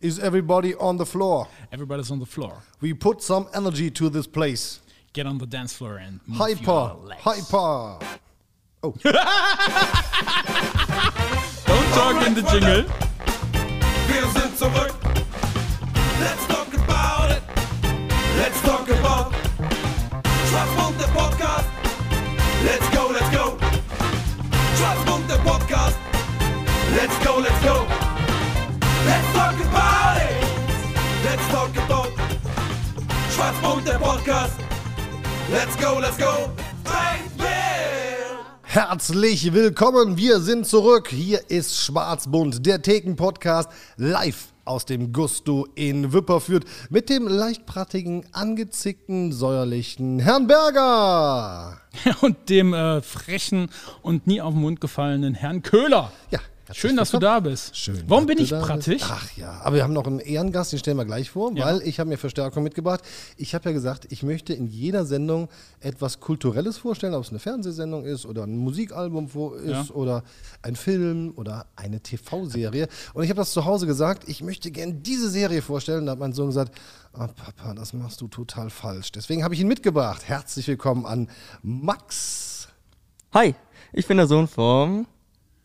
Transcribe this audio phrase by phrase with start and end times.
[0.00, 1.46] Is everybody on the floor?
[1.72, 2.62] Everybody's on the floor.
[2.80, 4.80] We put some energy to this place.
[5.12, 7.22] Get on the dance floor and move Hyper, your legs.
[7.22, 7.98] hyper.
[8.82, 8.94] Oh,
[11.66, 12.84] Don't talk in the jingle.
[14.08, 14.94] Wir sind zurück.
[16.18, 17.42] Let's talk about it.
[18.38, 19.34] Let's talk about
[20.48, 21.68] Schwarzmund, der Podcast.
[22.64, 23.58] Let's go, let's go.
[24.78, 25.98] Schwarzmund, der Podcast.
[26.96, 28.09] Let's go, let's go.
[29.10, 30.36] Let's talk about it.
[31.24, 32.10] Let's talk about
[33.34, 34.54] Schwarzmund, der Podcast.
[35.50, 36.48] Let's go, let's go.
[38.62, 40.16] Herzlich willkommen.
[40.16, 41.08] Wir sind zurück.
[41.08, 49.32] Hier ist Schwarzbund, der Theken-Podcast, live aus dem Gusto in Wipperfürth mit dem leichtprattigen, angezickten,
[49.32, 51.80] säuerlichen Herrn Berger.
[52.20, 53.70] Und dem äh, frechen
[54.02, 56.12] und nie auf den Mund gefallenen Herrn Köhler.
[56.30, 56.38] Ja.
[56.72, 57.76] Schön, dass du da bist.
[57.76, 58.02] Schön.
[58.06, 59.02] Warum bin ich prattig?
[59.04, 61.66] Ach ja, aber wir haben noch einen Ehrengast, den stellen wir gleich vor, Ja.
[61.66, 63.02] weil ich habe mir Verstärkung mitgebracht.
[63.36, 65.48] Ich habe ja gesagt, ich möchte in jeder Sendung
[65.80, 69.94] etwas Kulturelles vorstellen, ob es eine Fernsehsendung ist oder ein Musikalbum wo ist Ja.
[69.94, 70.22] oder
[70.62, 72.88] ein Film oder eine TV-Serie.
[73.14, 76.06] Und ich habe das zu Hause gesagt, ich möchte gerne diese Serie vorstellen.
[76.06, 76.74] Da hat mein Sohn gesagt,
[77.12, 79.12] ah, Papa, das machst du total falsch.
[79.12, 80.22] Deswegen habe ich ihn mitgebracht.
[80.28, 81.28] Herzlich willkommen an
[81.62, 82.68] Max.
[83.32, 83.54] Hi,
[83.92, 85.06] ich bin der Sohn vom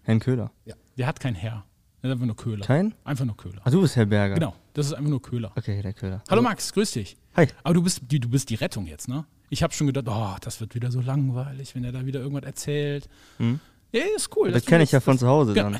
[0.04, 0.52] Herrn Köhler.
[0.98, 1.66] Der hat kein Herr.
[2.02, 2.66] Der ist einfach nur Köhler.
[2.66, 2.94] Kein?
[3.04, 3.62] Einfach nur Köhler.
[3.64, 4.36] Ah, du bist Herr Berger.
[4.36, 5.52] Genau, das ist einfach nur Köhler.
[5.56, 6.24] Okay, der Köhler.
[6.30, 7.18] Hallo Max, grüß dich.
[7.36, 7.48] Hi.
[7.64, 9.26] Aber du bist die, du bist die Rettung jetzt, ne?
[9.50, 12.46] Ich habe schon gedacht, oh, das wird wieder so langweilig, wenn er da wieder irgendwas
[12.46, 13.08] erzählt.
[13.40, 14.48] Ja, ist cool.
[14.48, 14.54] Hm?
[14.54, 15.64] Das dass du kenne ich ja das- von zu Hause Ja.
[15.64, 15.78] dann.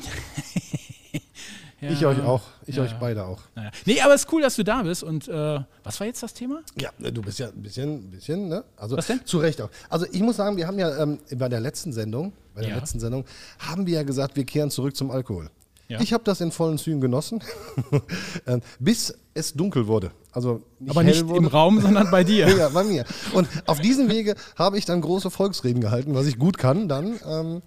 [1.80, 1.90] Ja.
[1.90, 2.40] Ich euch auch.
[2.66, 2.82] Ich Ja.
[2.84, 3.40] euch beide auch.
[3.54, 3.70] Naja.
[3.84, 5.02] Nee, aber es ist cool, dass du da bist.
[5.02, 6.60] Und äh, was war jetzt das Thema?
[6.80, 8.64] Ja, du bist ja ein bisschen, ein bisschen, ne?
[8.76, 9.20] Also Was denn?
[9.26, 9.68] zu Recht auch.
[9.90, 12.76] Also ich muss sagen, wir haben ja ähm, bei der letzten Sendung, bei der Ja.
[12.76, 13.24] letzten Sendung,
[13.58, 15.50] haben wir ja gesagt, wir kehren zurück zum Alkohol.
[16.00, 17.40] Ich habe das in vollen Zügen genossen,
[18.48, 20.10] ähm, bis es dunkel wurde.
[20.32, 21.38] Also nicht aber nicht wurde.
[21.38, 22.48] im Raum, sondern bei dir.
[22.56, 23.04] Ja, bei mir.
[23.34, 26.88] Und auf diesem Wege habe ich dann große Volksreden gehalten, was ich gut kann.
[26.88, 27.62] Dann, ähm,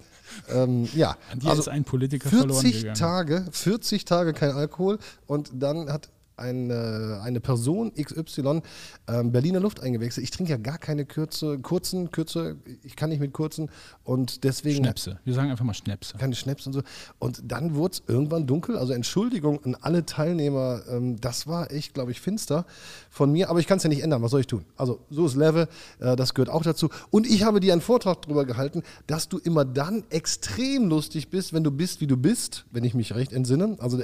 [0.48, 1.16] ähm, ja.
[1.32, 2.98] An dir ist ein Politiker verloren 40 gegangen.
[2.98, 6.08] Tage, 40 Tage kein Alkohol und dann hat
[6.40, 8.62] eine, eine Person XY
[9.08, 10.24] ähm, Berliner Luft eingewechselt.
[10.24, 13.70] Ich trinke ja gar keine Kürze, kurzen, Kürze, ich kann nicht mit kurzen
[14.04, 15.18] und deswegen Schnäpse.
[15.24, 16.16] Wir sagen einfach mal Schnäpse.
[16.18, 16.82] keine Schnaps und so.
[17.18, 18.76] Und dann wurde es irgendwann dunkel.
[18.76, 20.82] Also Entschuldigung an alle Teilnehmer.
[20.88, 22.66] Ähm, das war echt, glaube ich, finster
[23.10, 23.50] von mir.
[23.50, 24.22] Aber ich kann es ja nicht ändern.
[24.22, 24.64] Was soll ich tun?
[24.76, 25.68] Also so ist Level.
[25.98, 26.88] Äh, das gehört auch dazu.
[27.10, 31.52] Und ich habe dir einen Vortrag darüber gehalten, dass du immer dann extrem lustig bist,
[31.52, 33.76] wenn du bist, wie du bist, wenn ich mich recht entsinne.
[33.78, 34.00] Also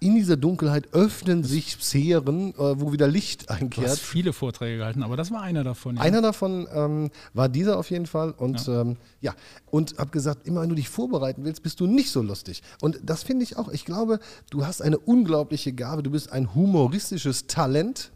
[0.00, 3.98] in dieser Dunkelheit öffnen sich Sphären, äh, wo wieder Licht Du hast einkehrt.
[3.98, 5.96] viele Vorträge gehalten, aber das war einer davon.
[5.96, 6.02] Ja.
[6.02, 8.30] Einer davon ähm, war dieser auf jeden Fall.
[8.32, 9.34] Und ja, ähm, ja.
[9.70, 12.62] und habe gesagt, immer wenn du dich vorbereiten willst, bist du nicht so lustig.
[12.80, 13.68] Und das finde ich auch.
[13.68, 14.20] Ich glaube,
[14.50, 16.02] du hast eine unglaubliche Gabe.
[16.02, 18.12] Du bist ein humoristisches Talent.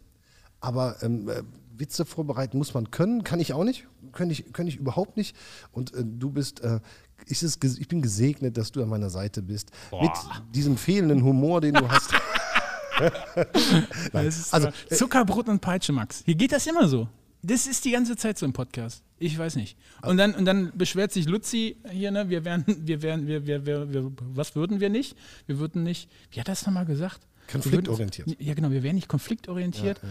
[0.61, 1.43] Aber ähm, äh,
[1.77, 3.23] Witze vorbereiten muss man können.
[3.23, 3.85] Kann ich auch nicht.
[4.13, 5.35] Kann ich, kann ich überhaupt nicht.
[5.71, 6.61] Und äh, du bist.
[6.61, 6.79] Äh,
[7.27, 9.71] ist ges- ich bin gesegnet, dass du an meiner Seite bist.
[10.01, 10.11] Mit
[10.53, 12.11] diesem fehlenden Humor, den du hast.
[14.51, 16.21] Also, Zuckerbrot und Peitsche, Max.
[16.25, 17.07] Hier geht das immer so.
[17.41, 19.03] Das ist die ganze Zeit so im Podcast.
[19.19, 19.77] Ich weiß nicht.
[20.01, 23.65] Und dann, und dann beschwert sich Luzi hier, ne, wir wären, wir wären, wir, wir,
[23.65, 25.15] wir, wir, was würden wir nicht?
[25.45, 27.19] Wir würden nicht, wie hat er das nochmal gesagt?
[27.51, 28.27] Konfliktorientiert.
[28.27, 30.01] Würden- Ja, genau, wir wären nicht konfliktorientiert.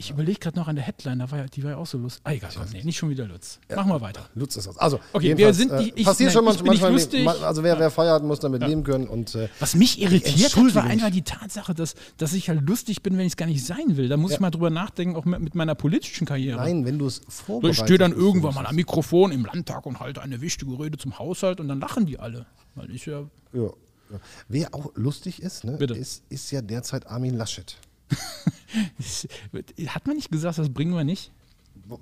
[0.00, 1.98] Ich überlege gerade noch an der Headline, da war ja, die war ja auch so
[1.98, 2.22] lustig.
[2.24, 3.58] Ah, egal, nee, nicht schon wieder Lutz.
[3.74, 4.28] Machen wir weiter.
[4.36, 4.78] Nutzt das aus.
[4.78, 6.92] Also, Okay, wir sind die- äh, ich- passiert nein, schon ich bin manchmal.
[6.92, 7.26] nicht lustig.
[7.42, 9.08] Also, wer, wer feiert, muss damit leben können.
[9.08, 13.02] Und, äh, Was mich irritiert hat, war einfach die Tatsache, dass, dass ich halt lustig
[13.02, 14.08] bin, wenn ich es gar nicht sein will.
[14.08, 16.58] Da muss ich mal drüber nachdenken, auch mit, mit meiner politischen Karriere.
[16.60, 17.80] nein, wenn du es vorbereitest.
[17.80, 21.18] ich stehe dann irgendwann mal am Mikrofon im Landtag und halte eine wichtige Rede zum
[21.18, 22.46] Haushalt und dann lachen die alle.
[22.76, 23.22] Weil ich ja.
[23.52, 24.20] Ja, ja.
[24.46, 27.76] Wer auch lustig ist, ne, ist, ist ja derzeit Armin Laschet.
[29.88, 31.32] Hat man nicht gesagt, das bringen wir nicht?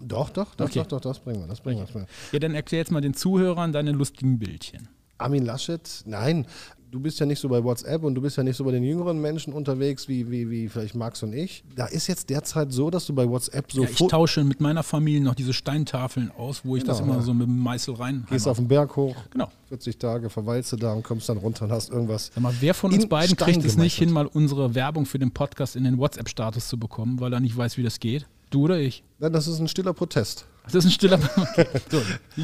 [0.00, 0.81] Doch, doch, doch, Okay.
[0.81, 1.47] doch, doch, das bringen wir.
[1.47, 2.33] Das bringen bringen wir.
[2.33, 4.89] Ja, dann erklär jetzt mal den Zuhörern deine lustigen Bildchen.
[5.19, 6.47] Armin Laschet, nein,
[6.91, 8.83] du bist ja nicht so bei WhatsApp und du bist ja nicht so bei den
[8.83, 11.65] jüngeren Menschen unterwegs, wie, wie, wie vielleicht Max und ich.
[11.75, 14.83] Da ist jetzt derzeit so, dass du bei WhatsApp so Ja, ich tausche mit meiner
[14.83, 17.27] Familie noch diese Steintafeln aus, wo ich das Genau, immer ja.
[17.27, 18.27] so mit dem Meißel rein.
[18.31, 19.51] gehst auf den Berg hoch, Genau.
[19.69, 22.31] 40 Tage verweilst du da und kommst dann runter und hast irgendwas.
[22.34, 25.19] Sag mal, wer von uns beiden Stein kriegt es nicht hin, mal unsere Werbung für
[25.19, 28.27] den Podcast in den WhatsApp-Status zu bekommen, weil er nicht weiß, wie das geht?
[28.51, 29.03] Du oder ich?
[29.19, 30.47] Nein, das ist ein stiller Protest.
[30.65, 31.19] Das ist ein stiller.
[31.37, 31.66] Okay.
[31.91, 31.99] So,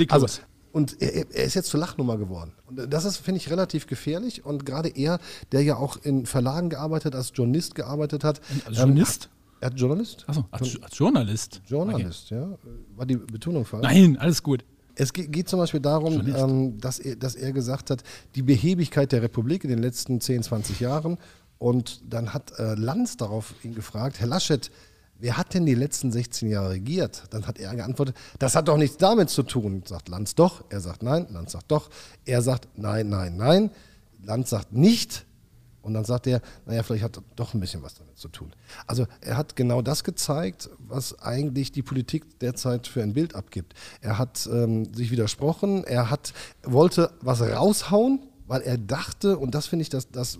[0.08, 0.40] Also, los.
[0.72, 2.52] Und er, er ist jetzt zur Lachnummer geworden.
[2.66, 4.44] Und das ist, finde ich, relativ gefährlich.
[4.44, 5.18] Und gerade er,
[5.52, 8.40] der ja auch in Verlagen gearbeitet, als Journalist gearbeitet hat.
[8.66, 9.28] Als Journalist?
[9.60, 10.24] Er hat Journalist?
[10.26, 11.60] Achso, als, als Journalist.
[11.66, 12.48] Journalist, ja.
[12.96, 13.84] War die Betonung falsch?
[13.86, 14.00] Okay.
[14.08, 14.64] Nein, alles gut.
[14.94, 18.02] Es ge- geht zum Beispiel darum, ähm, dass, er, dass er gesagt hat,
[18.34, 21.16] die Behebigkeit der Republik in den letzten 10, 20 Jahren
[21.58, 24.70] Und dann hat äh, Lanz darauf ihn gefragt, Herr Laschet,
[25.22, 27.22] wer hat denn die letzten 16 Jahre regiert?
[27.30, 29.82] Dann hat er geantwortet, das hat doch nichts damit zu tun.
[29.86, 31.90] Sagt Lanz doch, er sagt nein, Lanz sagt doch,
[32.24, 33.70] er sagt nein, nein, nein.
[34.24, 35.24] Lanz sagt nicht,
[35.80, 38.52] und dann sagt er, naja, vielleicht hat doch ein bisschen was damit zu tun.
[38.86, 43.74] Also er hat genau das gezeigt, was eigentlich die Politik derzeit für ein Bild abgibt.
[44.00, 49.66] Er hat ähm, sich widersprochen, er hat, wollte was raushauen, weil er dachte, und das
[49.66, 50.38] finde ich das, das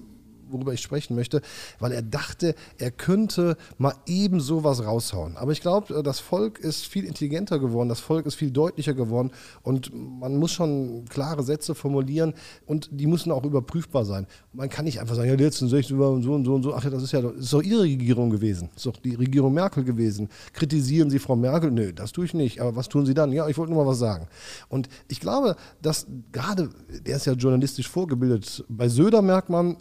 [0.52, 1.40] worüber ich sprechen möchte,
[1.78, 5.36] weil er dachte, er könnte mal eben sowas raushauen.
[5.36, 9.30] Aber ich glaube, das Volk ist viel intelligenter geworden, das Volk ist viel deutlicher geworden
[9.62, 12.34] und man muss schon klare Sätze formulieren
[12.66, 14.26] und die müssen auch überprüfbar sein.
[14.52, 16.84] Man kann nicht einfach sagen, ja, letzten 16 und so und so und so, ach
[16.84, 19.52] ja, das ist ja das ist doch Ihre Regierung gewesen, das ist doch die Regierung
[19.52, 20.28] Merkel gewesen.
[20.52, 21.70] Kritisieren Sie Frau Merkel?
[21.70, 22.60] Nö, das tue ich nicht.
[22.60, 23.32] Aber was tun Sie dann?
[23.32, 24.28] Ja, ich wollte nur mal was sagen.
[24.68, 26.70] Und ich glaube, dass gerade,
[27.06, 29.76] der ist ja journalistisch vorgebildet, bei Söder merkt man,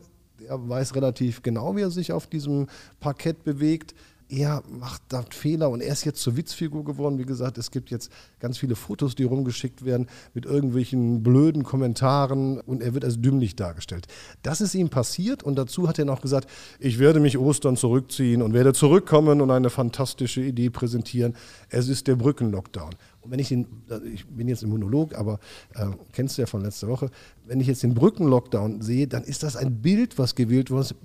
[0.47, 2.67] er weiß relativ genau, wie er sich auf diesem
[2.99, 3.93] Parkett bewegt.
[4.31, 7.17] Er macht da Fehler und er ist jetzt zur Witzfigur geworden.
[7.17, 12.61] Wie gesagt, es gibt jetzt ganz viele Fotos, die rumgeschickt werden mit irgendwelchen blöden Kommentaren
[12.61, 14.07] und er wird als dümmlich dargestellt.
[14.41, 16.49] Das ist ihm passiert und dazu hat er noch gesagt,
[16.79, 21.35] ich werde mich Ostern zurückziehen und werde zurückkommen und eine fantastische Idee präsentieren.
[21.67, 22.91] Es ist der Brückenlockdown.
[23.19, 23.67] Und wenn ich den,
[24.13, 25.39] ich bin jetzt im Monolog, aber
[25.75, 27.09] äh, kennst du ja von letzter Woche,
[27.45, 30.95] wenn ich jetzt den Brückenlockdown sehe, dann ist das ein Bild, was gewählt wurde.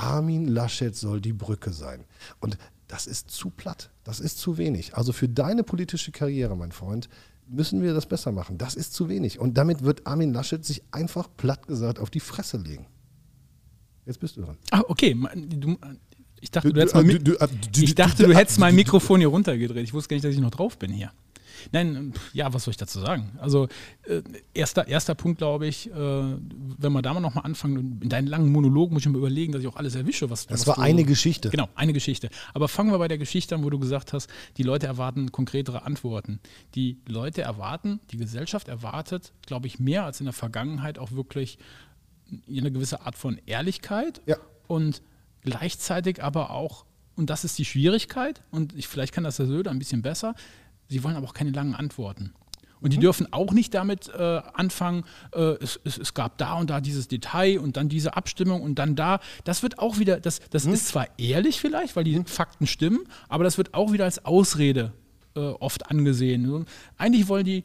[0.00, 2.04] Armin Laschet soll die Brücke sein.
[2.40, 2.56] Und
[2.88, 4.96] das ist zu platt, das ist zu wenig.
[4.96, 7.08] Also für deine politische Karriere, mein Freund,
[7.46, 8.56] müssen wir das besser machen.
[8.56, 9.38] Das ist zu wenig.
[9.38, 12.86] Und damit wird Armin Laschet sich einfach platt gesagt auf die Fresse legen.
[14.06, 14.56] Jetzt bist du dran.
[14.70, 15.14] Ah, okay.
[15.36, 15.76] Du,
[16.40, 19.84] ich dachte, du, du hättest mein Mikrofon hier runtergedreht.
[19.84, 21.12] Ich wusste gar nicht, dass ich noch drauf bin hier.
[21.72, 23.32] Nein, ja, was soll ich dazu sagen?
[23.38, 23.68] Also,
[24.04, 24.22] äh,
[24.54, 28.50] erster, erster Punkt, glaube ich, äh, wenn wir da mal nochmal anfangen, in deinen langen
[28.52, 30.80] Monolog muss ich mir überlegen, dass ich auch alles erwische, was Das was war du,
[30.82, 31.50] eine Geschichte.
[31.50, 32.30] Genau, eine Geschichte.
[32.54, 35.82] Aber fangen wir bei der Geschichte an, wo du gesagt hast, die Leute erwarten konkretere
[35.82, 36.40] Antworten.
[36.74, 41.58] Die Leute erwarten, die Gesellschaft erwartet, glaube ich, mehr als in der Vergangenheit auch wirklich
[42.48, 44.36] eine gewisse Art von Ehrlichkeit Ja.
[44.68, 45.02] und
[45.42, 46.84] gleichzeitig aber auch,
[47.16, 50.34] und das ist die Schwierigkeit, und ich, vielleicht kann das der Söder ein bisschen besser,
[50.90, 52.34] sie wollen aber auch keine langen Antworten.
[52.80, 55.04] Und die dürfen auch nicht damit äh, anfangen,
[55.34, 58.78] äh, es, es, es gab da und da dieses Detail und dann diese Abstimmung und
[58.78, 59.20] dann da.
[59.44, 63.44] Das wird auch wieder, das, das ist zwar ehrlich vielleicht, weil die Fakten stimmen, aber
[63.44, 64.92] das wird auch wieder als Ausrede
[65.36, 66.64] äh, oft angesehen.
[66.96, 67.64] Eigentlich wollen die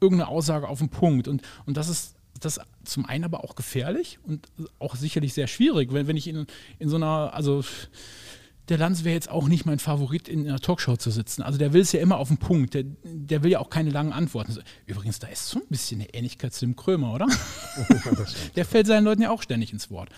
[0.00, 1.28] irgendeine Aussage auf den Punkt.
[1.28, 4.48] Und, und das ist das zum einen aber auch gefährlich und
[4.80, 6.46] auch sicherlich sehr schwierig, wenn, wenn ich in,
[6.80, 7.62] in so einer, also
[8.68, 11.42] der Lanz wäre jetzt auch nicht mein Favorit, in einer Talkshow zu sitzen.
[11.42, 12.74] Also der will es ja immer auf den Punkt.
[12.74, 14.56] Der, der will ja auch keine langen Antworten.
[14.86, 17.26] Übrigens, da ist so ein bisschen eine Ähnlichkeit zu dem Krömer, oder?
[18.56, 20.10] der fällt seinen Leuten ja auch ständig ins Wort.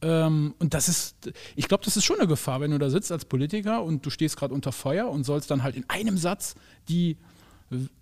[0.00, 3.10] Ähm, und das ist, ich glaube, das ist schon eine Gefahr, wenn du da sitzt
[3.10, 6.54] als Politiker und du stehst gerade unter Feuer und sollst dann halt in einem Satz
[6.88, 7.16] die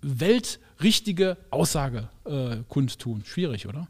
[0.01, 3.23] weltrichtige Aussage äh, kundtun.
[3.25, 3.87] Schwierig, oder?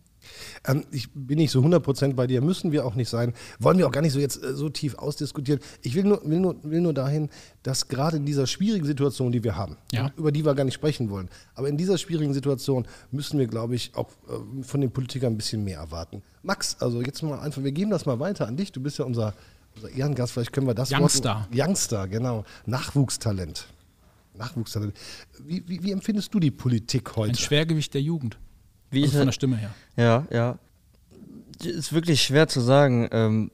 [0.65, 3.33] Ähm, ich bin nicht so 100% bei dir, müssen wir auch nicht sein.
[3.59, 5.61] Wollen wir auch gar nicht so jetzt äh, so tief ausdiskutieren.
[5.81, 7.29] Ich will nur, will, nur, will nur dahin,
[7.63, 10.11] dass gerade in dieser schwierigen Situation, die wir haben, Ja.
[10.17, 13.75] über die wir gar nicht sprechen wollen, aber in dieser schwierigen Situation müssen wir, glaube
[13.75, 16.21] ich, auch äh, von den Politikern ein bisschen mehr erwarten.
[16.43, 18.71] Max, also jetzt mal einfach, wir geben das mal weiter an dich.
[18.71, 19.33] Du bist ja unser,
[19.75, 21.47] unser Ehrengast, vielleicht können wir das Youngster.
[21.51, 22.45] Wort, Youngster, genau.
[22.65, 23.67] Nachwuchstalent.
[24.35, 24.93] Nachwuchstalent.
[25.43, 27.31] Wie, wie, wie empfindest du die Politik heute?
[27.31, 28.37] Ein Schwergewicht der Jugend.
[28.91, 29.73] Wie Also ich, von der Stimme her.
[29.95, 30.59] ja, ja.
[31.63, 33.07] Ist wirklich schwer zu sagen.
[33.11, 33.51] Ähm,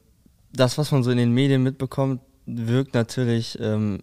[0.52, 4.02] das, was man so in den Medien mitbekommt, wirkt natürlich ähm,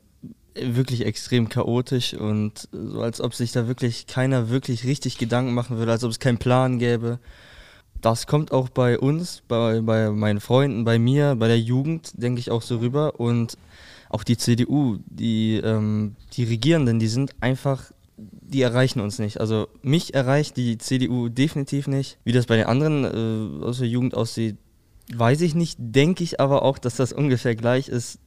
[0.56, 5.78] wirklich extrem chaotisch und so, als ob sich da wirklich keiner wirklich richtig Gedanken machen
[5.78, 7.20] würde, als ob es keinen Plan gäbe.
[8.02, 12.40] Das kommt auch bei uns, bei, bei meinen Freunden, bei mir, bei der Jugend, denke
[12.40, 13.20] ich auch so rüber.
[13.20, 13.58] Und
[14.10, 17.92] auch die CDU, die, ähm, die Regierenden, die sind einfach,
[18.42, 19.40] die erreichen uns nicht.
[19.40, 22.18] Also mich erreicht die CDU definitiv nicht.
[22.24, 23.04] Wie das bei den anderen
[23.62, 24.58] äh, aus der Jugend aussieht,
[25.14, 25.78] weiß ich nicht.
[25.80, 28.20] Denke ich aber auch, dass das ungefähr gleich ist.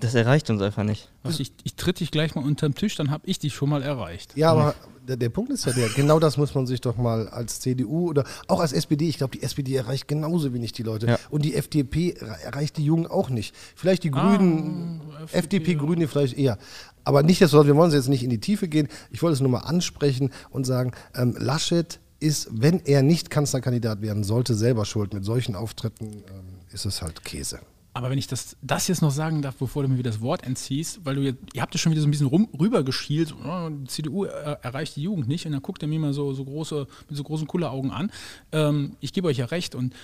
[0.00, 1.08] Das erreicht uns einfach nicht.
[1.22, 3.80] Was, ich, ich tritt dich gleich mal unterm Tisch, dann habe ich dich schon mal
[3.82, 4.36] erreicht.
[4.36, 4.74] Ja, aber
[5.06, 8.08] der, der Punkt ist ja der, genau das muss man sich doch mal als CDU
[8.10, 11.06] oder auch als SPD, ich glaube, die SPD erreicht genauso wenig die Leute.
[11.06, 11.18] Ja.
[11.30, 13.54] Und die FDP er- erreicht die Jungen auch nicht.
[13.76, 15.00] Vielleicht die Grünen,
[15.32, 16.58] FDP, Grüne vielleicht eher.
[17.04, 18.88] Aber nicht das wir wollen jetzt nicht in die Tiefe gehen.
[19.10, 24.00] Ich wollte es nur mal ansprechen und sagen, ähm, Laschet ist, wenn er nicht Kanzlerkandidat
[24.02, 25.12] werden sollte, selber schuld.
[25.12, 27.60] Mit solchen Auftritten ähm, ist es halt Käse.
[27.96, 30.42] Aber wenn ich das, das jetzt noch sagen darf, bevor du mir wieder das Wort
[30.42, 34.24] entziehst, weil du jetzt, ihr habt ja schon wieder so ein bisschen rübergeschielt, oh, CDU
[34.24, 37.16] er, erreicht die Jugend nicht und dann guckt er mir mal so, so große, mit
[37.16, 38.10] so großen Kulleraugen an.
[38.50, 39.94] Ähm, ich gebe euch ja recht und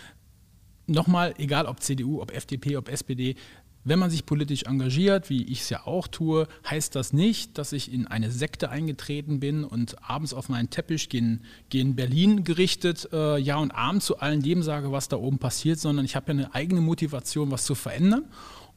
[0.87, 3.35] nochmal, egal ob CDU, ob FDP, ob SPD,
[3.91, 7.73] wenn man sich politisch engagiert, wie ich es ja auch tue, heißt das nicht, dass
[7.73, 13.09] ich in eine Sekte eingetreten bin und abends auf meinen Teppich gegen, gegen Berlin gerichtet
[13.13, 16.33] äh, Ja und Abend zu allen dem sage, was da oben passiert, sondern ich habe
[16.33, 18.27] ja eine eigene Motivation, was zu verändern.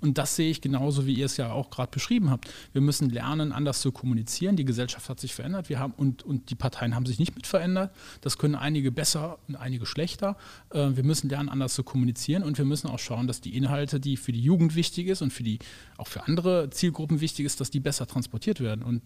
[0.04, 2.52] Und das sehe ich genauso, wie ihr es ja auch gerade beschrieben habt.
[2.74, 4.58] Wir müssen lernen, anders zu kommunizieren.
[4.58, 7.48] Die Gesellschaft hat sich verändert wir haben, und, und die Parteien haben sich nicht mit
[7.48, 7.96] verändert.
[8.20, 10.36] Das können einige besser und einige schlechter.
[10.72, 14.02] Äh, wir müssen lernen, anders zu kommunizieren und wir müssen auch schauen, dass die Inhalte,
[14.02, 15.60] die für die Jugend wichtig ist und für die,
[15.98, 18.84] auch für andere Zielgruppen wichtig ist, dass die besser transportiert werden.
[18.84, 19.02] Und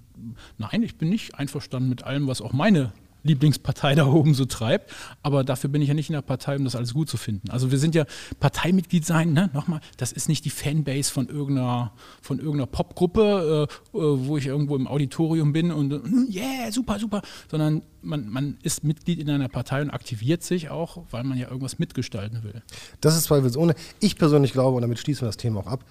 [0.58, 2.92] nein, ich bin nicht einverstanden mit allem, was auch meine
[3.28, 4.92] Lieblingspartei da oben so treibt.
[5.22, 7.50] Aber dafür bin ich ja nicht in der Partei, um das alles gut zu finden.
[7.52, 8.06] Also wir sind ja
[8.40, 9.50] Parteimitglied sein, ne?
[9.54, 14.48] nochmal, das ist nicht die Fanbase von irgendeiner, von irgendeiner Popgruppe, äh, äh wo ich
[14.48, 16.00] irgendwo im Auditorium bin und äh,
[16.34, 21.04] yeah, super, super, sondern man, man ist Mitglied in einer Partei und aktiviert sich auch,
[21.12, 22.64] weil man ja irgendwas mitgestalten will.
[23.02, 23.76] Das ist zweifelsohne.
[24.00, 25.84] Ich persönlich glaube, und damit schließen wir das Thema auch ab,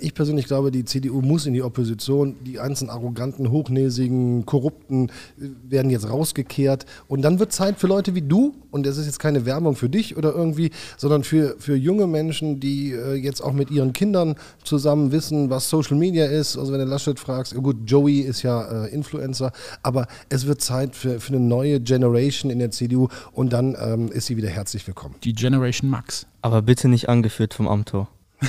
[0.00, 2.36] ich persönlich glaube, die CDU muss in die Opposition.
[2.44, 6.84] Die einzelnen arroganten, hochnäsigen, korrupten äh, werden jetzt rausgekehrt.
[7.06, 9.88] Und dann wird Zeit für Leute wie du, und das ist jetzt keine Werbung für
[9.88, 14.36] dich oder irgendwie, sondern für, für junge Menschen, die äh, jetzt auch mit ihren Kindern
[14.62, 16.58] zusammen wissen, was Social Media ist.
[16.58, 20.96] Also wenn du Laschet fragst, gut, Joey ist ja äh, Influencer, aber es wird Zeit
[20.96, 24.86] für, für eine neue Generation in der CDU und dann ähm, ist sie wieder herzlich
[24.86, 25.14] willkommen.
[25.24, 26.26] Die Generation Max.
[26.42, 28.08] Aber bitte nicht angeführt vom Amtor.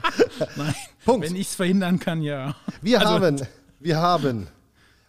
[0.56, 1.26] Nein, Punkt.
[1.26, 2.54] wenn ich es verhindern kann, ja.
[2.80, 3.40] Wir Also- haben,
[3.80, 4.46] wir haben,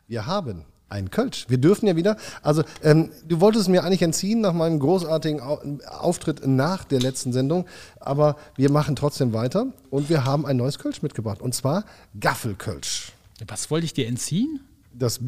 [0.07, 1.45] wir haben ein Kölsch.
[1.49, 2.17] Wir dürfen ja wieder.
[2.43, 7.33] Also, ähm, du wolltest mir eigentlich entziehen nach meinem großartigen Au Auftritt nach der letzten
[7.33, 7.65] Sendung,
[7.99, 11.85] aber wir machen trotzdem weiter und wir haben ein neues Kölsch mitgebracht und zwar
[12.19, 13.11] Gaffelkölsch.
[13.47, 14.59] Was wollte ich dir entziehen?
[14.93, 15.19] Das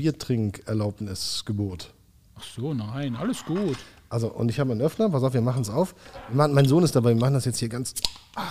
[0.75, 1.93] Biertrinkerlaubnisgebot.
[2.37, 3.77] Ach so, nein, alles gut.
[4.09, 5.09] Also, und ich habe einen Öffner.
[5.09, 5.95] Pass auf, wir machen es auf.
[6.31, 7.09] Mein, mein Sohn ist dabei.
[7.09, 7.93] Wir machen das jetzt hier ganz,
[8.35, 8.43] ah,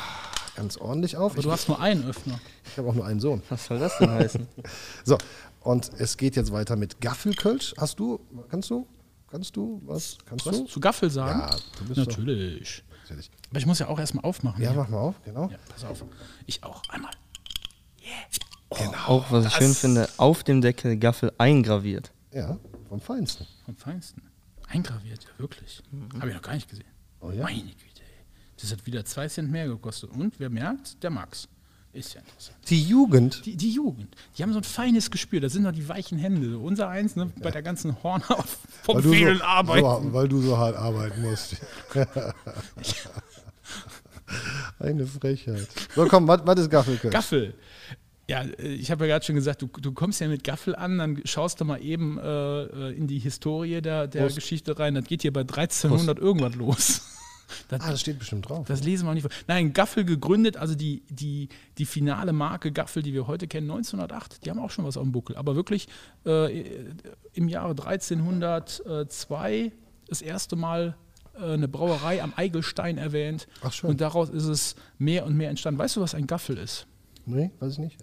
[0.56, 1.32] ganz ordentlich auf.
[1.32, 2.38] Aber du hast nur einen Öffner.
[2.70, 3.42] ich habe auch nur einen Sohn.
[3.48, 4.46] Was soll das denn heißen?
[5.04, 5.18] So,
[5.60, 7.74] und es geht jetzt weiter mit Gaffelkölsch.
[7.78, 8.20] Hast du,
[8.50, 8.86] kannst du,
[9.30, 10.58] kannst du, was, kannst Was?
[10.58, 10.64] du?
[10.66, 11.40] Zu Gaffel sagen?
[11.40, 12.84] Ja, du bist doch- Natürlich.
[13.02, 13.30] Natürlich.
[13.50, 14.62] Aber ich muss ja auch erstmal aufmachen.
[14.62, 14.78] Ja, hier.
[14.80, 15.50] mach mal auf, genau.
[15.50, 16.02] Ja, pass auf.
[16.46, 16.82] Ich auch.
[16.88, 17.10] Einmal.
[19.06, 22.12] Auch was ich schön finde, auf dem Deckel Gaffel eingraviert.
[22.32, 22.58] Ja,
[22.88, 23.46] vom Feinsten.
[23.64, 24.22] Vom Feinsten.
[24.68, 25.82] Eingraviert, ja, wirklich.
[26.18, 26.86] Habe ich noch gar nicht gesehen.
[27.20, 27.44] Oh ja?
[27.44, 27.93] Meine Güte.
[28.60, 30.10] Das hat wieder zwei Cent mehr gekostet.
[30.10, 31.02] Und wer merkt?
[31.02, 31.48] Der Max.
[31.92, 32.58] Ist ja interessant.
[32.70, 35.40] Die Jugend, Die, die Jugend, die haben so ein feines Gespür.
[35.40, 36.58] Das sind noch die weichen Hände.
[36.58, 38.46] Unser eins, ne, bei der ganzen Hornhaut
[38.82, 40.08] vom vielen so, Arbeiten.
[40.08, 41.56] so, weil du so hart arbeiten musst.
[44.80, 45.68] Eine Frechheit.
[45.94, 47.12] So, komm, was was ist Gaffelkölsch?
[47.12, 47.54] Gaffel.
[48.28, 50.98] Ja, äh, ich habe ja gerade schon gesagt, du, du kommst ja mit Gaffel an,
[50.98, 54.34] dann schaust du mal eben äh, äh, in die Historie der, der Prost.
[54.36, 54.94] Geschichte rein.
[54.94, 57.02] Das geht hier bei 1300 irgendwas los.
[57.68, 58.66] Das, ah, das steht bestimmt drauf.
[58.66, 59.28] das lesen wir auch nicht.
[59.46, 61.48] Nein, Gaffel gegründet, also die, die,
[61.78, 64.44] die finale Marke Gaffel, die wir heute kennen, 1908.
[64.44, 65.36] Die haben auch schon was auf dem Buckel.
[65.36, 65.88] Aber wirklich
[66.26, 66.62] äh,
[67.34, 67.74] im Jahre
[68.84, 69.72] 1302
[70.08, 70.96] das erste Mal
[71.38, 73.46] äh, eine Brauerei am Eigelstein erwähnt.
[73.62, 73.90] Ach, schön.
[73.90, 75.78] Und daraus ist es mehr und mehr entstanden.
[75.78, 76.86] Weißt du, was ein Gaffel ist?
[77.26, 77.96] nee, weiß ich nicht.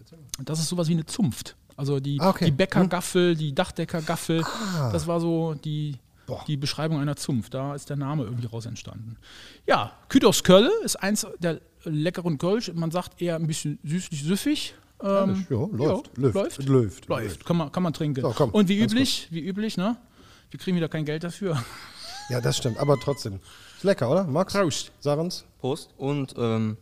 [0.44, 1.56] Das ist sowas wie eine Zunft.
[1.78, 2.46] Also die, Ah, okay.
[2.46, 4.90] die Bäckergaffel, die Dachdeckergaffel, Ah.
[4.92, 5.98] das war so die,
[6.32, 6.44] Boah.
[6.48, 7.54] die Beschreibung einer Zunft.
[7.54, 9.18] Da ist der Name irgendwie raus entstanden.
[9.68, 12.72] Ja, Küdos Kölle ist eins der leckeren Kölsch.
[12.74, 14.74] Man sagt eher ein bisschen süßlich-süffig.
[15.04, 17.46] Ähm, Ja, läuft, ja, läuft, läuft, läuft, läuft.
[17.46, 18.22] Kann, man, kann man trinken.
[18.22, 19.98] So, komm, Und wie üblich, wie üblich, ne?
[20.52, 21.62] Wir kriegen wieder kein Geld dafür.
[22.30, 23.40] Ja, das stimmt, aber trotzdem.
[23.76, 24.26] Ist lecker, oder?
[24.26, 24.54] Max?
[24.54, 24.92] Prost.
[25.00, 25.44] Sarens?
[25.60, 25.90] Prost.
[25.98, 26.78] Und ähm,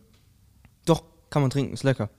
[0.86, 2.10] doch, kann man trinken, ist lecker.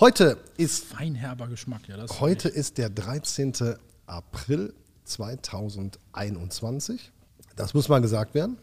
[0.00, 1.96] Heute ist, Feinherber Geschmack, ja.
[1.96, 3.52] Das heute ist der 13.
[4.06, 7.12] April 2021.
[7.56, 8.58] Das muss mal gesagt werden.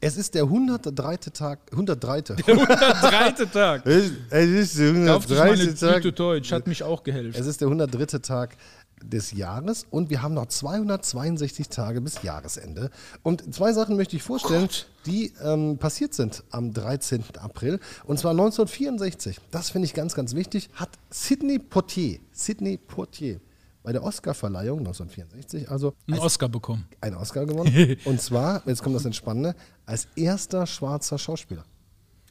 [0.00, 1.16] Es ist der 103.
[1.32, 2.20] Tag, 103.
[2.20, 3.86] der dritte Tag.
[3.86, 5.86] Es ist der Auf dich meine 103.
[5.86, 6.02] Tag.
[6.02, 7.40] Tüte Deutsch, hat mich auch gehelfen.
[7.40, 8.18] Es ist der 103.
[8.18, 8.56] Tag
[9.02, 12.90] des Jahres und wir haben noch 262 Tage bis Jahresende.
[13.22, 14.68] Und zwei Sachen möchte ich vorstellen,
[15.06, 17.24] die ähm, passiert sind am 13.
[17.38, 17.80] April.
[18.04, 23.40] Und zwar 1964, das finde ich ganz, ganz wichtig, hat Sidney Poitier, Sidney Poitier
[23.84, 26.88] bei der Oscarverleihung 1964, also Einen Oscar bekommen.
[27.02, 27.96] einen Oscar gewonnen.
[28.06, 31.64] und zwar, jetzt kommt das Entspannende, als erster schwarzer Schauspieler.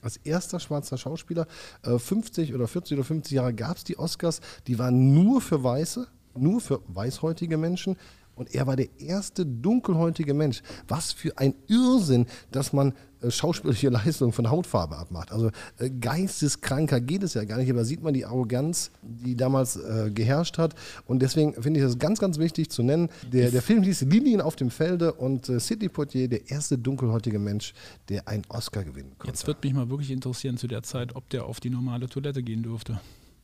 [0.01, 1.45] Als erster schwarzer Schauspieler,
[1.83, 5.63] äh, 50 oder 40 oder 50 Jahre gab es die Oscars, die waren nur für
[5.63, 7.97] Weiße, nur für weißhäutige Menschen.
[8.35, 10.63] Und er war der erste dunkelhäutige Mensch.
[10.87, 12.93] Was für ein Irrsinn, dass man äh,
[13.31, 15.31] schauspielerische Leistung von Hautfarbe abmacht.
[15.31, 19.77] Also äh, geisteskranker geht es ja gar nicht, aber sieht man die Arroganz, die damals
[19.77, 20.75] äh, geherrscht hat.
[21.05, 23.09] Und deswegen finde ich das ganz, ganz wichtig zu nennen.
[23.31, 27.39] Der, der Film hieß Lilien auf dem Felde und äh, Sidney Poitier, der erste dunkelhäutige
[27.39, 27.73] Mensch,
[28.09, 29.27] der einen Oscar gewinnen konnte.
[29.27, 32.43] Jetzt wird mich mal wirklich interessieren zu der Zeit, ob der auf die normale Toilette
[32.43, 32.99] gehen durfte.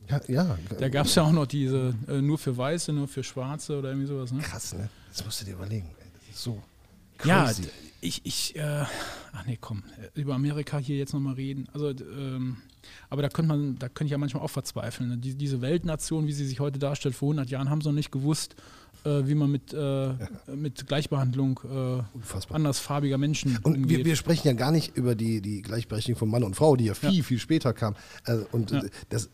[0.09, 3.23] ja, ja, Da gab es ja auch noch diese äh, nur für Weiße, nur für
[3.23, 4.31] Schwarze oder irgendwie sowas.
[4.31, 4.41] Ne?
[4.41, 4.89] krass, ne?
[5.11, 5.87] Das musst du dir überlegen.
[5.99, 6.07] Ey.
[6.13, 6.61] Das ist so
[7.19, 7.61] crazy.
[7.63, 7.67] d-
[8.01, 8.85] ich, ich, äh,
[9.33, 9.83] ach nee, komm,
[10.15, 11.67] äh, über Amerika hier jetzt nochmal reden.
[11.73, 12.57] Also, ähm,
[13.09, 15.09] aber da könnte man, da könnte ich ja manchmal auch verzweifeln.
[15.09, 15.17] Ne?
[15.17, 18.11] Die, diese Weltnation, wie sie sich heute darstellt, vor 100 Jahren haben sie noch nicht
[18.11, 18.55] gewusst,
[19.03, 20.13] äh, wie man mit, äh,
[20.55, 24.05] mit Gleichbehandlung äh, andersfarbiger Menschen Und wir, umgeht.
[24.05, 26.93] wir sprechen ja gar nicht über die, die Gleichberechtigung von Mann und Frau, die ja
[26.93, 27.95] viel, viel später kam.
[28.23, 28.83] Also, und Ja.
[28.83, 29.29] äh, das,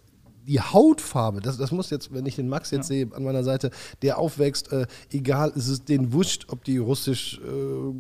[0.48, 3.72] die Hautfarbe, das, das muss jetzt, wenn ich den Max jetzt sehe an meiner Seite,
[4.04, 7.94] der aufwächst, äh, egal, es ist den wurscht, ob die russisch äh,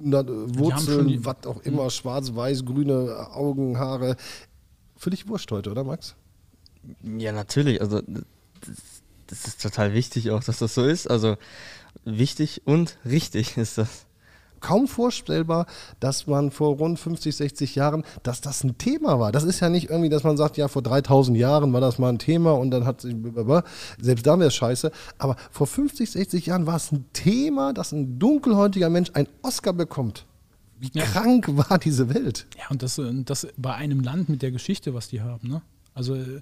[0.00, 4.16] na, Wurzeln, die- was auch immer, schwarz, weiß, grüne Augen, Haare.
[4.96, 6.14] Völlig wurscht heute, oder Max?
[7.18, 7.80] Ja, natürlich.
[7.82, 8.22] Also das,
[9.26, 11.06] das ist total wichtig auch, dass das so ist.
[11.10, 11.36] Also
[12.06, 14.06] wichtig und richtig ist das.
[14.60, 15.66] Kaum vorstellbar,
[16.00, 19.32] dass man vor rund 50, 60 Jahren, dass das ein Thema war.
[19.32, 22.08] Das ist ja nicht irgendwie, dass man sagt, ja, vor 3000 Jahren war das mal
[22.10, 23.14] ein Thema und dann hat sich,
[24.00, 24.90] selbst da wäre es scheiße.
[25.18, 29.72] Aber vor 50, 60 Jahren war es ein Thema, dass ein dunkelhäutiger Mensch einen Oscar
[29.72, 30.26] bekommt.
[30.78, 31.04] Wie Ja.
[31.04, 32.46] krank war diese Welt?
[32.58, 35.48] Ja, und das, das bei einem Land mit der Geschichte, was die haben.
[35.48, 35.62] Ne?
[35.94, 36.40] Also, äh,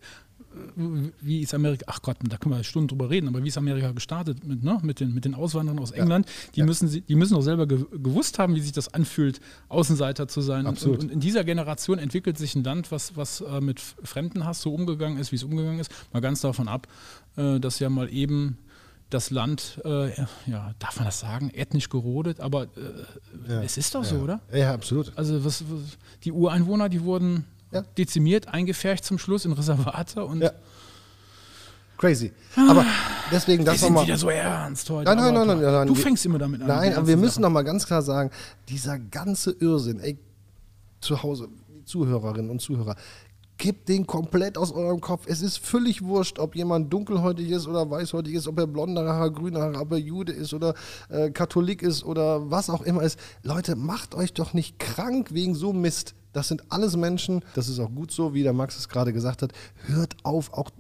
[1.21, 3.93] wie ist Amerika, ach Gott, da können wir Stunden drüber reden, aber wie ist Amerika
[3.93, 4.79] gestartet mit, ne?
[4.83, 6.27] mit, den, mit den Auswanderern aus England?
[6.55, 10.29] Die, müssen, sie- die müssen doch selber ge gewusst haben, wie sich das anfühlt, Außenseiter
[10.29, 10.61] zu sein.
[10.67, 10.99] Und, Absolut.
[11.01, 14.73] und, und in dieser Generation entwickelt sich ein Land, was, was äh, mit Fremdenhass so
[14.75, 15.91] umgegangen ist, wie es umgegangen ist.
[16.13, 16.87] Mal ganz davon ab,
[17.37, 18.59] äh, dass ja mal eben
[19.11, 20.11] das Land, äh,
[20.47, 22.65] ja, darf man das sagen, ethnisch gerodet, aber
[23.49, 24.41] äh, es ist doch so, oder?
[24.53, 25.13] Ja, absolut.
[25.17, 27.83] Also was, was, die Ureinwohner, die wurden Ja.
[27.99, 30.53] dezimiert, eingefärcht zum Schluss in Reservate und Ja.
[31.99, 32.33] Crazy.
[32.57, 32.87] Aber
[33.33, 34.07] deswegen das nochmal.
[34.07, 35.05] wieder so ernst heute.
[35.13, 36.69] Nein, nein, nein, nein, nein, Du fängst immer damit an.
[36.69, 37.43] Nein, aber wir müssen Sachen.
[37.43, 38.31] noch mal ganz klar sagen,
[38.69, 40.17] dieser ganze Irrsinn, ey,
[41.01, 41.49] zu Hause,
[41.85, 42.95] Zuhörerinnen und Zuhörer,
[43.59, 45.25] kippt den komplett aus eurem Kopf.
[45.27, 49.33] Es ist völlig wurscht, ob jemand dunkelhäutig ist oder weißhäutig ist, ob er blonde Haare,
[49.33, 50.75] grüne Haare, ob er Jude ist oder
[51.09, 53.19] äh, Katholik ist oder was auch immer ist.
[53.43, 56.15] Leute, macht euch doch nicht krank wegen so Mist.
[56.33, 59.43] Das sind alles Menschen, das ist auch gut so, wie der Max es gerade gesagt
[59.43, 59.53] hat.
[59.87, 60.71] Hört auf, auch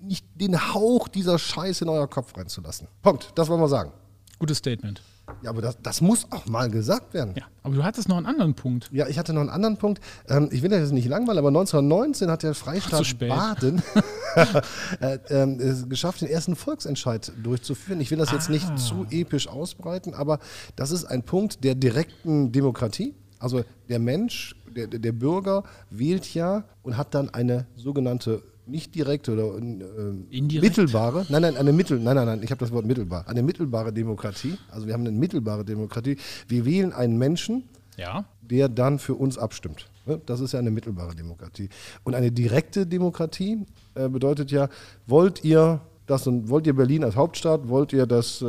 [0.00, 2.88] nicht den Hauch dieser Scheiße in euer Kopf reinzulassen.
[3.02, 3.92] Punkt, das wollen wir sagen.
[4.38, 5.02] Gutes Statement.
[5.42, 7.34] Ja, aber das, das muss auch mal gesagt werden.
[7.36, 8.88] Ja, aber du hattest noch einen anderen Punkt.
[8.92, 10.00] Ja, ich hatte noch einen anderen Punkt.
[10.28, 13.28] Ähm, ich will das jetzt nicht langweilen, aber 1919 hat der Freistaat spät.
[13.28, 13.82] Baden
[15.00, 15.18] äh,
[15.60, 18.00] es geschafft, den ersten Volksentscheid durchzuführen.
[18.00, 18.52] Ich will das jetzt Ah.
[18.52, 20.38] nicht zu episch ausbreiten, aber
[20.76, 23.14] das ist ein Punkt der direkten Demokratie.
[23.38, 29.32] Also der Mensch, der, der Bürger wählt ja und hat dann eine sogenannte nicht direkte
[29.32, 33.26] oder äh, mittelbare, nein, nein, eine Mittel, nein, nein, nein, ich habe das Wort mittelbar,
[33.26, 34.58] eine mittelbare Demokratie.
[34.70, 36.18] Also wir haben eine mittelbare Demokratie.
[36.48, 37.64] Wir wählen einen Menschen,
[37.96, 38.26] Ja.
[38.42, 39.88] der dann für uns abstimmt.
[40.06, 40.20] Ne?
[40.26, 41.70] Das ist ja eine mittelbare Demokratie.
[42.04, 43.64] Und eine direkte Demokratie
[43.94, 44.68] äh, bedeutet ja,
[45.06, 48.44] wollt ihr das und wollt ihr Berlin als Hauptstadt, wollt ihr, dass äh,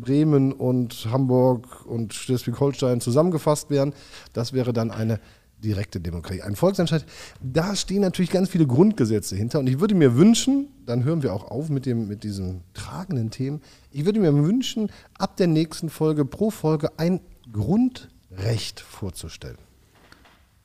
[0.00, 3.92] Bremen und Hamburg und Schleswig-Holstein zusammengefasst werden?
[4.32, 5.18] Das wäre dann eine
[5.62, 6.42] direkte Demokratie.
[6.42, 7.04] Ein Volksentscheid,
[7.40, 9.58] da stehen natürlich ganz viele Grundgesetze hinter.
[9.60, 13.30] Und ich würde mir wünschen, dann hören wir auch auf mit, dem, mit diesen tragenden
[13.30, 17.20] Themen, ich würde mir wünschen, ab der nächsten Folge pro Folge ein
[17.52, 19.58] Grundrecht vorzustellen.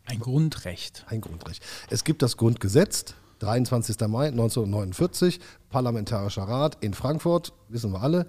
[0.05, 1.05] Ein Grundrecht.
[1.07, 1.63] Ein Grundrecht.
[1.89, 3.99] Es gibt das Grundgesetz, 23.
[4.07, 8.25] Mai 1949, Parlamentarischer Rat in Frankfurt, wissen wir alle,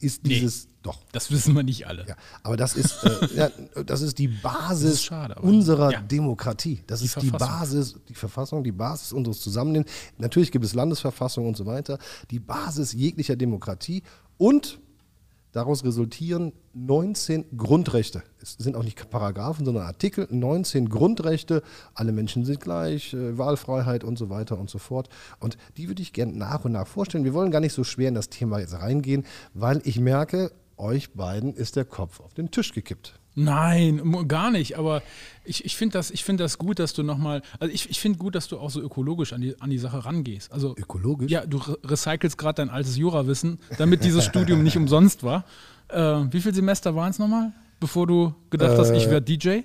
[0.00, 2.04] ist dieses, doch, Das wissen wir nicht alle.
[2.08, 3.50] ja, aber das ist, äh, ja,
[3.86, 6.00] das ist die Basis ist schade, unserer ja.
[6.00, 6.82] Demokratie.
[6.86, 7.58] Das Die ist die Verfassung.
[7.58, 9.90] Basis, die Verfassung, die Basis unseres Zusammenlebens.
[10.18, 11.98] Natürlich gibt es Landesverfassung und so weiter.
[12.30, 14.02] Die Basis jeglicher Demokratie
[14.38, 14.80] und
[15.52, 18.22] daraus resultieren 19 Grundrechte.
[18.40, 21.62] Es sind auch nicht Paragraphen, sondern Artikel, 19 Grundrechte.
[21.94, 25.08] Alle Menschen sind gleich, äh, Wahlfreiheit und so weiter und so fort.
[25.38, 27.24] Und die würde ich gerne nach und nach vorstellen.
[27.24, 30.50] Wir wollen gar nicht so schwer in das Thema jetzt reingehen, weil ich merke,
[30.82, 33.14] euch beiden ist der Kopf auf den Tisch gekippt.
[33.34, 34.76] Nein, gar nicht.
[34.76, 35.02] Aber
[35.44, 38.18] ich, ich finde das, ich find das gut, dass du nochmal, also ich, ich finde
[38.18, 40.52] gut, dass du auch so ökologisch an die, an die Sache rangehst.
[40.52, 41.30] Also Ökologisch?
[41.30, 45.44] Ja, du re recycelst gerade dein altes Jurawissen, damit dieses Studium nicht umsonst war.
[45.88, 49.60] Äh, wie viele Semester waren es nochmal, bevor du gedacht hast, ich werde DJ?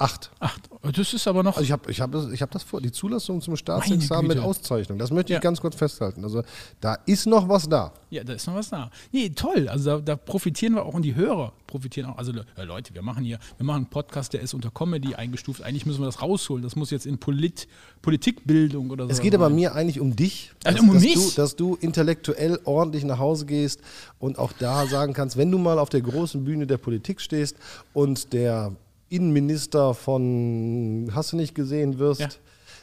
[0.00, 0.30] Acht.
[0.38, 0.62] Acht.
[0.96, 1.56] Das ist aber noch.
[1.56, 4.38] Also ich habe ich hab, das- ich hab das vor, die Zulassung zum Staatsexamen mit.
[4.38, 4.96] Auszeichnung.
[4.96, 5.40] Das möchte ich Ja.
[5.40, 6.22] ganz kurz festhalten.
[6.22, 6.42] Also
[6.80, 7.92] da ist noch was da.
[8.10, 8.90] Ja, da ist noch was da.
[9.10, 9.68] Nee, toll.
[9.68, 12.16] Also da, da profitieren wir auch und die Hörer profitieren auch.
[12.16, 15.62] Also ja, Leute, wir machen hier, wir machen einen Podcast, der ist unter Comedy eingestuft.
[15.62, 16.62] Eigentlich müssen wir das rausholen.
[16.62, 17.66] Das muss jetzt in Polit,
[18.00, 19.10] Politikbildung oder so.
[19.10, 21.14] Es geht aber mir eigentlich um dich, Also dass, um dass, mich?
[21.14, 23.80] Du, dass du intellektuell ordentlich nach Hause gehst
[24.18, 27.56] und auch da sagen kannst, wenn du mal auf der großen Bühne der Politik stehst
[27.94, 28.72] und der
[29.08, 32.28] Innenminister von hast du nicht gesehen wirst, Ja.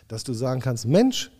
[0.07, 1.31] dass du sagen kannst, Mensch,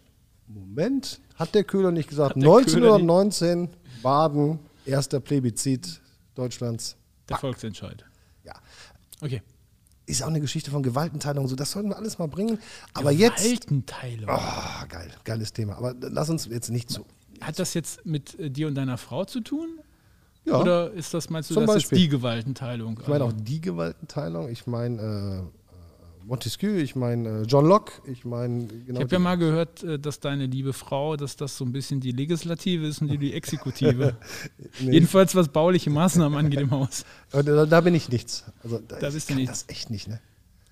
[0.48, 3.69] Moment, hat der Köhler nicht gesagt, Hat der Köhler nicht- 1919
[4.04, 6.02] Baden, erster Plebiszit
[6.36, 6.95] Deutschlands.
[7.30, 8.06] der Volksentscheid.
[8.43, 8.54] Ja,
[9.21, 9.41] Okay.
[10.06, 12.60] ist auch eine Geschichte von Gewaltenteilung so, das sollten wir alles mal bringen.
[12.93, 14.30] Aber jetzt, Gewaltenteilung.
[14.30, 15.78] Ah, geil, geiles Thema.
[15.78, 17.06] Aber lass uns jetzt nicht so.
[17.41, 19.80] Hat das jetzt mit äh, dir und deiner Frau zu tun?
[20.46, 21.98] Ja, Oder ist das, meinst du, Zum das Beispiel.
[21.98, 23.00] ist die Gewaltenteilung?
[23.02, 24.50] ich meine auch die Gewaltenteilung.
[24.50, 25.02] Ich meine
[25.44, 29.00] äh, Montesquieu, ich meine äh, John Locke, ich meine genau.
[29.00, 32.00] ich habe ja mal gehört, äh, dass deine liebe Frau, dass das so ein bisschen
[32.00, 34.16] die Legislative ist und die die Exekutive.
[34.82, 37.06] Nee, Jedenfalls was bauliche Maßnahmen angeht im Haus.
[37.32, 38.44] da, da bin ich nichts.
[38.64, 39.66] Also da, Da ich bist du kann nichts.
[39.66, 40.20] das echt nicht, ne?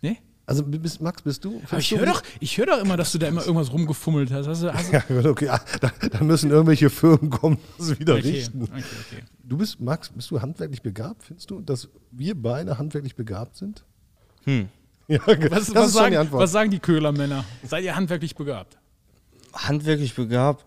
[0.01, 0.17] Nee?
[0.59, 1.61] Also bist, Max, bist du?
[1.69, 4.47] Aber ich höre doch, ich hör doch immer, dass du da immer irgendwas rumgefummelt hast.
[4.47, 8.29] hast, du, hast Ja, okay, ah, da, da müssen irgendwelche Firmen kommen, das wieder okay,
[8.31, 8.63] richten.
[8.63, 9.23] okay, okay.
[9.43, 11.23] Du bist, Max, bist du handwerklich begabt?
[11.23, 13.83] Findest du, dass wir beide handwerklich begabt sind?
[14.45, 14.69] Hm.
[15.09, 16.41] Ja, Was, das was, ist schon sagen, die Antwort.
[16.43, 17.43] was sagen die Köhlermänner?
[17.67, 18.77] Seid ihr handwerklich begabt?
[19.53, 20.65] Handwerklich begabt,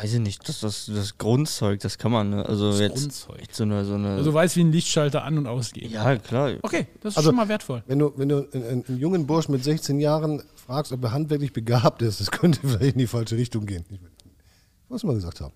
[0.00, 2.46] weiß ich nicht, das, das, das Grundzeug, das kann man, ne?
[2.46, 3.40] Also Das jetzt, Grundzeug.
[3.40, 5.90] jetzt so eine, so eine Also du weißt, wie ein Lichtschalter an- und ausgeht.
[5.90, 7.82] ja klar, Okay, das ist Also- schon mal wertvoll.
[7.86, 11.52] Wenn du, wenn du einen, einen jungen Bursch mit 16 Jahren fragst, ob er handwerklich
[11.52, 13.84] begabt ist, das könnte vielleicht in die falsche Richtung gehen.
[13.90, 15.52] Ich muss mal gesagt haben.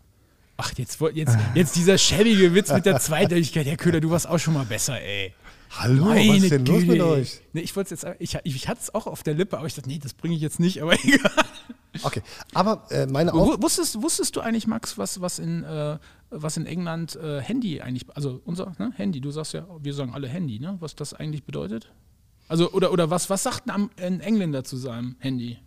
[0.57, 3.67] Ach, jetzt, woll- jetzt, jetzt dieser schäbige Witz mit der Zweideutigkeit.
[3.67, 5.33] Herr Köhler, du warst auch schon mal besser, ey.
[5.71, 7.03] Hallo, was ist denn los Güte, mit ey.
[7.03, 7.41] euch?
[7.53, 9.89] Nee, ich wollte jetzt, ich, ich hatte es auch auf der Lippe, aber ich dachte,
[9.89, 11.31] nee, das bringe ich jetzt nicht, aber egal.
[12.03, 12.23] Okay,
[12.55, 15.99] aber äh, meine Auf Wusstest, wusstest du eigentlich, Max, was, was, in, äh,
[16.31, 20.15] was in England äh, Handy eigentlich, also unser ne, Handy, du sagst ja, wir sagen
[20.15, 20.77] alle Handy, ne?
[20.81, 21.93] Was das eigentlich bedeutet?
[22.49, 25.59] Also, oder, oder was, was sagt ein, ein Engländer zu seinem Handy?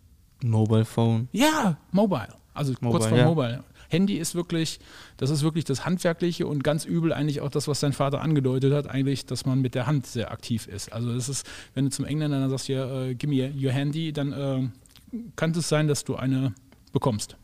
[0.42, 1.28] Mobile Phone.
[1.32, 2.34] Ja, Mobile.
[2.52, 3.24] Also kurz Mobile, vor ja.
[3.24, 3.64] Mobile.
[3.88, 4.80] Handy ist wirklich,
[5.16, 8.72] das ist wirklich das Handwerkliche und ganz übel eigentlich auch das, was dein Vater angedeutet
[8.72, 10.92] hat, eigentlich, dass man mit der Hand sehr aktiv ist.
[10.92, 14.12] Also das ist, wenn du zum Engländer dann sagst, ja, äh, give me your handy,
[14.12, 14.68] dann äh,
[15.36, 16.54] kann es sein, dass du eine
[16.92, 17.36] bekommst.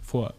[0.00, 0.34] Vor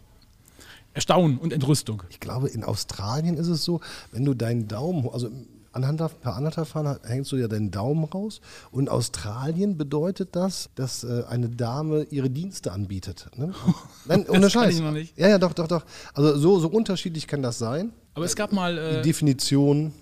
[0.94, 2.04] Erstaunen und Entrüstung.
[2.10, 5.30] ich glaube, in Australien ist es so, wenn du deinen Daumen, also
[5.72, 8.42] anhand per anderthalb fahren hängst du ja deinen Daumen raus.
[8.72, 13.30] Und in Australien bedeutet das, dass äh, eine Dame ihre Dienste anbietet.
[13.36, 13.54] Ne?
[14.06, 14.76] Nein, ohne kann Scheiß.
[14.76, 15.18] ich noch nicht.
[15.18, 15.84] Ja, ja, doch, doch, doch.
[16.14, 17.92] Also so, so unterschiedlich kann das sein.
[18.14, 19.94] Aber es gab mal, Die äh, Definition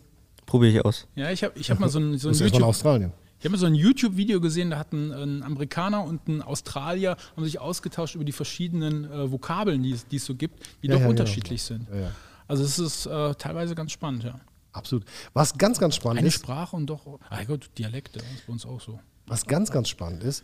[0.45, 1.07] Probiere ich aus.
[1.15, 3.13] ja, ich habe ich hab mal so ein, so ein YouTube, Australien.
[3.41, 7.59] Ich habe so ein YouTube-Video gesehen, da hatten ein Amerikaner und ein Australier haben sich
[7.59, 11.63] ausgetauscht über die verschiedenen äh, Vokabeln, die es, so gibt, die Ja, doch ja, unterschiedlich
[11.63, 11.87] sind.
[11.89, 12.11] Ja.
[12.47, 14.39] Also es ist äh, teilweise ganz spannend, ja.
[14.73, 15.05] Absolut.
[15.33, 18.53] Was ganz, ganz spannend Eine ist, Sprache und doch, ah Gott, Dialekte, das ist bei
[18.53, 18.99] uns auch so.
[19.25, 20.43] was ganz, ganz spannend ist,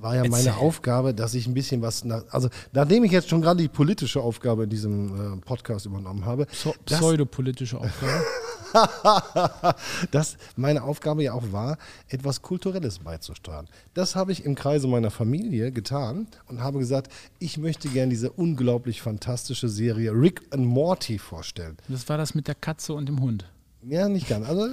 [0.00, 0.52] war ja meine Erzähl.
[0.52, 4.22] Aufgabe, dass ich ein bisschen was, nach, also nachdem ich jetzt schon gerade die politische
[4.22, 8.24] Aufgabe in diesem äh, Podcast übernommen habe, das, Pseudopolitische Aufgabe.
[10.10, 11.78] dass meine Aufgabe ja auch war,
[12.08, 13.68] etwas Kulturelles beizusteuern.
[13.94, 18.30] Das habe ich im Kreise meiner Familie getan und habe gesagt, ich möchte gerne diese
[18.30, 21.76] unglaublich fantastische Serie Rick and Morty vorstellen.
[21.88, 23.44] Das war das mit der Katze und dem Hund.
[23.82, 24.46] Ja, nicht ganz.
[24.48, 24.66] Also,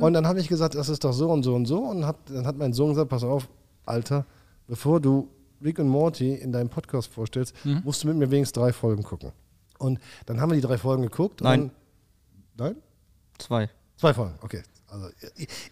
[0.00, 1.80] Und dann habe ich gesagt, das ist doch so und so und so.
[1.84, 3.46] Und hab, dann hat mein Sohn gesagt, pass auf,
[3.84, 4.24] Alter,
[4.66, 5.28] bevor du
[5.62, 7.82] Rick und Morty in deinem Podcast vorstellst, Mhm.
[7.84, 9.32] musst du mit mir wenigstens drei Folgen gucken.
[9.78, 11.40] Und dann haben wir die drei Folgen geguckt.
[11.42, 11.62] Nein.
[11.62, 11.72] Und
[12.56, 12.76] dann, nein?
[13.38, 13.70] Zwei.
[13.96, 14.62] Zwei Folgen, okay.
[14.88, 15.10] Also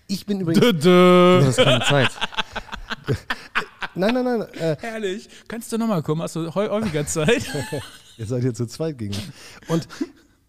[0.06, 0.82] ich, bin übrigens.
[0.84, 2.10] Du hast keine Zeit.
[3.94, 4.42] Nein, nein, nein.
[4.52, 5.26] Äh, Herrlich.
[5.48, 6.20] Kannst du nochmal kommen?
[6.20, 7.50] Hast du häufiger Zeit?
[8.18, 9.16] Ihr seid hier zu zweit gegen.
[9.68, 9.88] Und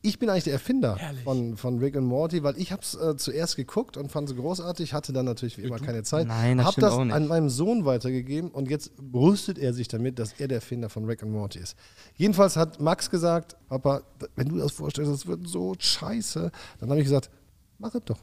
[0.07, 1.23] ich bin eigentlich der Erfinder Herrlich.
[1.23, 4.35] von, von Rick and Morty, weil ich habe es äh, zuerst geguckt und fand es
[4.35, 6.27] großartig, hatte dann natürlich wie immer keine Zeit.
[6.27, 10.17] Nein, das Hab stimmt das an meinem Sohn weitergegeben und jetzt brüstet er sich damit,
[10.19, 11.75] dass er der Erfinder von Rick and Morty ist.
[12.15, 14.01] Jedenfalls hat Max gesagt, Papa,
[14.35, 16.51] wenn du das vorstellst, das wird so scheiße.
[16.79, 17.29] Dann habe ich gesagt,
[17.77, 18.19] mach es doch.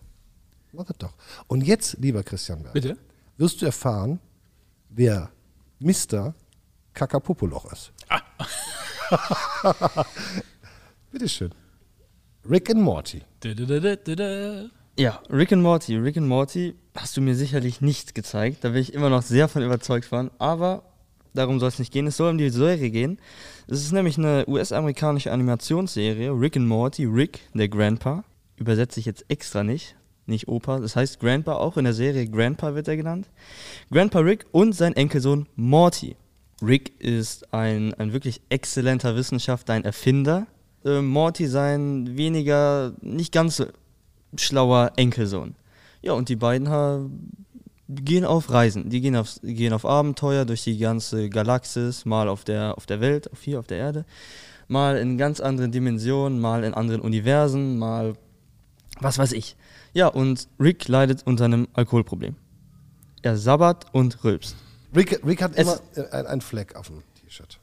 [0.73, 1.13] Mach es doch.
[1.47, 2.97] Und jetzt, lieber Christian Berg, Bitte?
[3.37, 4.21] wirst du erfahren,
[4.89, 5.31] wer
[5.81, 6.35] Mr.
[6.95, 7.93] Kakapopoloch ist.
[11.13, 11.53] Bitteschön.
[12.49, 13.23] Rick and Morty.
[14.99, 15.97] Ja, Rick and Morty.
[15.97, 18.63] Rick and Morty hast du mir sicherlich nicht gezeigt.
[18.63, 20.31] Da bin ich immer noch sehr von überzeugt von.
[20.39, 20.83] Aber
[21.33, 22.07] darum soll es nicht gehen.
[22.07, 23.19] Es soll um die Serie gehen.
[23.67, 26.31] Es ist nämlich eine US-amerikanische Animationsserie.
[26.33, 27.07] Rick and Morty.
[27.07, 28.25] Rick, der Grandpa.
[28.57, 29.97] Übersetze ich jetzt extra nicht.
[30.27, 30.81] nicht Opa.
[30.81, 33.31] Das heißt Grandpa, auch in der Serie Grandpa wird er genannt.
[33.91, 36.17] Grandpa Rick und sein Enkelsohn Morty.
[36.63, 40.47] Rick ist ein, ein wirklich exzellenter Wissenschaftler, ein Erfinder.
[40.85, 43.67] Äh, Morty sein weniger, nicht ganz so
[44.37, 45.55] schlauer Enkelsohn.
[46.03, 47.01] Ja, und die beiden ha,
[47.89, 48.91] gehen auf Reisen.
[48.91, 53.01] Die gehen auf, gehen auf Abenteuer durch die ganze Galaxis, mal auf der, auf der
[53.01, 54.05] Welt, auf hier auf der Erde,
[54.69, 58.15] mal in ganz anderen Dimensionen, mal in anderen Universen, mal
[59.01, 59.57] was weiß ich.
[59.93, 62.37] Ja, und Rick leidet unter einem Alkoholproblem.
[63.23, 64.57] Er sabbert und rülpst.
[64.95, 67.59] Rick, Rick hat Es- immer ein- einen Fleck auf dem T-Shirt.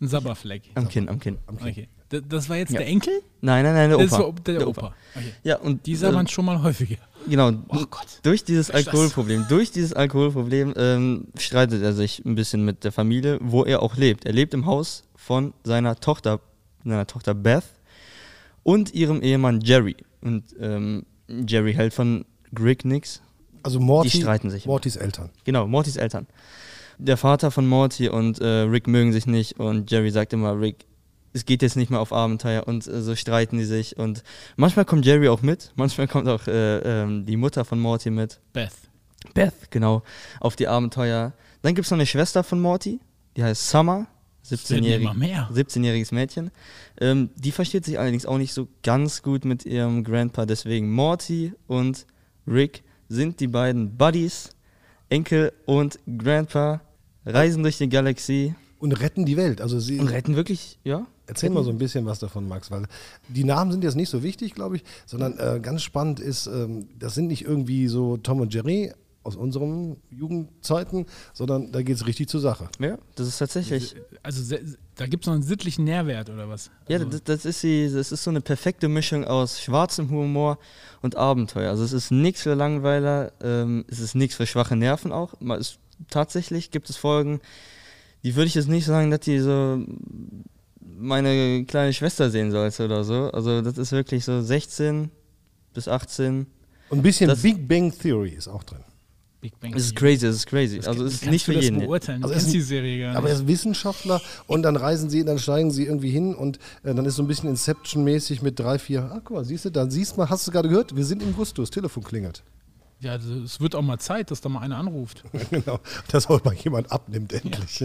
[0.00, 0.62] Ein Sabberfleck.
[0.74, 1.38] Am Kinn, am Kinn.
[1.46, 1.68] Am Kinn.
[1.68, 1.88] Okay.
[2.10, 2.78] Das war jetzt Ja.
[2.78, 3.12] der Enkel?
[3.40, 4.22] Nein, nein, nein, der Das Opa.
[4.24, 4.94] war der, Opa.
[5.14, 5.32] Okay.
[5.44, 6.96] Ja, und Die sabbern äh, schon mal häufiger.
[7.28, 8.06] genau, Oh Gott.
[8.22, 8.76] durch dieses das?
[8.76, 13.82] Alkoholproblem, durch dieses Alkoholproblem ähm, streitet er sich ein bisschen mit der Familie, wo er
[13.82, 14.24] auch lebt.
[14.26, 16.40] Er lebt im Haus von seiner Tochter,
[16.84, 17.64] seiner Tochter Beth
[18.64, 19.96] und ihrem Ehemann Jerry.
[20.20, 22.24] Und ähm, Jerry hält von
[22.58, 23.22] Rick nix.
[23.62, 24.66] Also Morty, Die streiten sich.
[24.66, 25.30] Mortys Eltern.
[25.44, 26.26] Genau, Mortys Eltern.
[26.98, 30.86] Der Vater von Morty und äh, Rick mögen sich nicht und Jerry sagt immer, Rick,
[31.32, 33.96] es geht jetzt nicht mehr auf Abenteuer und äh, so streiten die sich.
[33.96, 34.22] Und
[34.56, 38.40] manchmal kommt Jerry auch mit, manchmal kommt auch äh, ähm, die Mutter von Morty mit.
[38.52, 38.72] Beth.
[39.34, 40.02] Beth, genau,
[40.40, 41.32] auf die Abenteuer.
[41.62, 43.00] Dann gibt es noch eine Schwester von Morty,
[43.36, 44.06] die heißt Summer,
[44.48, 45.50] werden ja immer 17-jährig, mehr.
[45.52, 46.50] 17-jähriges Mädchen.
[47.00, 51.52] Ähm, die versteht sich allerdings auch nicht so ganz gut mit ihrem Grandpa, deswegen Morty
[51.66, 52.06] und
[52.46, 54.50] Rick sind die beiden Buddies,
[55.08, 56.80] Enkel und Grandpa,
[57.26, 59.60] reisen durch die Galaxie Und retten die Welt.
[59.60, 61.06] Also sie und retten wirklich, ja?
[61.30, 62.86] Erzähl mal so ein bisschen was davon, Max, weil
[63.28, 66.88] die Namen sind jetzt nicht so wichtig, glaube ich, sondern äh, ganz spannend ist, ähm,
[66.98, 72.06] das sind nicht irgendwie so Tom und Jerry aus unseren Jugendzeiten, sondern da geht es
[72.08, 72.68] richtig zur Sache.
[72.80, 73.94] Ja, das ist tatsächlich.
[74.24, 74.56] Also
[74.96, 76.72] da gibt es noch einen sittlichen Nährwert oder was?
[76.88, 80.58] Ja, Also, das, das, ist die, das ist so eine perfekte Mischung aus schwarzem Humor
[81.00, 81.70] und Abenteuer.
[81.70, 85.34] Also es ist nichts für Langweiler, ähm, es ist nichts für schwache Nerven auch.
[85.40, 87.40] Mal ist, tatsächlich gibt es Folgen,
[88.22, 89.84] die würde ich jetzt nicht sagen, dass die so
[91.00, 93.30] meine kleine Schwester sehen sollte oder so.
[93.32, 95.10] Also das ist wirklich so 16
[95.74, 96.46] bis 18.
[96.90, 98.80] Und ein bisschen Das- Big Bang Theory ist auch drin.
[99.40, 100.14] Big Bang Es ist Theory.
[100.16, 100.76] crazy, es ist crazy.
[100.78, 101.78] Das also ist nicht für das jeden.
[101.80, 102.20] beurteilen.
[102.20, 103.16] Du Also ist die Serie gar nicht.
[103.16, 106.94] Aber er ist Wissenschaftler und dann reisen sie, dann steigen sie irgendwie hin und äh,
[106.94, 109.02] dann ist so ein bisschen Inception-mäßig mit drei, vier.
[109.10, 111.22] Ah, guck mal, siehst du, dann siehst du mal, hast du gerade gehört, wir sind
[111.22, 112.42] im Gustus, Telefon klingelt.
[113.00, 115.24] Ja, also es wird auch mal Zeit, dass da mal einer anruft.
[115.50, 117.84] genau, dass auch mal jemand abnimmt, endlich.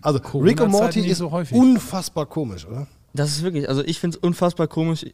[0.00, 1.56] Also, Rick und Morty ist so häufig.
[1.56, 2.86] unfassbar komisch, oder?
[3.14, 5.04] Das ist wirklich, also ich finde es unfassbar komisch.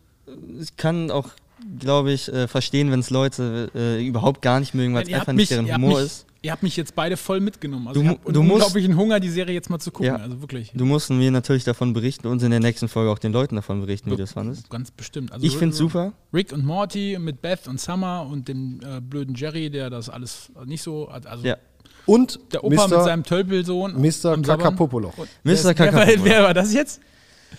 [0.61, 1.31] Ich kann auch,
[1.79, 5.33] glaube ich, äh, verstehen, wenn es Leute äh, überhaupt gar nicht mögen, weil es einfach
[5.33, 6.27] nicht mich- deren Humor mich, ist.
[6.41, 7.89] Ihr habt mich jetzt beide voll mitgenommen.
[7.89, 10.07] Also Du ich habe unglaublichen Hunger, die Serie jetzt mal zu gucken.
[10.07, 10.17] Ja.
[10.17, 10.71] Also wirklich.
[10.73, 13.81] Du musst mir natürlich davon berichten und in der nächsten Folge auch den Leuten davon
[13.81, 14.71] berichten, wie du es fandest.
[14.71, 15.33] Ganz bestimmt.
[15.33, 16.13] Also Ich finde es super.
[16.33, 20.53] Rick und Morty mit Beth und Summer und dem äh, blöden Jerry, der das alles
[20.65, 21.27] nicht so hat.
[21.27, 21.57] Also Ja.
[22.07, 22.97] Und der Opa Mr.
[22.97, 24.01] mit seinem Tölpelsohn.
[24.01, 24.41] Mr.
[24.41, 25.17] Kakapopoloch.
[25.19, 25.27] Mr.
[25.43, 26.25] wer ist- Wer, war- Kakapopoloch.
[26.25, 27.01] wer war das jetzt?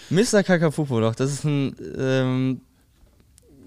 [0.10, 0.42] Mr.
[0.44, 2.62] Kakapupoloch, das ist ein, ähm,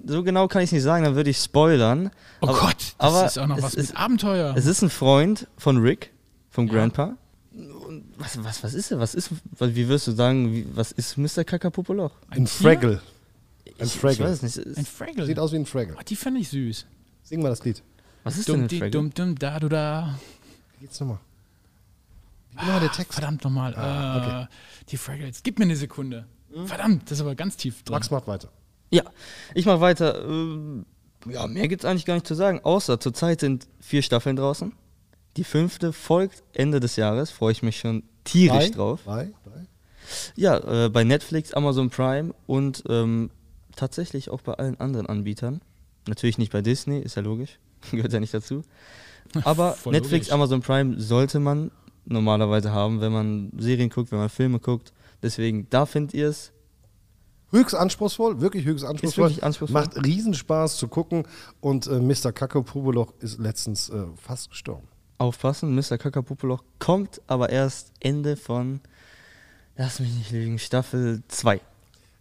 [0.05, 2.11] so genau kann ich es nicht sagen, dann würde ich spoilern.
[2.41, 4.55] Oh aber, Gott, das aber ist auch noch es was ist, mit Abenteuer.
[4.57, 6.13] Es ist ein Freund von Rick,
[6.51, 6.73] vom Ja.
[6.75, 7.17] Grandpa.
[7.55, 8.99] Und was, was, was ist er?
[9.01, 11.45] Was ist, was, wie wirst du sagen, wie, was ist Mr.
[11.45, 12.13] Kakapupoloch?
[12.31, 12.49] Ein Tier?
[12.49, 12.93] Fraggle.
[12.99, 14.25] Ein Ich, ich Fraggle.
[14.25, 14.67] weiß es nicht.
[14.67, 15.27] Ein ist- Fraggle.
[15.27, 15.95] Sieht aus wie ein Fraggle.
[15.99, 16.87] Oh, die fand ich süß.
[17.25, 17.83] Sing mal das Lied.
[18.25, 18.91] Was ist denn Dum, ein Fraggle?
[18.91, 20.19] dum, dum, da, du, da.
[20.79, 21.19] Wie geht's nochmal?
[22.53, 23.13] Wie geht nochmal der Text?
[23.15, 23.75] Verdammt nochmal.
[23.77, 24.31] Ah, okay.
[24.31, 24.43] Hm?
[24.43, 24.47] äh,
[24.91, 25.43] die Fraggles.
[25.43, 26.27] Gib mir eine Sekunde.
[26.67, 27.95] Verdammt, das ist aber ganz tief drin.
[27.95, 28.49] Max macht weiter.
[28.93, 29.05] Ja,
[29.55, 30.25] ich mache weiter.
[30.25, 30.85] Ähm,
[31.27, 32.61] ja, mehr gibt's eigentlich gar nicht zu sagen.
[32.63, 34.73] Außer zurzeit sind vier Staffeln draußen.
[35.37, 37.31] Die fünfte folgt Ende des Jahres.
[37.31, 38.77] Freue ich mich schon tierisch Drei?
[38.77, 39.01] drauf.
[39.05, 39.33] Drei?
[39.45, 39.67] Drei?
[40.37, 43.31] Ja, äh, bei Netflix, Amazon Prime und ähm,
[43.77, 45.63] tatsächlich auch bei allen anderen Anbietern.
[46.07, 47.59] Natürlich nicht bei Disney, ist ja logisch.
[47.93, 48.63] Gehört ja nicht dazu.
[49.45, 50.33] Aber Voll Netflix, logisch.
[50.33, 51.71] Amazon Prime sollte man
[52.05, 54.93] normalerweise haben, wenn man Serien guckt, wenn man Filme guckt.
[55.23, 56.53] Deswegen, da findet ihr es.
[57.53, 59.25] Höchst anspruchsvoll, wirklich höchst anspruchsvoll.
[59.29, 59.81] wirklich anspruchsvoll.
[59.83, 61.25] Macht Riesenspaß zu gucken
[61.61, 62.33] und äh, Mr.
[62.33, 64.89] Kakapopoloch ist letztens äh, fast gestorben.
[65.19, 65.99] Aufpassen, Mr.
[65.99, 68.81] Kakapupoloch kommt aber erst Ende von,
[69.77, 71.61] lass mich nicht lügen, Staffel 2.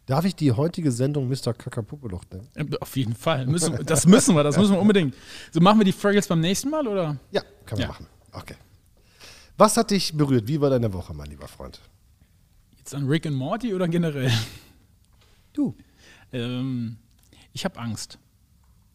[0.06, 1.54] Darf ich die heutige Sendung Mr.
[1.54, 2.48] Kakapopoloch nennen?
[2.56, 3.46] Äh, Auf jeden Fall.
[3.48, 5.16] Müssen, das müssen wir, das müssen wir unbedingt.
[5.52, 7.16] So machen wir die Fraggles beim nächsten Mal, oder?
[7.32, 7.88] Ja, können wir Ja.
[7.88, 8.08] machen.
[8.34, 8.56] Okay.
[9.58, 10.48] Was hat dich berührt?
[10.48, 11.80] Wie war deine Woche, mein lieber Freund?
[12.78, 14.32] Jetzt an Rick und Morty oder generell?
[15.54, 15.76] Du.
[16.32, 16.98] Ähm,
[17.54, 18.18] ich habe Angst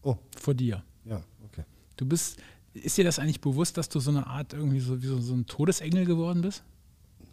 [0.01, 0.83] Oh, vor dir.
[1.05, 1.63] ja, okay.
[1.97, 2.37] Du bist,
[2.73, 5.33] ist dir das eigentlich bewusst, dass du so eine Art irgendwie so wie so, so
[5.33, 6.63] ein Todesengel geworden bist?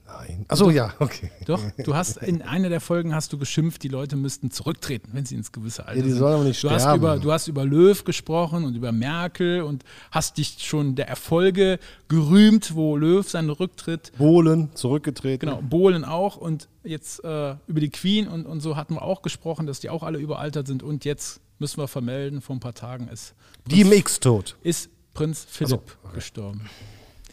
[0.06, 0.44] Nein.
[0.48, 1.30] Achso, ja, okay.
[1.46, 5.24] Doch, du hast in einer der Folgen hast du geschimpft, die Leute müssten zurücktreten, wenn
[5.24, 6.18] sie ins gewisse Alter Ja, die sind.
[6.18, 6.98] sollen aber nicht du hast, sterben.
[6.98, 11.78] über, du hast über Löw gesprochen und über Merkel und hast dich schon der Erfolge
[12.08, 15.48] gerühmt, wo Löw seinen Rücktritt, Bohlen zurückgetreten.
[15.48, 19.22] genau, Bohlen auch und jetzt äh, über die Queen und, und so hatten wir auch
[19.22, 22.74] gesprochen, dass die auch alle überaltert sind und jetzt müssen wir vermelden, vor ein paar
[22.74, 23.34] Tagen ist
[23.66, 24.56] Die im X tot.
[24.62, 26.68] ist Prinz Philipp gestorben.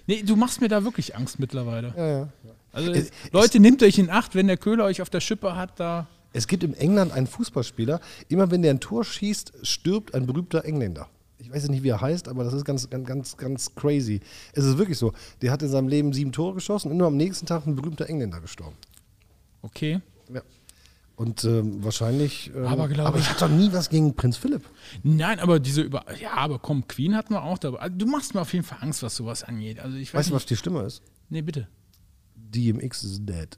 [0.07, 1.93] Nee, du machst mir da wirklich Angst mittlerweile.
[1.97, 2.29] Ja, ja.
[2.73, 5.79] Also Es- Leute, nehmt euch in Acht, wenn der Köhler euch auf der Schippe hat,
[5.79, 6.07] da.
[6.33, 10.63] Es gibt in England einen Fußballspieler, immer wenn der ein Tor schießt, stirbt ein berühmter
[10.63, 11.07] Engländer.
[11.39, 14.21] Ich weiß nicht, wie er heißt, aber das ist ganz, ganz, ganz, ganz crazy.
[14.53, 15.11] Es ist wirklich so.
[15.41, 18.07] Der hat in seinem Leben sieben Tore geschossen und nur am nächsten Tag ein berühmter
[18.07, 18.75] Engländer gestorben.
[19.61, 19.99] Okay.
[20.33, 20.41] Ja.
[21.15, 22.51] Und ähm, wahrscheinlich.
[22.55, 24.63] Ähm, Aber aber ich- ich hatte doch nie was gegen Prinz Philipp.
[25.03, 26.05] Nein, aber diese über.
[26.19, 27.79] Ja, aber komm, Queen hatten wir auch dabei.
[27.79, 29.79] Also, du machst mir auf jeden Fall Angst, was sowas angeht.
[29.79, 31.01] Also ich weiß Weißt du, was die Stimme ist?
[31.29, 31.67] Nee, bitte.
[32.51, 33.57] DMX is dead.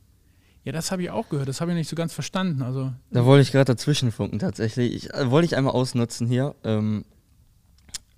[0.63, 1.49] Ja, das habe ich auch gehört.
[1.49, 2.61] Das habe ich nicht so ganz verstanden.
[2.61, 4.93] Also, Da wollte ich gerade dazwischen funken tatsächlich.
[4.93, 6.55] Ich, äh, wollte ich einmal ausnutzen hier.
[6.63, 7.03] Ähm,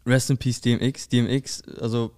[0.05, 1.09] Rest in Peace DMX.
[1.09, 2.11] DMX, also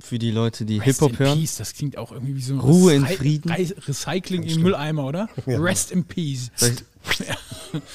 [0.00, 1.38] für die Leute, die Rest Hip-Hop in hören.
[1.38, 3.50] Peace, das klingt auch irgendwie wie so ein Ruhe in Recy- Frieden.
[3.52, 5.28] Re Recycling im Mülleimer, oder?
[5.46, 6.50] Rest in Peace.
[6.56, 7.26] Sag ich,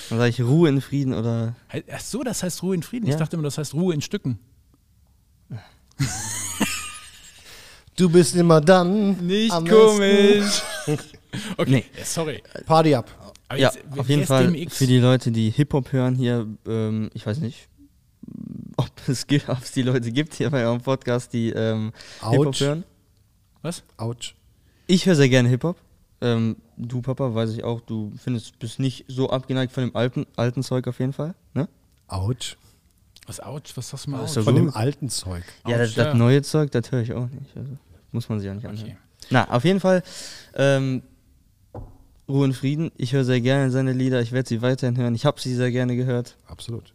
[0.09, 1.55] dann sage ich Ruhe in Frieden oder.
[1.91, 3.05] Ach so, das heißt Ruhe in Frieden.
[3.07, 3.17] Ich Ja.
[3.19, 4.39] dachte immer, das heißt Ruhe in Stücken.
[7.95, 9.25] Du bist immer dann.
[9.25, 10.61] Nicht am komisch.
[11.57, 11.85] okay, Nee.
[11.97, 12.41] ja, sorry.
[12.65, 13.09] Party up.
[13.49, 14.77] Aber Ja, jetzt, wer- auf jeden Fall DMX?
[14.77, 17.67] für die Leute, die Hip-Hop hören hier, ähm, ich weiß nicht,
[18.77, 21.91] ob es, gibt, ob es die Leute gibt hier bei eurem Podcast, die ähm,
[22.27, 22.83] Hip-Hop hören.
[23.61, 23.83] Was?
[23.97, 24.35] Autsch.
[24.87, 25.77] Ich höre sehr gerne Hip-Hop.
[26.21, 30.25] Ähm, du, Papa, weiß ich auch, du findest, bist nicht so abgeneigt von dem alten,
[30.35, 31.67] alten Zeug auf jeden Fall, ne?
[32.07, 32.57] Autsch.
[33.27, 33.75] Was Autsch?
[33.75, 34.25] Was sagst du mal?
[34.25, 35.43] doch Von dem alten Zeug.
[35.67, 36.13] Ja, das, Autsch, das ja.
[36.13, 37.55] neue Zeug, das höre ich auch nicht.
[37.55, 37.77] Also,
[38.11, 38.89] muss man sich auch nicht anhören.
[38.89, 38.97] Okay.
[39.29, 40.03] Na, auf jeden Fall,
[40.55, 41.03] ähm,
[42.27, 42.91] Ruhe und Frieden.
[42.97, 44.21] Ich höre sehr gerne seine Lieder.
[44.21, 45.15] Ich werde sie weiterhin hören.
[45.15, 46.37] Ich habe sie sehr gerne gehört.
[46.45, 46.93] Absolut.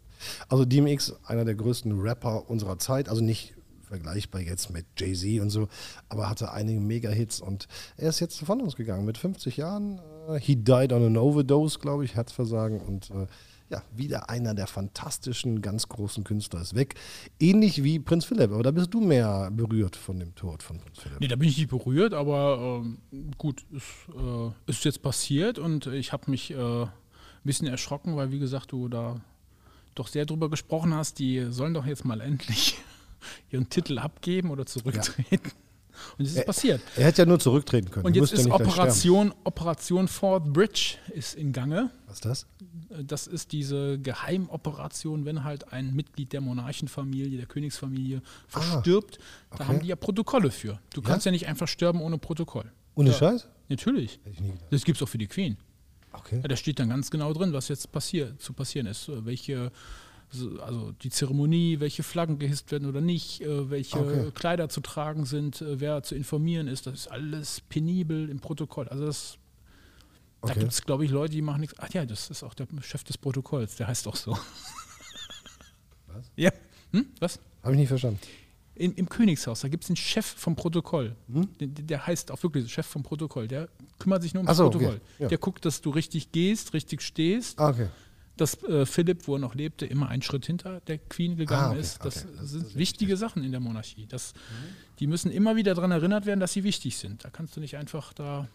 [0.48, 5.50] Also DMX, einer der größten Rapper unserer Zeit, also nicht vergleichbar jetzt mit Jay-Z und
[5.50, 5.68] so,
[6.08, 10.00] aber hatte einige Mega-Hits und er ist jetzt von uns gegangen mit 50 Jahren.
[10.28, 13.26] Äh, he died on an overdose, glaube ich, Herzversagen und äh,
[13.70, 16.94] ja, wieder einer der fantastischen, ganz großen Künstler ist weg.
[17.38, 21.00] Ähnlich wie Prinz Philipp, aber da bist du mehr berührt von dem Tod von Prinz
[21.00, 21.20] Philipp.
[21.20, 22.98] Nee, da bin ich nicht berührt, aber ähm,
[23.36, 23.84] gut, ist,
[24.16, 26.90] äh, ist jetzt passiert und ich habe mich äh, ein
[27.44, 29.20] bisschen erschrocken, weil, wie gesagt, du da
[29.94, 32.78] doch sehr drüber gesprochen hast, die sollen doch jetzt mal endlich
[33.50, 35.52] ihren Titel abgeben oder zurücktreten.
[36.18, 36.80] Und es ist Ä- passiert.
[36.96, 38.06] Er hätte ja nur zurücktreten können.
[38.06, 38.50] Und Er jetzt ist.
[38.50, 41.90] Operation, Operation Fort Bridge ist in Gange.
[42.06, 42.46] Was ist das?
[43.02, 49.18] Das ist diese Geheimoperation, wenn halt ein Mitglied der Monarchenfamilie, der Königsfamilie verstirbt.
[49.50, 49.64] Da okay.
[49.64, 50.80] haben die ja Protokolle für.
[50.94, 52.70] Du kannst ja nicht einfach sterben ohne Protokoll.
[52.94, 53.16] Ohne Ja.
[53.16, 53.48] Scheiß?
[53.68, 54.18] Natürlich.
[54.70, 55.56] Das gibt es auch für die Queen.
[56.12, 56.40] Okay.
[56.42, 59.10] Ja, da steht dann ganz genau drin, was jetzt passiert, zu passieren ist.
[59.24, 59.70] Welche,
[60.60, 64.30] also die Zeremonie, welche Flaggen gehisst werden oder nicht, äh, welche Okay.
[64.34, 66.86] Kleider zu tragen sind, äh, wer zu informieren ist.
[66.86, 68.88] Das ist alles penibel im Protokoll.
[68.88, 69.38] Also das,
[70.42, 70.60] da Okay.
[70.60, 71.74] gibt es, glaube ich, Leute, die machen nichts.
[71.78, 74.32] Ach ja, das ist auch der Chef des Protokolls, der heißt auch so.
[76.06, 76.30] Was?
[76.36, 76.50] Ja.
[76.92, 77.06] Hm?
[77.20, 77.38] Was?
[77.62, 78.18] Habe ich nicht verstanden.
[78.74, 81.16] In, Im Königshaus, da gibt es einen Chef vom Protokoll.
[81.32, 81.48] Hm?
[81.58, 83.48] Der, der heißt auch wirklich Chef vom Protokoll.
[83.48, 84.78] Der kümmert sich nur um das so, okay.
[84.78, 85.00] Protokoll.
[85.18, 85.28] Ja.
[85.28, 87.58] Der guckt, dass du richtig gehst, richtig stehst.
[87.58, 87.88] Ah, okay.
[88.40, 91.70] Dass äh, Philipp, wo er noch lebte, immer einen Schritt hinter der Queen gegangen Ah,
[91.70, 92.04] okay, ist.
[92.04, 92.34] Das okay.
[92.40, 94.06] Das- sind das wichtige Sachen in der Monarchie.
[94.06, 94.32] Das,
[95.00, 97.24] Die müssen immer wieder daran erinnert werden, dass sie wichtig sind.
[97.24, 98.48] Da kannst du nicht einfach da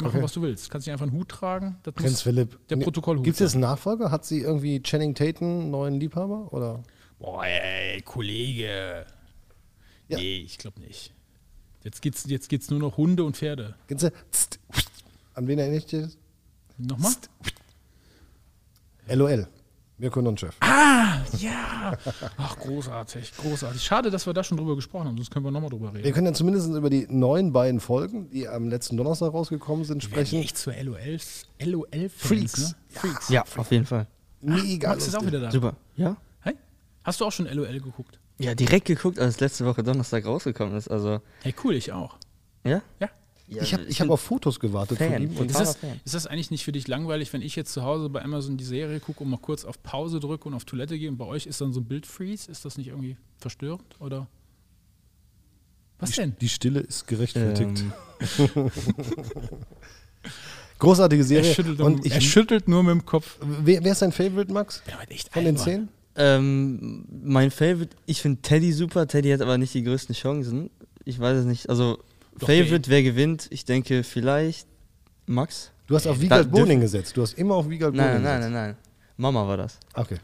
[0.00, 0.22] machen, Okay.
[0.22, 0.66] was du willst.
[0.66, 1.76] Du kannst nicht einfach einen Hut tragen.
[1.82, 2.56] Das Prinz Philipp.
[2.68, 4.10] der Protokollhut Gibt es jetzt einen Nachfolger?
[4.12, 6.52] Hat sie irgendwie Channing Tatum neuen Liebhaber?
[6.52, 6.82] Oder?
[7.18, 9.04] Boah, ey, Kollege.
[10.08, 10.18] Ja.
[10.18, 11.12] Nee, ich glaube nicht.
[11.82, 13.74] Jetzt geht's, jetzt geht's nur noch Hunde und Pferde.
[13.88, 14.60] Tst,
[15.34, 16.18] An wen erinnere ich dich jetzt?
[16.76, 17.12] Nochmal?
[19.08, 19.46] LOL.
[20.00, 20.54] Mirko Nonchef.
[20.60, 21.98] Ah, ja.
[22.36, 23.82] Ach, großartig, großartig.
[23.82, 26.14] Schade, dass wir da schon drüber gesprochen haben, sonst können wir nochmal drüber Wir reden.
[26.14, 30.08] können ja zumindest über die neuen beiden Folgen, die am letzten Donnerstag rausgekommen sind, Wir
[30.08, 30.40] sprechen.
[30.40, 32.58] echt zur LOL-Fans, LOL Freaks.
[32.70, 32.74] Ne?
[32.90, 33.28] Freaks.
[33.28, 34.06] Ja, auf jeden Fall.
[34.40, 34.90] Mega.
[34.90, 35.50] Max ist auch wieder da.
[35.50, 35.74] Super.
[35.96, 36.16] Ja?
[36.42, 36.54] Hey?
[37.02, 38.20] Hast du auch schon LOL geguckt?
[38.38, 40.86] Ja, direkt geguckt, als letzte Woche Donnerstag rausgekommen ist.
[40.88, 42.18] Also, Hey, cool, ich auch.
[42.62, 42.82] ja?
[43.00, 43.08] Ja.
[43.48, 45.12] Ja Ich habe ich hab auf Fotos gewartet Fan.
[45.12, 45.36] von ihm.
[45.36, 48.08] Und Ist das, ist das eigentlich nicht für dich langweilig, wenn ich jetzt zu Hause
[48.08, 51.08] bei Amazon die Serie gucke und mal kurz auf Pause drücke und auf Toilette gehe
[51.08, 52.50] und bei euch ist dann so ein Bildfreeze?
[52.50, 53.96] Ist das nicht irgendwie verstörend?
[54.00, 54.26] Oder?
[56.00, 56.36] Was denn?
[56.40, 57.82] die Stille ist gerechtfertigt.
[58.54, 58.70] Ähm,
[60.78, 61.54] Großartige Er Serie.
[61.54, 63.36] schüttelt, Und er ich, schüttelt nur mit dem Kopf.
[63.40, 64.82] wer, wer ist dein Favorite, Max?
[65.32, 65.88] Von den zehn?
[66.14, 69.06] ähm, mein Favorite, ich finde Teddy super.
[69.08, 70.70] Teddy hat aber nicht die größten Chancen.
[71.04, 71.68] Ich weiß es nicht.
[71.68, 71.98] Also,
[72.40, 73.46] Favorite, wer gewinnt?
[73.50, 74.66] Ich denke vielleicht
[75.26, 75.72] Max.
[75.86, 77.16] Du hast auf Wiegald Boning gesetzt.
[77.16, 78.52] Du hast immer auf Wiegald Nein, Boning nein, gesetzt.
[78.54, 78.76] nein, nein.
[79.16, 79.78] Mama war das.
[79.94, 80.18] Okay.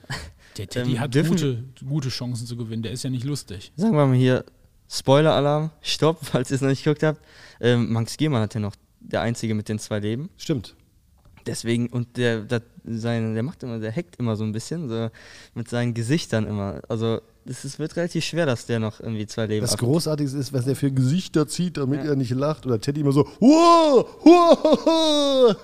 [0.56, 2.82] Der Teddy Ähm, hat gute, gute Chancen zu gewinnen.
[2.82, 3.72] Der ist ja nicht lustig.
[3.76, 4.44] Sagen wir mal hier,
[4.88, 7.20] Spoiler-Alarm, stopp, falls ihr es noch nicht geguckt habt.
[7.60, 10.30] Ähm, Max Giermann hat ja noch der Einzige mit den zwei Leben.
[10.36, 10.76] Stimmt.
[11.46, 15.10] Deswegen, und der, der, sein, der macht immer, der hackt immer so ein bisschen, so
[15.54, 16.80] mit seinen Gesichtern immer.
[16.88, 20.38] Also, es ist, wird relativ schwer, dass der noch irgendwie zwei Leben Das ab- Großartigste
[20.38, 22.10] ist, was er für Gesichter zieht, damit Ja.
[22.12, 22.64] er nicht lacht.
[22.64, 25.56] Oder Teddy immer so, wow, wow.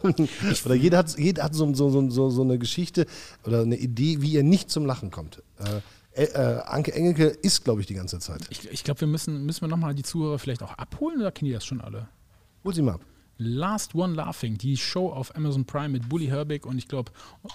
[0.66, 3.06] Oder jeder hat, jeder hat so, so, so, so, so eine Geschichte
[3.46, 5.42] oder eine Idee, wie er nicht zum Lachen kommt.
[6.14, 8.40] Äh, äh, Anke Engelke ist, glaube ich, die ganze Zeit.
[8.50, 11.48] Ich, ich glaube, wir müssen, müssen wir nochmal die Zuhörer vielleicht auch abholen oder kennen
[11.48, 12.08] die das schon alle?
[12.64, 13.00] Hol sie mal ab.
[13.42, 17.10] Last One Laughing, die Show auf Amazon Prime mit Bully Herbig und ich glaube,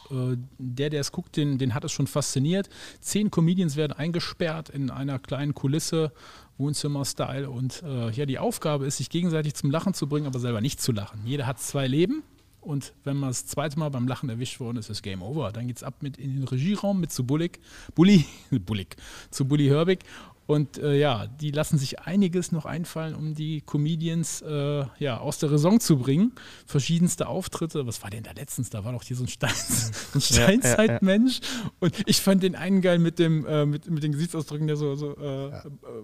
[0.10, 2.70] äh, der, der es guckt, den, den hat es schon fasziniert.
[3.02, 6.12] Zehn Comedians werden eingesperrt in einer kleinen Kulisse,
[6.58, 10.60] Wohnzimmer-Style und äh, ja, die Aufgabe ist, sich gegenseitig zum Lachen zu bringen, aber selber
[10.60, 11.22] nicht zu lachen.
[11.24, 12.24] Jeder hat zwei Leben
[12.66, 15.52] und wenn man das zweite Mal beim Lachen erwischt worden ist, ist Game Over.
[15.52, 17.60] Dann geht es ab mit in den Regieraum mit zu Bullig,
[17.94, 18.26] Bully,
[18.66, 18.96] Bullig,
[19.30, 20.00] zu Bully Herbig
[20.48, 25.40] und äh, ja, die lassen sich einiges noch einfallen, um die Comedians äh, ja, aus
[25.40, 26.34] der Raison zu bringen.
[26.68, 27.88] Verschiedenste Auftritte.
[27.88, 28.70] Was war denn da letztens?
[28.70, 29.50] Da war doch hier so ein, Stein,
[30.14, 31.40] ein Steinzeitmensch.
[31.80, 34.96] Und ich fand den einen geil mit dem äh, mit, mit den Gesichtsausdrücken, der so,
[34.96, 35.62] so äh, äh,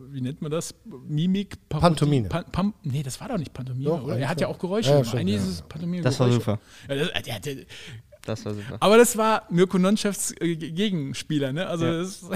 [0.09, 0.73] wie nennt man das?
[1.07, 1.55] Mimik?
[1.69, 2.29] Parodie- Pantomime.
[2.29, 3.85] Pan, Pam, nee, das war doch nicht Pantomime.
[3.85, 4.17] Doch, oder?
[4.17, 6.01] Er hat ja auch Geräusche Ja, stimmt, Eigentlich ist es Pantomime.
[6.03, 6.45] Das war Geräusche.
[6.45, 6.59] super.
[6.89, 7.65] Ja, das, der, der,
[8.23, 8.77] Das war super.
[8.79, 11.67] aber das war Mirko Nonchefs äh, Gegenspieler, ne?
[11.67, 11.99] Also Ja.
[11.99, 12.25] das,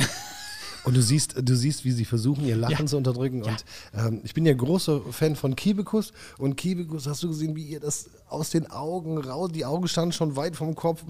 [0.86, 2.86] Und du siehst, du siehst, wie sie versuchen, ihr Lachen Ja.
[2.86, 3.44] zu unterdrücken.
[3.44, 6.14] Und ähm, ich bin ja großer Fan von Kiebekus.
[6.38, 10.12] Und Kiebekus, hast du gesehen, wie ihr das aus den Augen raus, die Augen standen
[10.14, 11.04] schon weit vom Kopf,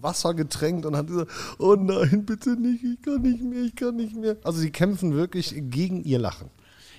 [0.00, 3.96] Wasser getränkt und hat gesagt, oh nein, bitte nicht, ich kann nicht mehr, ich kann
[3.96, 4.36] nicht mehr.
[4.42, 6.48] Also sie kämpfen wirklich gegen ihr Lachen.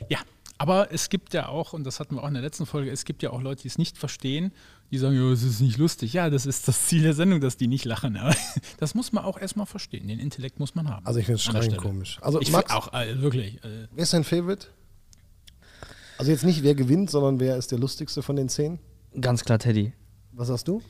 [0.07, 0.19] Ja,
[0.57, 3.03] aber es gibt ja auch, und das hatten wir auch in der letzten Folge, es
[3.05, 4.51] gibt ja auch Leute, die es nicht verstehen,
[4.91, 6.13] die sagen, ja, es ist nicht lustig.
[6.13, 8.15] Ja, das ist das Ziel der Sendung, dass die nicht lachen.
[8.17, 8.35] Aber
[8.77, 10.07] das muss man auch erstmal verstehen.
[10.07, 11.05] Den Intellekt muss man haben.
[11.05, 11.75] Also ich finde es Stelle.
[11.77, 12.17] komisch.
[12.21, 13.63] Also ich Max, auch, äh, wirklich.
[13.63, 14.67] Äh, wer ist dein Favorite?
[16.17, 18.79] Also jetzt nicht, wer gewinnt, sondern wer ist der lustigste von den zehn?
[19.19, 19.93] Ganz klar Teddy.
[20.31, 20.81] Was sagst du?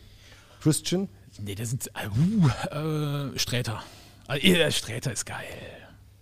[0.62, 1.10] Christian?
[1.42, 3.84] nee, das sind, äh, uh, äh, Sträter.
[4.28, 5.46] Also, äh, Sträter ist geil.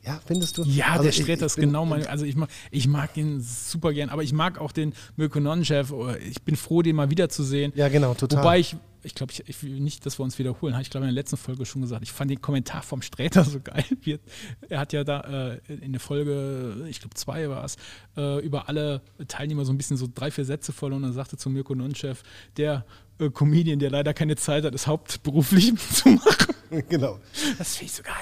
[0.06, 0.64] Ja, findest du?
[0.64, 2.06] Ja, Also der Sträter ist genau mein.
[2.08, 5.94] Also ich mag, ich mag ihn super gern, aber ich mag auch den Mirko Nonchef.
[6.30, 7.72] Ich bin froh, den mal wiederzusehen.
[7.76, 8.40] Ja, genau, total.
[8.40, 11.06] Wobei ich, ich glaube, ich, ich will nicht, dass wir uns wiederholen, habe ich glaube
[11.06, 12.04] in der letzten Folge schon gesagt.
[12.04, 13.86] Ich fand den Kommentar vom Sträter so geil.
[14.68, 17.78] Er hat ja da äh, in der Folge, ich glaube zwei war es,
[18.18, 21.38] äh, über alle Teilnehmer so ein bisschen so drei, vier Sätze voll und er sagte
[21.38, 22.24] zu Mirko Nonchef,
[22.58, 22.86] der
[23.20, 26.56] äh, Comedian, der leider keine Zeit hat, es hauptberuflich zu machen.
[26.90, 27.20] genau.
[27.58, 28.14] Das finde ich so geil.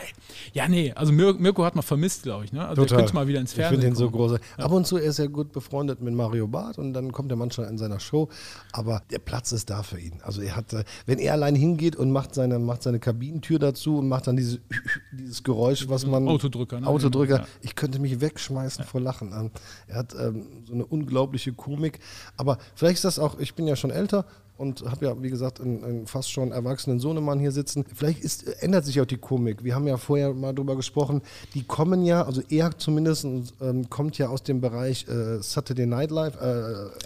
[0.53, 2.53] Ja, nee, also Mir Mirko hat man vermisst, glaube ich.
[2.53, 2.65] Ne?
[2.67, 2.99] Also Total.
[2.99, 4.39] könnte mal wieder ins Ich Fernsehen finde ihn so groß.
[4.57, 7.67] Ab und zu ist er gut befreundet mit Mario Barth und dann kommt er manchmal
[7.67, 8.29] in seiner Show.
[8.71, 10.19] Aber der Platz ist da für ihn.
[10.23, 13.97] Also er hat, äh, wenn er allein hingeht und macht seine, macht seine Kabinentür dazu
[13.97, 14.59] und macht dann dieses,
[15.11, 16.27] dieses Geräusch, was man.
[16.27, 16.87] Autodrücker, ne?
[16.87, 17.39] Autodrücker.
[17.39, 17.47] Ja.
[17.61, 19.33] Ich könnte mich wegschmeißen vor Lachen.
[19.33, 19.51] Ähm,
[19.87, 21.99] Er hat ähm, so eine unglaubliche Komik.
[22.37, 24.25] Aber vielleicht ist das auch, ich bin ja schon älter
[24.61, 27.83] und habe ja, wie gesagt, einen, einen fast schon erwachsenen Sohnemann hier sitzen.
[27.95, 29.63] Vielleicht ist, ändert sich auch die Komik.
[29.63, 31.21] Wir haben ja vorher mal drüber gesprochen.
[31.53, 33.25] Die kommen ja, also er zumindest
[33.61, 36.45] ähm, kommt ja aus dem Bereich äh, Saturday Night Live, äh,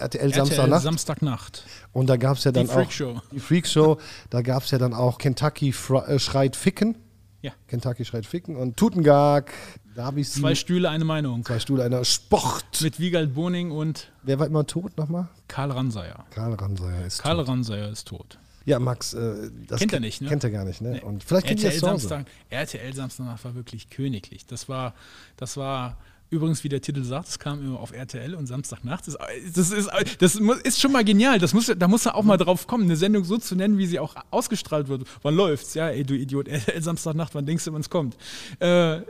[0.00, 0.82] RTL Samstagnacht.
[0.82, 1.64] Samstagnacht.
[1.92, 3.20] und da gab es ja dann Die auch Freakshow.
[3.32, 3.98] die Freakshow.
[4.30, 6.96] Da gab es ja dann auch Kentucky Fri- äh, schreit Ficken.
[7.42, 7.52] Ja.
[7.68, 9.52] Kentucky schreit Ficken und Tutengag.
[9.94, 10.30] Da habe ich.
[10.30, 11.44] Zwei Stühle, eine Meinung.
[11.44, 12.80] Zwei Stühle, einer Sport.
[12.82, 15.28] Mit Wiegald Boning und Wer war immer tot nochmal?
[15.46, 16.24] Karl Ranseier.
[16.30, 17.48] Karl Ranseier ist Karl tot.
[17.48, 18.38] Ranseier ist tot.
[18.66, 20.28] Ja, Max, äh, das Kennt er nicht, ne?
[20.28, 20.90] Kennt er gar nicht, ne?
[20.94, 21.00] Nee.
[21.00, 22.08] Und vielleicht kennt ihr RTL Hause.
[22.08, 24.44] Samstag, RTL Samstagnacht war wirklich königlich.
[24.44, 24.94] Das war,
[25.36, 25.96] das war
[26.30, 29.06] übrigens, wie der Titel sagt, es kam immer auf RTL und Samstagnacht.
[29.06, 29.16] Das,
[29.54, 29.88] das, ist,
[30.18, 31.38] das ist schon mal genial.
[31.38, 33.86] Das muss, da muss er auch mal drauf kommen, eine Sendung so zu nennen, wie
[33.86, 35.06] sie auch ausgestrahlt wird.
[35.22, 35.74] Wann läuft's?
[35.74, 36.48] Ja, ey, du Idiot.
[36.48, 38.16] RTL Samstagnacht, wann denkst du, wann's kommt?
[38.58, 39.02] Äh,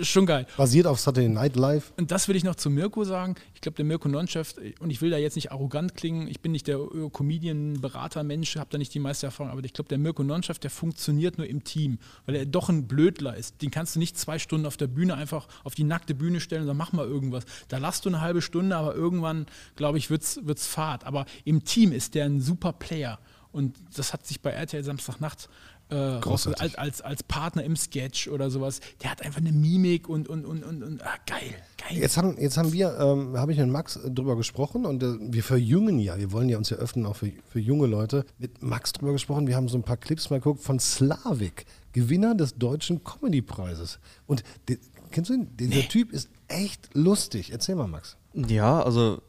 [0.00, 0.46] schon geil.
[0.56, 1.92] Basiert auf Saturday Night Live.
[1.96, 3.36] Und das will ich noch zu Mirko sagen.
[3.54, 6.52] Ich glaube, der Mirko Nonchef, und ich will da jetzt nicht arrogant klingen, ich bin
[6.52, 6.78] nicht der
[7.12, 11.38] Comedian-Berater-Mensch, habe da nicht die meiste Erfahrung, aber ich glaube, der Mirko Nonchef, der funktioniert
[11.38, 13.62] nur im Team, weil er doch ein Blödler ist.
[13.62, 16.62] Den kannst du nicht zwei Stunden auf der Bühne einfach auf die nackte Bühne stellen
[16.62, 17.44] und sagen, mach mal irgendwas.
[17.68, 19.46] Da lass du eine halbe Stunde, aber irgendwann,
[19.76, 21.04] glaube ich, wird's, wird's Fahrt.
[21.04, 23.18] Aber im Team ist der ein super Player.
[23.52, 25.48] Und das hat sich bei RTL Samstagnacht
[25.92, 28.80] äh, als, als, als Partner im Sketch oder sowas.
[29.02, 31.98] Der hat einfach eine Mimik und, und, und, und, und ah, geil, geil.
[31.98, 35.16] Jetzt haben, jetzt haben wir, ähm, habe ich mit Max äh, drüber gesprochen und äh,
[35.20, 38.24] wir verjüngen ja, wir wollen ja uns ja öffnen auch für, für junge Leute.
[38.38, 42.34] Mit Max drüber gesprochen, wir haben so ein paar Clips mal geguckt von Slavik, Gewinner
[42.34, 43.98] des Deutschen Comedy-Preises.
[44.26, 44.78] Und de,
[45.10, 45.56] kennst du ihn?
[45.56, 47.52] Dieser Typ ist echt lustig.
[47.52, 48.16] Erzähl mal, Max.
[48.34, 49.20] Ja, also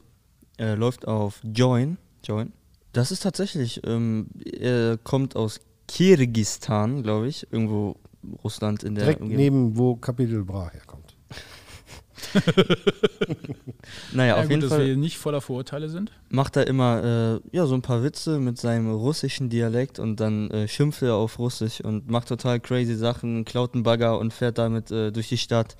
[0.57, 1.97] er läuft auf Join.
[2.23, 2.53] Join.
[2.93, 7.95] Das ist tatsächlich, ähm, er kommt aus Kirgistan, glaube ich, irgendwo
[8.43, 9.43] Russland in der Direkt Umgebung.
[9.43, 11.15] neben, wo Kapitel Bra herkommt.
[14.13, 16.11] Naja, Ja, auf gut, jeden dass Fall wir nicht voller Vorurteile sind.
[16.29, 20.49] macht er immer äh, ja, so ein paar Witze mit seinem russischen Dialekt und dann
[20.51, 24.57] äh, schimpft er auf Russisch und macht total crazy Sachen, klaut einen Bagger und fährt
[24.57, 25.75] damit äh, durch die Stadt.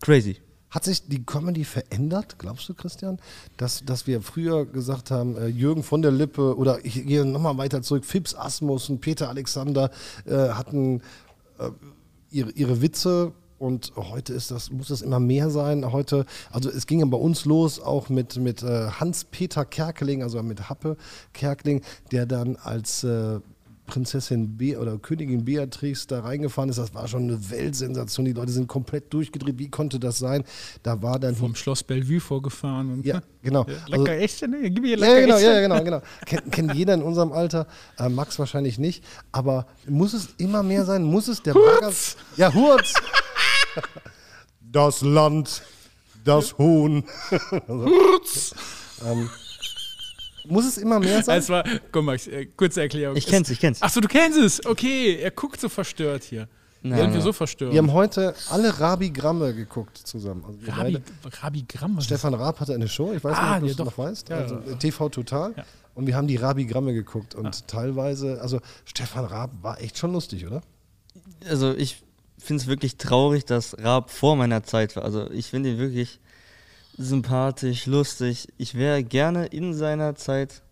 [0.00, 0.36] Crazy.
[0.74, 3.20] Hat sich die Comedy verändert, glaubst du, Christian?
[3.56, 7.56] Dass, dass wir früher gesagt haben, äh, Jürgen von der Lippe oder ich gehe nochmal
[7.58, 9.92] weiter zurück, Fips Asmus und Peter Alexander
[10.26, 11.00] äh, hatten
[11.60, 11.70] äh,
[12.32, 15.92] ihre, ihre Witze und heute ist das, muss das immer mehr sein.
[15.92, 20.42] Heute, also es ging ja bei uns los, auch mit, mit äh, Hans-Peter Kerkeling, also
[20.42, 20.96] mit Happe
[21.32, 23.38] Kerkeling, der dann als äh,
[23.86, 26.78] Prinzessin Be oder Königin Beatrix da reingefahren ist.
[26.78, 28.24] Das war schon eine Weltsensation.
[28.24, 29.58] Die Leute sind komplett durchgedreht.
[29.58, 30.42] Wie konnte das sein?
[30.82, 32.92] Da war dann Vom Schloss Bellevue vorgefahren.
[32.92, 33.66] Und, ja, genau.
[33.68, 34.70] Ja, Also- lecker Essen, ne?
[34.70, 35.46] Gib mir ja, lecker genau, Essen.
[35.46, 36.02] ja, genau, genau.
[36.26, 37.66] Kennt, kennt jeder in unserem Alter,
[37.98, 39.04] äh, Max wahrscheinlich nicht.
[39.32, 41.02] Aber muss es immer mehr sein?
[41.04, 41.92] Muss es der Bagger?
[42.36, 42.94] Ja, Hurz!
[44.60, 45.62] Das Land,
[46.24, 47.04] das Huhn.
[47.68, 48.54] Hurz!
[49.06, 49.28] ähm,
[50.46, 51.38] muss es immer mehr sein?
[51.38, 53.16] Es war, komm Max, äh, kurze Erklärung.
[53.16, 53.82] Ich kenn's, ich kenn's.
[53.82, 54.64] Achso, du kennst es.
[54.64, 56.48] Okay, er guckt so verstört hier.
[56.82, 57.24] Nein, Irgendwie nein.
[57.24, 57.72] so verstört.
[57.72, 60.44] Wir haben heute alle Rabi-Gramme geguckt zusammen.
[60.46, 60.98] Also wir Rabi.
[61.40, 61.64] Rabi
[62.02, 63.84] Stefan Raab hatte eine Show, ich weiß Ah, nicht, ob du ja, es doch.
[63.86, 64.72] noch weißt, Ja, also ja.
[64.72, 65.54] äh, TV Total.
[65.56, 65.64] Ja.
[65.94, 70.46] Und wir haben die Rabi-Gramme geguckt und teilweise, also Stefan Raab war echt schon lustig,
[70.46, 70.60] oder?
[71.48, 72.02] Also ich
[72.36, 75.04] finde es wirklich traurig, dass Raab vor meiner Zeit war.
[75.04, 76.20] Also ich finde ihn wirklich
[76.96, 78.48] sympathisch, lustig.
[78.58, 80.62] Ich wäre gerne in seiner Zeit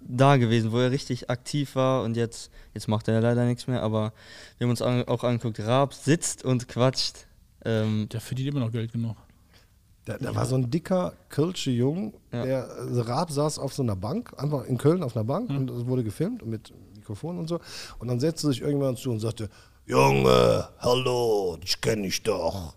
[0.00, 3.66] da gewesen, wo er richtig aktiv war und jetzt, jetzt macht er ja leider nichts
[3.66, 4.12] mehr, aber
[4.58, 7.26] wir haben uns an, auch angeguckt, Raab sitzt und quatscht.
[7.64, 9.16] Ähm, Der verdient immer noch Geld genug.
[10.06, 12.44] Da, da war so ein dicker Kölsche Jung, Ja.
[12.44, 15.68] der also Raab saß auf so einer Bank, einfach in Köln auf einer Bank und
[15.70, 17.60] es wurde gefilmt mit Mikrofon und so.
[17.98, 19.50] Und dann setzte sich irgendjemand zu und sagte,
[19.86, 22.74] Junge, hallo, dich kenne ich doch.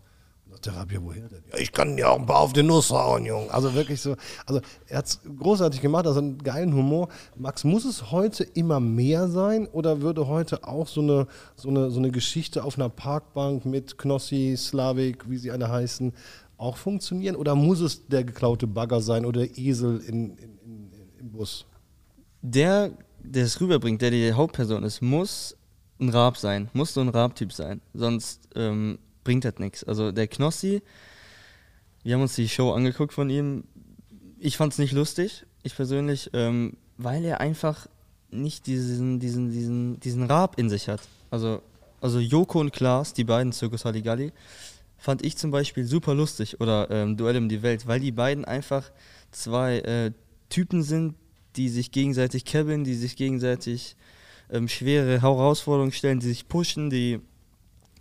[0.65, 1.43] Ja, woher denn?
[1.51, 3.51] Ja, ich kann dir auch ein paar auf die Nuss hauen, Junge.
[3.51, 7.09] Also wirklich so, also er hat es großartig gemacht, also einen geilen Humor.
[7.35, 11.91] Max, muss es heute immer mehr sein oder würde heute auch so eine, so eine,
[11.91, 16.13] so eine Geschichte auf einer Parkbank mit Knossi, Slavik, wie sie alle heißen,
[16.57, 17.35] auch funktionieren?
[17.35, 21.65] Oder muss es der geklaute Bagger sein oder der Esel in, in, in, im Bus?
[22.43, 22.91] der,
[23.23, 25.57] der es rüberbringt, der die Hauptperson ist, muss
[25.99, 27.81] ein Raab sein, muss so ein Raab-Typ sein.
[27.93, 29.83] Sonst ähm, bringt das nichts.
[29.83, 30.81] Also der Knossi,
[32.03, 33.63] wir haben uns die Show angeguckt von ihm.
[34.39, 37.87] Ich fand es nicht lustig, ich persönlich, ähm, weil er einfach
[38.29, 41.01] nicht diesen, diesen, diesen, diesen Raab in sich hat.
[41.31, 41.61] Also,
[42.01, 44.31] also Joko und Klaas, die beiden Zirkus Halligalli,
[44.97, 48.45] fand ich zum Beispiel super lustig oder ähm, Duell um die Welt, weil die beiden
[48.45, 48.91] einfach
[49.31, 50.11] zwei äh,
[50.49, 51.15] Typen sind,
[51.55, 53.95] die sich gegenseitig kebbeln, die sich gegenseitig
[54.49, 57.19] ähm, schwere Herausforderungen stellen, die sich pushen, die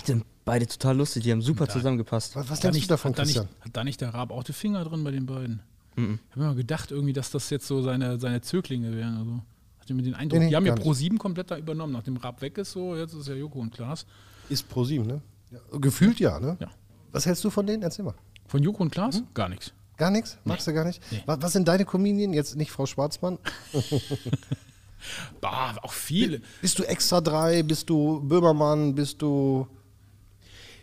[0.05, 2.35] sind beide total lustig, die haben super zusammengepasst.
[2.37, 3.61] Was, was Hat da denkst du nicht, davon, hat, da nicht, Christian?
[3.65, 5.63] hat da nicht der Raab auch die Finger drin bei den beiden?
[5.97, 6.19] Mhm.
[6.31, 9.17] Ich habe immer gedacht, irgendwie, dass das jetzt so seine, seine Zöglinge wären.
[9.19, 9.43] Also,
[9.79, 11.93] hatte mir den Eindruck, Nee, nee, die haben ja gar Pro 7 komplett da übernommen.
[11.93, 14.07] Nachdem Raab weg ist, so, jetzt ist ja Joko und Klaas.
[14.49, 15.21] Ist pro sieben, ne?
[15.51, 16.57] Ja, gefühlt ja, ne?
[16.61, 16.69] Ja.
[17.11, 17.83] Was hältst du von denen?
[17.83, 18.15] Erzähl mal.
[18.47, 19.23] Von Joko und Klaas?
[19.35, 19.73] Gar nichts.
[19.97, 20.39] Gar nichts?
[20.45, 21.01] Magst du gar nicht?
[21.11, 21.23] Nee.
[21.27, 22.33] Was, was sind deine Comedien?
[22.33, 23.39] Jetzt nicht Frau Schwarzmann.
[25.41, 26.41] Bah, auch viele.
[26.61, 27.65] Bist du Extra 3?
[27.65, 28.95] Bist du Böhmermann?
[28.95, 29.67] Bist du.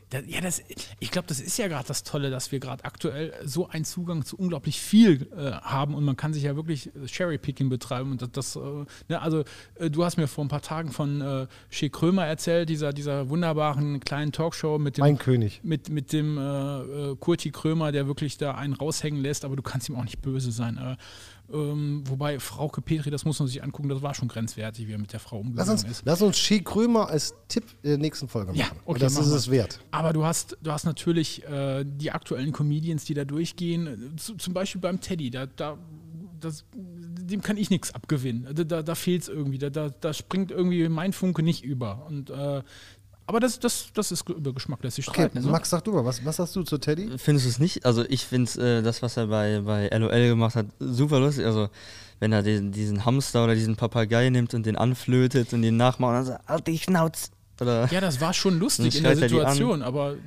[0.10, 0.64] Da, ja, das,
[0.99, 4.26] ich glaube, das ist ja gerade das Tolle, dass wir gerade aktuell so einen Zugang
[4.26, 8.12] zu unglaublich viel äh, haben und man kann sich ja wirklich äh, Cherry-Picking betreiben.
[8.12, 9.43] Und das, das äh, ne, also
[9.76, 13.30] äh, du hast mir vor ein paar Tagen von äh, Shea Krömer erzählt, dieser, dieser
[13.30, 15.62] wunderbaren kleinen Talkshow mit dem, Mein König.
[15.64, 19.62] mit, mit dem äh, äh, Kurti Krömer, der wirklich da einen raushängen lässt, aber du
[19.62, 20.97] kannst ihm auch nicht böse sein.
[21.51, 24.93] Äh, ähm, wobei Frauke Petri, das muss man sich angucken, das war schon grenzwertig, wie
[24.93, 26.01] er mit der Frau Lass umgegangen uns, ist.
[26.05, 28.59] lass uns Shea Krömer als Tipp in der nächsten Folge machen.
[28.59, 29.35] Ja, okay, das ist wir.
[29.35, 29.79] es wert.
[29.91, 34.13] Aber du hast, du hast natürlich äh, die aktuellen Comedians, die da durchgehen.
[34.17, 35.77] Z zum Beispiel beim Teddy, da, da,
[36.39, 38.47] das, dem kann ich nichts abgewinnen.
[38.53, 39.57] Da, da, da fehlt es irgendwie.
[39.57, 42.05] Da, da, da springt irgendwie mein Funke nicht über.
[42.07, 42.61] Und, äh,
[43.30, 45.45] aber das, das, das ist über Geschmack, lässt sich Okay, streiten.
[45.45, 45.51] ne?
[45.51, 47.11] Max, sag du mal, was, was hast du zu Teddy?
[47.17, 47.86] Findest du es nicht?
[47.86, 51.45] Also ich finde äh, das, was er bei, bei LOL gemacht hat, super lustig.
[51.45, 51.69] Also
[52.19, 56.09] wenn er den, diesen Hamster oder diesen Papagei nimmt und den anflötet und den nachmacht
[56.09, 57.32] und dann sagt, halt die Schnauz.
[57.62, 59.18] Oder Ja, das war schon lustig in der er.
[59.18, 60.18] Situation, aber äh,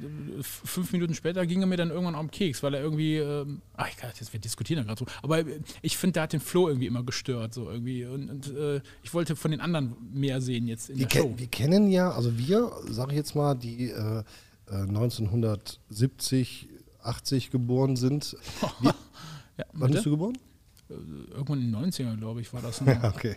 [0.43, 3.89] fünf Minuten später ging er mir dann irgendwann am Keks, weil er irgendwie, ähm, ach,
[3.89, 6.41] ich kann, jetzt, wir diskutieren ja gerade so, aber äh, ich finde, der hat den
[6.41, 8.05] Flow irgendwie immer gestört, so irgendwie.
[8.05, 11.35] Und, und äh, ich wollte von den anderen mehr sehen jetzt in Wir, der Show.
[11.37, 14.23] wir kennen ja, also wir, sage ich jetzt mal, die äh,
[14.71, 16.69] äh, 1970,
[17.03, 18.37] 80 geboren sind.
[18.81, 18.95] Wir,
[19.59, 20.39] Ja, wann bist du geboren?
[20.89, 22.81] Irgendwann in den 90ern, glaube ich, war das.
[23.03, 23.37] Okay.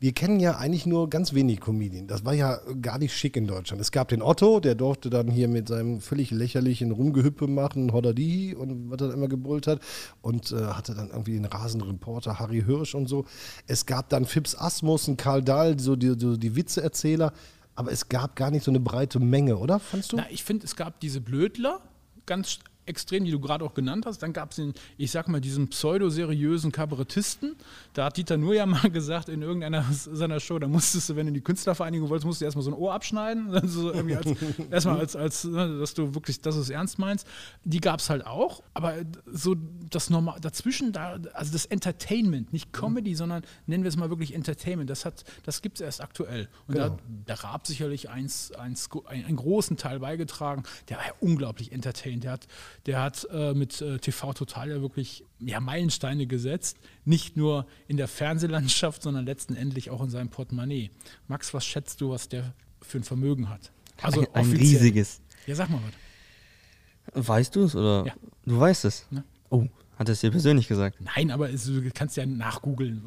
[0.00, 2.06] Wir kennen ja eigentlich nur ganz wenig Comedien.
[2.06, 3.80] Das war ja gar nicht schick in Deutschland.
[3.80, 8.54] Es gab den Otto, der durfte dann hier mit seinem völlig lächerlichen Rumgehüppe machen, Hoddadi
[8.54, 9.80] und was er immer gebrüllt hat.
[10.20, 13.24] Und äh, hatte dann irgendwie den Rasenreporter Harry Hirsch und so.
[13.66, 17.32] Es gab dann Fips Asmussen, Karl Dahl, so die, so die Witzeerzähler.
[17.76, 19.78] Aber es gab gar nicht so eine breite Menge, oder?
[19.78, 20.16] Fandst du?
[20.16, 21.80] Na, ich finde, es gab diese Blödler,
[22.26, 24.22] ganz extrem, die du gerade auch genannt hast.
[24.22, 27.56] Dann gab es den, ich sag mal, diesen pseudo-seriösen Kabarettisten.
[27.92, 31.26] Da hat Dieter nur ja mal gesagt in irgendeiner seiner Show, da musstest du, wenn
[31.26, 33.52] du in die Künstlervereinigung wolltest, musst du erstmal so ein Ohr abschneiden.
[33.52, 34.38] Dann so als,
[34.70, 37.26] erstmal als, als, ne, dass du wirklich, dass du es ernst meinst.
[37.64, 38.62] Die gab es halt auch.
[38.74, 38.94] Aber
[39.26, 39.56] so
[39.90, 44.34] das normal, dazwischen, da, also das Entertainment, nicht Comedy, sondern nennen wir es mal wirklich
[44.34, 46.48] Entertainment, das, hat, das gibt es erst aktuell.
[46.66, 46.96] Und da Genau.
[46.96, 50.64] hat der Raab sicherlich eins, eins, einen, einen großen Teil beigetragen.
[50.88, 52.24] Der war ja unglaublich entertained.
[52.24, 52.46] Der hat,
[52.86, 56.78] der hat äh, mit äh, TV Total ja wirklich ja, Meilensteine gesetzt.
[57.04, 60.90] Nicht nur in der Fernsehlandschaft, sondern letztendlich auch in seinem Portemonnaie.
[61.28, 63.72] Max, was schätzt du, was der für ein Vermögen hat?
[64.02, 65.20] Also ein, ein riesiges.
[65.46, 67.28] Ja, sag mal was.
[67.28, 68.06] Weißt du es oder?
[68.06, 68.14] Ja.
[68.44, 69.06] Du weißt es.
[69.10, 69.24] Ja.
[69.50, 69.66] Oh,
[69.96, 70.96] hat er es dir persönlich gesagt?
[71.00, 73.02] Nein, aber es, du kannst ja nachgoogeln,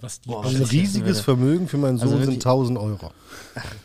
[0.00, 0.28] was die.
[0.28, 1.20] Boah, Also ein riesiges.
[1.20, 3.12] Vermögen für meinen Sohn Also sind wirklich- 1000 Euro.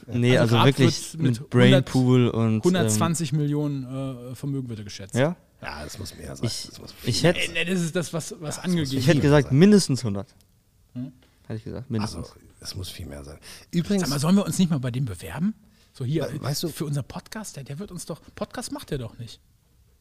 [0.08, 2.58] Nee, Also also, wirklich mit Brainpool und.
[2.58, 5.16] 120 Millionen äh, Vermögen wird er geschätzt.
[5.16, 5.36] Ähm, ja?
[5.62, 6.46] Ja, das muss mehr sein.
[6.46, 9.52] Ich, das muss ich hätte nee, das ist das, was, was angegeben ich hätte gesagt,
[9.52, 10.28] mindestens 100.
[10.93, 11.12] Hm?
[11.48, 12.28] Hätte ich gesagt, mindestens.
[12.30, 13.38] also, es muss viel mehr sein.
[13.72, 15.56] Übrigens, Sag mal, sollen wir uns nicht mal bei dem bewerben?
[15.93, 18.91] So hier, We- weißt du- für unseren Podcast, der, der wird uns doch, Podcast macht
[18.91, 19.39] er doch nicht.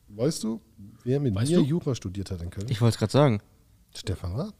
[0.08, 0.60] Weißt du,
[1.04, 1.64] wer mit Weißt mir du?
[1.64, 2.68] Jura studiert hat in Köln?
[2.68, 3.40] Ich wollte es gerade sagen.
[3.94, 4.54] Stefan Raab.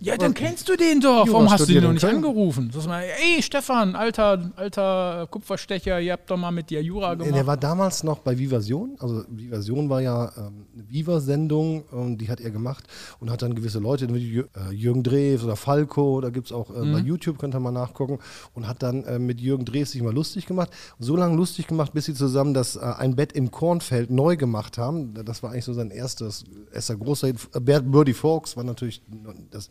[0.00, 1.26] Ja, dann kennst du den doch.
[1.26, 2.70] Jura Warum hast du den noch nicht angerufen?
[2.72, 7.24] Sag mal, ey Stefan, alter, alter Kupferstecher, ihr habt doch mal mit dir Jura Nee,
[7.24, 7.34] gemacht.
[7.34, 8.96] Der war damals noch bei Vivasion.
[9.00, 12.84] Also Vivasion war ja ähm, eine Viva-Sendung, ähm, die hat er gemacht
[13.18, 16.70] und hat dann gewisse Leute, wie äh, Jürgen Drews oder Falco, da gibt es auch
[16.70, 16.92] äh, Mhm.
[16.92, 18.20] bei YouTube, könnt ihr mal nachgucken,
[18.54, 20.70] und hat dann äh, mit Jürgen Drews sich mal lustig gemacht.
[21.00, 24.78] So lange lustig gemacht, bis sie zusammen das äh, Ein Bett im Kornfeld neu gemacht
[24.78, 25.12] haben.
[25.24, 27.36] Das war eigentlich so sein erstes, erster großer Hit.
[27.54, 29.02] Äh, Bert Birdie Folks war natürlich
[29.50, 29.70] das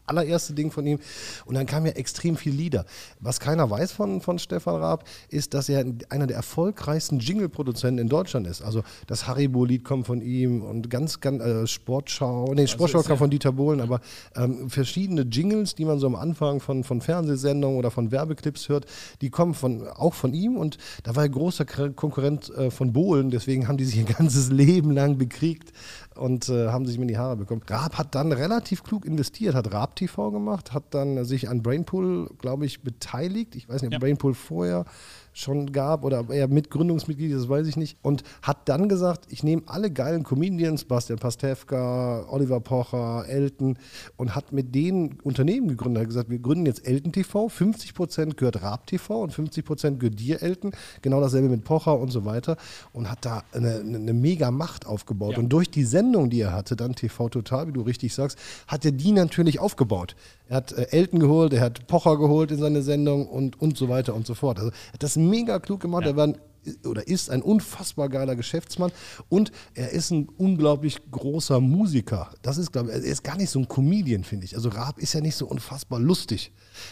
[0.11, 0.99] allererste Ding von ihm.
[1.45, 2.85] Und dann kamen ja extrem viele Lieder.
[3.19, 8.09] Was keiner weiß von, von Stefan Raab, ist, dass er einer der erfolgreichsten Jingle-Produzenten in
[8.09, 8.61] Deutschland ist.
[8.61, 13.17] Also das Haribo-Lied kommt von ihm und ganz, ganz äh, Sportschau, nee, Sportschau ist kam
[13.17, 14.01] von Dieter Bohlen, aber
[14.35, 18.85] ähm, verschiedene Jingles, die man so am Anfang von, von Fernsehsendungen oder von Werbeclips hört,
[19.21, 23.31] die kommen von, auch von ihm und da war er großer Konkurrent äh, von Bohlen,
[23.31, 25.71] deswegen haben die sich ihr ganzes Leben lang bekriegt
[26.15, 27.61] und äh, haben sich mit in die Haare bekommen.
[27.67, 32.29] Raab hat dann relativ klug investiert, hat Raab TV gemacht, hat dann sich an Brainpool,
[32.39, 33.55] glaube ich, beteiligt.
[33.55, 33.99] Ich weiß nicht, ob Ja.
[33.99, 34.85] Brainpool vorher
[35.33, 37.97] schon gab oder ob er Mitgründungsmitglied das weiß ich nicht.
[38.01, 43.77] Und hat dann gesagt, ich nehme alle geilen Comedians, Bastian Pastewka, Oliver Pocher, Elton
[44.17, 46.01] und hat mit denen Unternehmen gegründet.
[46.01, 50.41] Hat gesagt, wir gründen jetzt Elton TV, 50% gehört Raab TV und 50% gehört dir
[50.41, 50.71] Elton.
[51.01, 52.57] Genau dasselbe mit Pocher und so weiter.
[52.93, 55.33] Und hat da eine, eine, eine mega Macht aufgebaut.
[55.33, 55.39] Ja.
[55.39, 58.83] Und durch die Sendung, die er hatte, dann TV Total, wie du richtig sagst, hat
[58.85, 60.15] er die natürlich aufgebaut.
[60.51, 63.87] Er hat äh, Elton geholt, er hat Pocher geholt in seine Sendung und, und so
[63.87, 64.59] weiter und so fort.
[64.59, 66.05] Also er hat das mega klug gemacht.
[66.05, 66.37] Er war ein,
[66.85, 68.91] oder ist ein unfassbar geiler Geschäftsmann
[69.29, 72.33] und er ist ein unglaublich großer Musiker.
[72.41, 74.53] Das ist, glaube ich, er ist gar nicht so ein Comedian, finde ich.
[74.53, 76.51] Also Raab ist ja nicht so unfassbar lustig.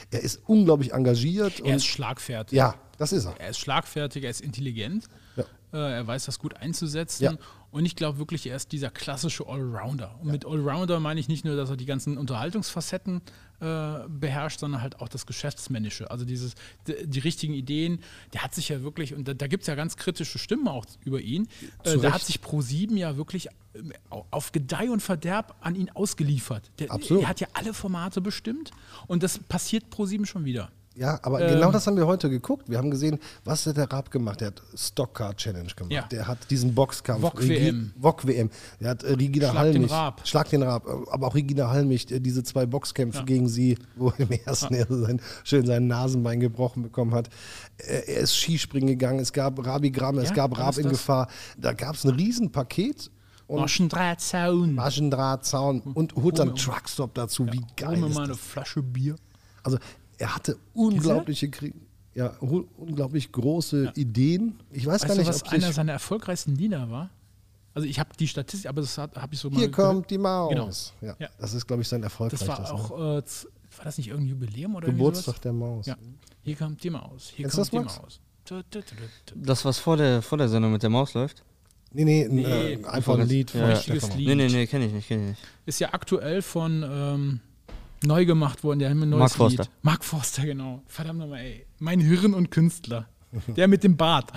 [0.09, 1.59] Er ist unglaublich engagiert.
[1.59, 2.55] er und, ist schlagfertig.
[2.55, 3.37] ja, das ist er.
[3.41, 5.03] Er ist schlagfertig, er ist intelligent.
[5.35, 5.43] Ja.
[5.73, 7.25] Äh, er weiß das gut einzusetzen.
[7.25, 7.33] Ja.
[7.71, 10.17] Und ich glaube wirklich, er ist dieser klassische Allrounder.
[10.21, 13.21] Und mit Allrounder meine ich nicht nur, dass er die ganzen Unterhaltungsfacetten
[13.61, 16.09] äh, beherrscht, sondern halt auch das Geschäftsmännische.
[16.09, 16.55] Also dieses,
[16.87, 17.99] die, die richtigen Ideen.
[18.33, 20.85] Der hat sich ja wirklich, und da, da gibt es ja ganz kritische Stimmen auch
[21.05, 21.47] über ihn.
[21.83, 25.89] Äh, da hat sich Pro7 ja wirklich ähm, au- auf Gedeih und Verderb an ihn
[25.91, 26.71] ausgeliefert.
[26.79, 27.23] Der, Absolut.
[27.23, 28.71] er hat ja alle Formate bestimmt
[29.07, 30.71] und das passiert Pro7 schon wieder.
[30.99, 32.67] Ja, aber Ähm, genau das haben wir heute geguckt.
[32.69, 34.41] Wir haben gesehen, was hat der Raab gemacht?
[34.41, 35.93] Der hat Stockcar Challenge gemacht.
[35.93, 36.01] Ja.
[36.11, 37.21] Der hat diesen Boxkampf.
[37.21, 37.93] Wok WM.
[37.95, 38.49] Wok WM.
[38.81, 39.91] Der hat äh, Regina Schlag den Hallmich.
[39.91, 40.27] Raab.
[40.27, 40.85] Schlag den Raab.
[41.09, 45.21] Aber auch Regina Hallmich, äh, diese zwei Boxkämpfe gegen sie, wo im ersten er sein,
[45.45, 47.29] schön sein Nasenbein gebrochen bekommen hat.
[47.77, 49.19] Äh, Er ist Skispringen gegangen.
[49.19, 50.89] Es gab Rabi Gram, es Ja, gab Raab in.
[50.89, 51.29] Gefahr.
[51.57, 53.09] Da gab es ein Riesenpaket.
[53.47, 54.75] Und Maschendrahtzaun.
[54.75, 57.47] Maschendrahtzaun und holt dann Truckstop dazu.
[57.51, 58.35] Wie geil ist mal eine?
[58.35, 59.15] Flasche Bier.
[59.63, 59.77] Also
[60.19, 61.73] er hatte unglaubliche, Krie-
[62.13, 64.59] ja, unglaublich große Ideen.
[64.71, 67.09] Ich weiß Weißt gar du, nicht, was ob einer seiner erfolgreichsten Lieder war?
[67.73, 69.89] Also ich habe die Statistik, aber das habe ich so mal hier gehört.
[69.93, 70.49] kommt die Maus.
[70.49, 70.69] Genau.
[71.01, 71.29] Ja, Ja.
[71.39, 72.47] Das ist, glaube ich, sein Das erfolgreichstes.
[72.47, 72.71] war ne?
[72.71, 73.47] auch, äh, z-
[73.77, 75.41] war das nicht irgendein Jubiläum oder irgendwie Geburtstag sowas?
[75.41, 75.85] der Maus.
[75.85, 75.95] Ja.
[76.41, 77.31] Hier kommt die Maus.
[77.35, 78.01] Hier Kennst kommt du die das, Max?
[78.03, 78.19] Maus.
[78.45, 78.79] Tu, tu.
[79.35, 81.43] Das, was vor der, vor der Sendung mit der Maus läuft?
[81.93, 82.73] Nee, nee, ein, Nee.
[82.73, 83.67] äh, einfach ein Lied Ja, ja.
[83.75, 84.15] Richtiges.
[84.15, 84.27] Lied.
[84.27, 85.41] Nee, nee, nee, kenne ich nicht, kenne ich nicht.
[85.67, 87.39] Ist ja aktuell von ähm,
[88.03, 88.79] neu gemacht worden.
[88.79, 89.63] Der hat ein neues Mark Forster.
[89.63, 89.71] Lied.
[89.81, 90.83] Mark Forster, genau.
[90.87, 91.65] Verdammt nochmal, ey.
[91.79, 93.07] Mein Hirn und Künstler.
[93.47, 94.31] Der mit dem Bart.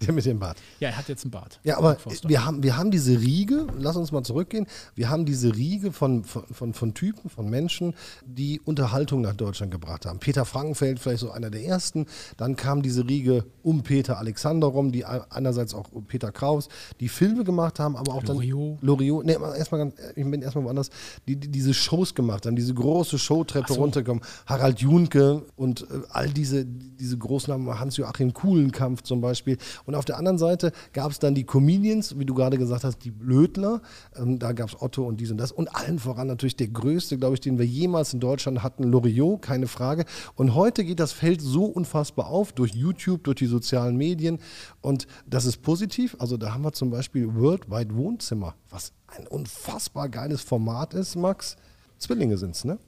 [0.06, 0.56] Der mit dem Bart.
[0.78, 1.60] Ja, er hat jetzt einen Bart.
[1.62, 5.54] Ja, aber wir haben, wir haben diese Riege, lass uns mal zurückgehen, wir haben diese
[5.54, 7.94] Riege von, von, von, von Typen, von Menschen,
[8.24, 10.18] die Unterhaltung nach Deutschland gebracht haben.
[10.18, 12.06] Peter Frankenfeld, vielleicht so einer der ersten.
[12.38, 17.08] Dann kam diese Riege um Peter Alexander rum, die einerseits auch um Peter Kraus, die
[17.08, 18.78] Filme gemacht haben, aber auch Loriot.
[18.80, 18.86] dann.
[18.86, 19.26] Loriot.
[19.26, 20.88] Nee, erstmal ganz, ich bin erstmal woanders,
[21.28, 24.22] die, die diese Shows gemacht haben, diese große Showtreppe runtergekommen.
[24.46, 29.58] Harald Junke und äh, all diese, diese großen Namen, Hans-Joachim Kuhlenkampf zum Beispiel.
[29.84, 33.04] Und auf der anderen Seite gab es dann die Comedians, wie du gerade gesagt hast,
[33.04, 33.82] die Blödler.
[34.16, 35.52] Ähm, da gab es Otto und dies und das.
[35.52, 39.42] Und allen voran natürlich der größte, glaube ich, den wir jemals in Deutschland hatten, Loriot,
[39.42, 40.04] keine Frage.
[40.34, 44.38] Und heute geht das Feld so unfassbar auf durch YouTube, durch die sozialen Medien.
[44.80, 46.16] Und das ist positiv.
[46.18, 51.56] Also da haben wir zum Beispiel Worldwide Wohnzimmer, was ein unfassbar geiles Format ist, Max.
[51.98, 52.78] Zwillinge sind es, ne?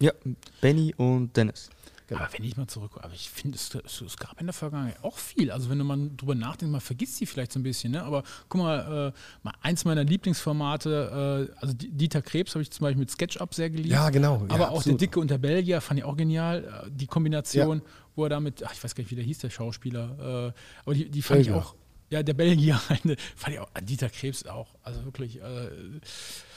[0.00, 0.12] Ja,
[0.60, 1.70] Benny und Dennis.
[2.08, 2.22] Genau.
[2.22, 5.18] Aber wenn ich mal zurück, aber ich finde, es, es, gab in der Vergangenheit auch
[5.18, 5.50] viel.
[5.50, 7.92] Also wenn du mal drüber nachdenkst, man vergisst die vielleicht so ein bisschen.
[7.92, 8.02] Ne?
[8.02, 12.70] Aber guck mal, äh, mal eins meiner Lieblingsformate, äh, also Die- Dieter Krebs habe ich
[12.70, 13.90] zum Beispiel mit SketchUp sehr geliebt.
[13.90, 14.44] Ja, genau.
[14.48, 15.00] Ja, aber auch absolut.
[15.00, 16.64] der Dicke und der Belgier fand ich auch genial.
[16.86, 17.82] Äh, Die Kombination,
[18.16, 20.52] wo er damit, ach, ich weiß gar nicht, wie der hieß, der Schauspieler.
[20.56, 21.62] Äh, aber die, die fand ich Belgier.
[21.62, 21.74] auch.
[22.10, 22.76] Ja, der Belgier,
[23.36, 25.68] fand ich auch, Dieter Krebs auch, also wirklich, äh,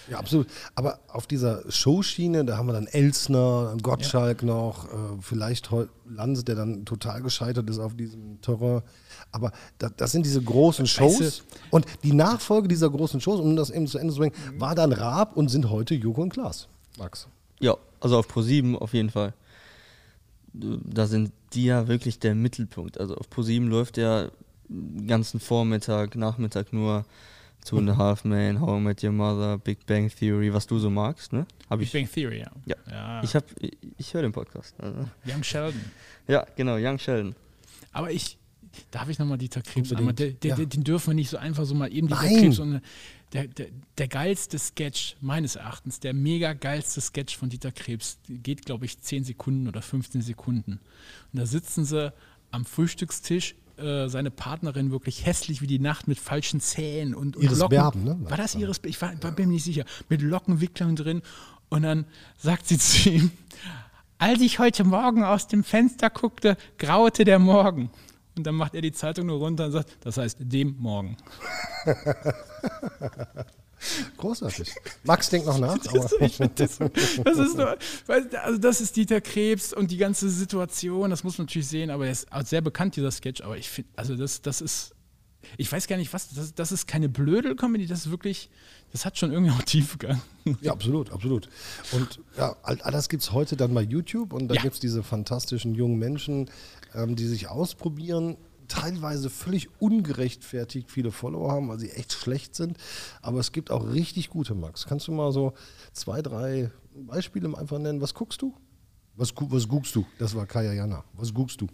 [0.10, 0.48] Ja, absolut.
[0.76, 5.70] Aber auf dieser Showschiene, da haben wir dann Elsner, Gottschalk noch, äh, vielleicht
[6.10, 8.82] Lanz, der dann total gescheitert ist auf diesem Terrain.
[9.32, 11.22] Aber da, das sind diese großen Shows.
[11.22, 14.76] Weißt und die Nachfolge dieser großen Shows, um das eben zu Ende zu bringen, war
[14.76, 16.68] dann Raab und sind heute Joko und Klaas.
[16.98, 17.28] Max.
[17.60, 19.34] Ja, also auf Pro7 auf jeden Fall.
[20.54, 23.00] Da sind die ja wirklich der Mittelpunkt.
[23.00, 24.30] Also auf Pro7 läuft ja
[24.68, 27.06] den ganzen Vormittag, Nachmittag nur
[27.66, 30.80] Two and a Half Men, How I Met Your Mother, Big Bang Theory, was du
[30.80, 31.46] so magst, ne?
[31.70, 31.94] Hab Big ich.
[31.94, 32.52] Bang Theory, ja.
[32.66, 32.76] Ja.
[32.90, 33.24] ja.
[33.24, 34.76] Ich hab, ich, ich höre den Podcast.
[34.80, 35.08] Also.
[35.26, 35.82] Young Sheldon.
[36.28, 37.36] Ja, genau, Young Sheldon.
[37.92, 38.38] Aber ich,
[38.90, 40.56] darf ich nochmal Dieter Krebs einmal, der, ja.
[40.56, 42.40] den dürfen wir nicht so einfach so mal eben Dieter Nein.
[42.40, 42.82] Krebs, sondern
[43.34, 48.66] der, der, der geilste Sketch meines Erachtens, der mega geilste Sketch von Dieter Krebs, geht
[48.66, 50.80] glaube ich 10 Sekunden oder 15 Sekunden.
[51.32, 52.14] Und da sitzen sie
[52.52, 57.44] am Frühstückstisch, äh, seine Partnerin wirklich hässlich wie die Nacht mit falschen Zähnen und, und
[57.44, 57.78] Iris Locken.
[57.78, 58.18] Berben, ne?
[58.22, 58.82] War das Iris?
[58.86, 59.86] Ich war, war, bin mir nicht sicher.
[60.10, 61.22] Mit Lockenwicklern drin.
[61.70, 62.06] Und dann
[62.38, 63.32] sagt sie zu ihm,
[64.18, 67.90] als ich heute Morgen aus dem Fenster guckte, graute der Morgen.
[68.38, 71.18] Und dann macht er die Zeitung nur runter und sagt, das heißt dem Morgen.
[74.18, 74.74] Großartig.
[75.04, 75.78] Max denkt noch nach.
[76.56, 77.78] Das, das, ist nur,
[78.44, 82.06] also das ist Dieter Krebs und die ganze Situation, das muss man natürlich sehen, aber
[82.06, 84.94] er ist auch sehr bekannt, dieser Sketch, aber ich finde, also das, das ist,
[85.58, 88.50] ich weiß gar nicht was, das, das ist keine Blödel-Comedy, das ist wirklich,
[88.92, 90.22] das hat schon irgendwie auch Tiefgang.
[90.62, 91.50] Ja, absolut, absolut.
[91.92, 94.62] Und ja, all, all das gibt es heute dann bei YouTube und da Ja.
[94.62, 96.50] gibt es diese fantastischen jungen Menschen,
[96.94, 98.38] ähm, die sich ausprobieren,
[98.72, 102.78] teilweise völlig ungerechtfertigt viele Follower haben, weil sie echt schlecht sind.
[103.22, 104.86] Aber es gibt auch richtig gute, Max.
[104.88, 105.54] Kannst du mal so
[105.92, 108.00] zwei, drei Beispiele einfach nennen?
[108.02, 108.54] Was guckst du?
[109.16, 110.06] Was, was guckst du?
[110.20, 111.04] Das war Kaya Jana.
[111.14, 111.68] Was guckst du?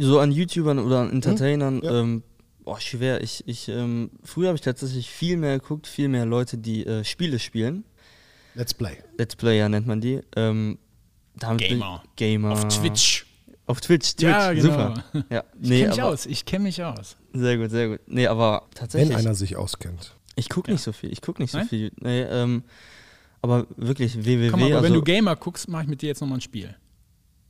[0.00, 2.00] So an YouTubern oder an Entertainern, Ja.
[2.00, 2.24] ähm,
[2.64, 3.22] boah, schwer.
[3.22, 7.04] Ich, ich, ähm, früher habe ich tatsächlich viel mehr geguckt, viel mehr Leute, die äh,
[7.04, 7.84] Spiele spielen.
[8.54, 8.96] Let's Play.
[9.18, 10.20] Let's Player nennt man die.
[10.34, 10.78] Ähm,
[11.38, 12.02] Gamer.
[12.16, 12.52] Gamer.
[12.52, 13.26] Auf Twitch.
[13.72, 14.62] Auf Twitch, Twitch, Ja, genau.
[14.94, 15.04] super.
[15.30, 17.16] Ja, Ich nee, kenne mich aus, ich kenne mich aus.
[17.32, 18.00] Sehr gut, sehr gut.
[18.06, 20.14] Nee, aber Wenn tatsächlich, einer sich auskennt.
[20.36, 21.10] ich gucke nicht so viel.
[21.10, 21.68] Ich gucke nicht so Nein?
[21.68, 21.90] viel.
[22.00, 22.64] Nee, ähm,
[23.40, 24.50] aber wirklich www.
[24.50, 26.74] Komm, aber also, wenn du Gamer guckst, mache ich mit dir jetzt nochmal ein Spiel.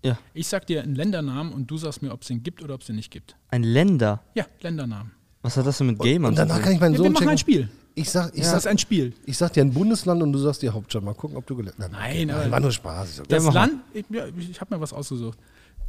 [0.04, 2.74] ja, Ich sag dir einen Ländernamen und du sagst mir, ob es den gibt oder
[2.74, 3.34] ob es den nicht gibt.
[3.48, 4.22] ein Länder.
[4.34, 5.10] Ja, Ländernamen.
[5.42, 6.62] Was hat das denn mit Gamern Und zu danach tun?
[6.64, 7.30] kann ich meinen Ja, Sohn wir machen checken.
[7.30, 7.68] ein Spiel.
[7.94, 9.12] Ich sag, ich, Das sag, ist ein Spiel.
[9.26, 11.02] ich sag dir ein Bundesland und du sagst die Hauptstadt.
[11.02, 11.90] Mal gucken, ob du gelernt hast.
[11.90, 13.18] Nein, aber- war nur Spaß.
[13.18, 13.52] Ich Das mal.
[13.52, 15.38] Land, ich, ja, ich habe mir was ausgesucht.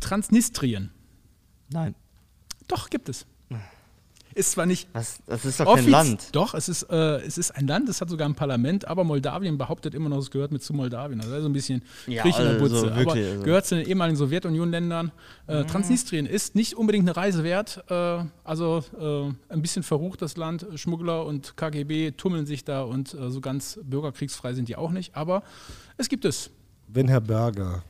[0.03, 0.91] Transnistrien.
[1.69, 1.95] Nein.
[2.67, 3.25] Doch, gibt es.
[4.35, 6.29] Ist zwar nicht Was, das ist doch kein Land.
[6.31, 9.59] Doch, es ist, äh, es ist ein Land, es hat sogar ein Parlament, aber Moldawien
[9.59, 11.21] behauptet immer noch, es gehört mit zu Moldawien.
[11.21, 12.95] Also so ein bisschen Ja, Krieg in der also Butze.
[12.95, 13.43] wirklich, also.
[13.43, 15.11] gehört zu den ehemaligen Sowjetunion-Ländern.
[15.45, 17.83] Äh, Transnistrien ist nicht unbedingt eine Reise wert.
[17.89, 20.65] Äh, also äh, ein bisschen verrucht das Land.
[20.75, 25.15] Schmuggler und KGB tummeln sich da und äh, so ganz bürgerkriegsfrei sind die auch nicht.
[25.15, 25.43] Aber
[25.97, 26.49] es gibt es.
[26.87, 27.83] wenn Herr Berger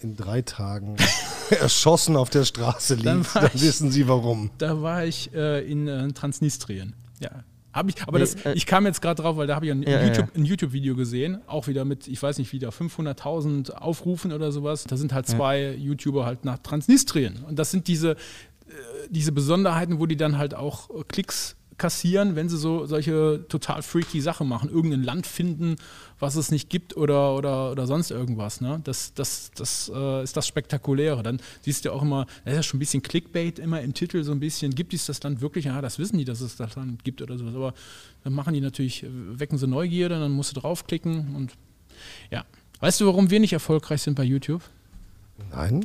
[0.00, 0.96] in drei Tagen
[1.50, 4.50] erschossen auf der Straße liegt, Dann dann, ich- wissen Sie warum.
[4.58, 6.94] Da war ich äh, in äh, Transnistrien.
[7.20, 7.30] Ja.
[7.72, 9.72] Hab ich, aber Nee, das, äh, ich kam jetzt gerade drauf, weil da habe ich
[9.72, 10.40] ein, Ja, ja, YouTube, ja.
[10.40, 14.84] ein YouTube-Video gesehen, auch wieder mit, ich weiß nicht, wieder 500.000 Aufrufen oder sowas.
[14.84, 17.44] Da sind halt zwei YouTuber halt nach Transnistrien.
[17.46, 18.16] Und das sind diese, äh,
[19.10, 23.82] diese Besonderheiten, wo die dann halt auch äh, Klicks kassieren, wenn sie so solche total
[23.82, 25.76] freaky Sachen machen, irgendein Land finden,
[26.18, 28.60] was es nicht gibt oder, oder, oder sonst irgendwas.
[28.60, 28.80] Ne?
[28.84, 31.22] Das, das, das äh, ist das Spektakuläre.
[31.22, 34.22] Dann siehst du auch immer, das ist ja schon ein bisschen Clickbait immer im Titel,
[34.24, 35.66] so ein bisschen, gibt es das Land wirklich?
[35.66, 37.54] Ja, das wissen die, dass es das Land gibt oder sowas.
[37.54, 37.74] Aber
[38.24, 41.52] dann machen die natürlich, wecken sie Neugierde, dann musst du draufklicken und
[42.30, 42.44] ja.
[42.80, 44.62] Weißt du, warum wir nicht erfolgreich sind bei YouTube?
[45.50, 45.84] Nein,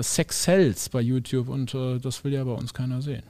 [0.00, 3.22] Sex sells bei YouTube und äh, das will ja bei uns keiner sehen.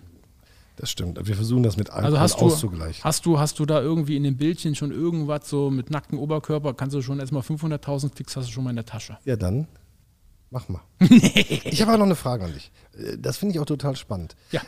[0.83, 1.16] Das stimmt.
[1.24, 3.05] Wir versuchen das mit Alkohol Also hast du, auszugleichen.
[3.05, 6.74] hast du hast du da irgendwie in dem Bildchen schon irgendwas so mit nacktem Oberkörper,
[6.74, 9.16] kannst du schon erstmal 500.000 Klicks hast du schon mal in der Tasche.
[9.24, 9.68] Ja, dann
[10.51, 10.80] mach mal.
[10.99, 12.72] ich habe aber noch eine Frage an dich.
[12.99, 14.35] Äh, Das finde ich auch total spannend.
[14.51, 14.66] Ja, an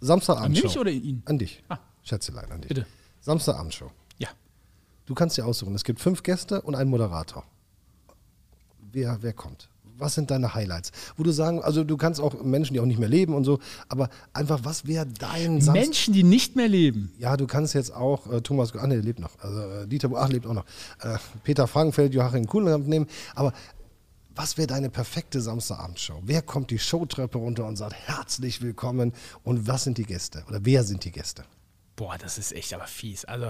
[0.00, 0.66] Samstagabendshow.
[0.68, 1.22] mich oder ihn?
[1.26, 1.62] An dich.
[1.68, 1.76] Ah.
[2.02, 2.68] Schätzelein, an dich.
[2.70, 2.86] Bitte.
[3.20, 3.90] Samstagabendshow.
[4.16, 4.28] Ja.
[5.04, 5.74] Du kannst dir aussuchen.
[5.74, 7.44] Es gibt fünf Gäste und einen Moderator.
[8.90, 9.68] Wer, wer kommt?
[10.02, 10.90] Was sind deine Highlights?
[11.16, 13.60] Wo du sagen, also du kannst auch Menschen, die auch nicht mehr leben und so,
[13.88, 15.74] aber einfach, was wäre dein Samstag?
[15.74, 17.12] Menschen, die nicht mehr leben.
[17.18, 19.38] Ja, du kannst jetzt auch äh, Thomas, ah, nee, der lebt noch.
[19.38, 20.64] Also äh, Dieter, ach, lebt auch noch.
[21.02, 23.06] Äh, Peter Frankenfeld, Joachim Kuhlenkamp nehmen.
[23.36, 23.52] Aber
[24.34, 26.20] was wäre deine perfekte Samstagabendshow?
[26.24, 29.12] Wer kommt die Showtreppe runter und sagt herzlich willkommen?
[29.44, 30.42] Und was sind die Gäste?
[30.48, 31.44] Oder wer sind die Gäste?
[31.96, 33.24] Boah, das ist echt aber fies.
[33.26, 33.44] Also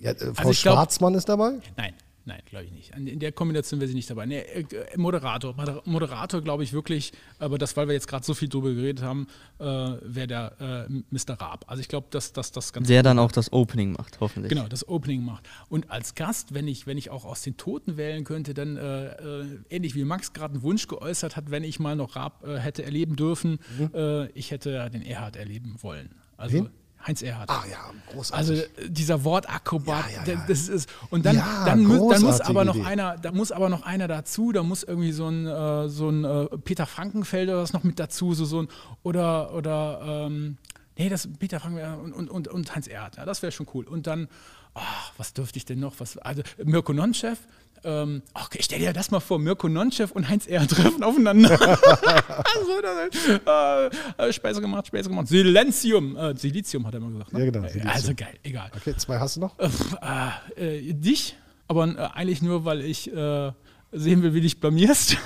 [0.00, 1.52] Ja, äh, Frau Also ich glaub- Schwarzmann ist dabei?
[1.76, 2.90] Nein, nein, glaube ich nicht.
[2.96, 4.26] In der Kombination wäre sie nicht dabei.
[4.26, 4.64] Nee, äh,
[4.96, 5.54] Moderator.
[5.54, 9.02] Moder- Moderator glaube ich wirklich, aber das, weil wir jetzt gerade so viel drüber geredet
[9.04, 9.26] haben,
[9.58, 11.34] äh, wäre der äh, Mr.
[11.40, 11.64] Raab.
[11.68, 14.50] Also ich glaube, dass, dass das ganz Der dann auch das Opening macht, hoffentlich.
[14.50, 15.48] Genau, das Opening macht.
[15.68, 19.06] Und als Gast, wenn ich, wenn ich auch aus den Toten wählen könnte, dann äh,
[19.42, 22.58] äh, ähnlich wie Max gerade einen Wunsch geäußert hat, wenn ich mal noch Raab äh,
[22.58, 23.58] hätte erleben dürfen,
[23.94, 26.10] äh, ich hätte den Erhard erleben wollen.
[26.36, 26.70] Also Wen?
[27.06, 27.50] Heinz Erhard.
[27.50, 27.78] Ah ja,
[28.12, 28.48] großartig.
[28.50, 30.44] Also dieser Wortakrobat, Ja, ja, ja.
[30.48, 31.36] das ist und dann,
[31.66, 32.86] dann, muss, dann muss aber noch Idee.
[32.86, 36.24] einer, da muss aber noch einer dazu, da muss irgendwie so ein äh, so ein
[36.24, 38.68] äh, Peter Frankenfeld oder was noch mit dazu, so so ein
[39.02, 40.56] oder oder ähm,
[40.96, 43.86] nee, das Peter Frankenfeld und, und, und, und Heinz Erhardt, ja, das wäre schon cool.
[43.86, 44.28] Und dann,
[44.74, 44.80] ah,
[45.18, 45.94] was dürfte ich denn noch?
[45.98, 47.38] Was, also Mirko Nonchef.
[47.84, 51.48] Ähm, okay, stell dir das mal vor, Mirko Nonchef und Heinz Erhardt treffen aufeinander.
[51.58, 55.28] so, das, äh, äh, Speise gemacht, Speise gemacht.
[55.28, 57.32] Silenzium, äh, Silizium hat er mal gesagt.
[57.32, 57.40] Ne?
[57.40, 57.94] Ja, genau, Äh, Silizium.
[57.94, 58.70] Also geil, egal.
[58.76, 59.56] Okay, zwei hast du noch?
[59.58, 61.36] Äh, äh, dich,
[61.68, 65.16] aber eigentlich nur, weil ich sehen will, wie dich blamierst.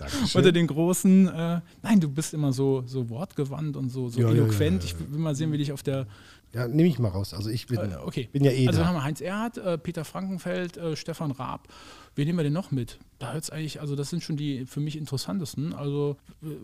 [0.00, 0.38] Dankeschön.
[0.38, 4.30] Unter den großen, äh, nein, du bist immer so, so wortgewandt und so, so ja,
[4.30, 4.82] eloquent.
[4.82, 6.06] ja, ja, Ich will mal sehen, wie dich auf der.
[6.52, 7.32] Ja, nehme ich mal raus.
[7.32, 8.28] Also ich bin, Äh, okay.
[8.32, 8.86] bin ja eh also da.
[8.86, 11.68] haben wir Heinz Erhardt, äh, Peter Frankenfeld, äh, Stefan Raab.
[12.16, 12.98] Wen nehmen wir denn noch mit?
[13.20, 15.72] Da hört es eigentlich, also das sind schon die für mich interessantesten.
[15.72, 16.16] Also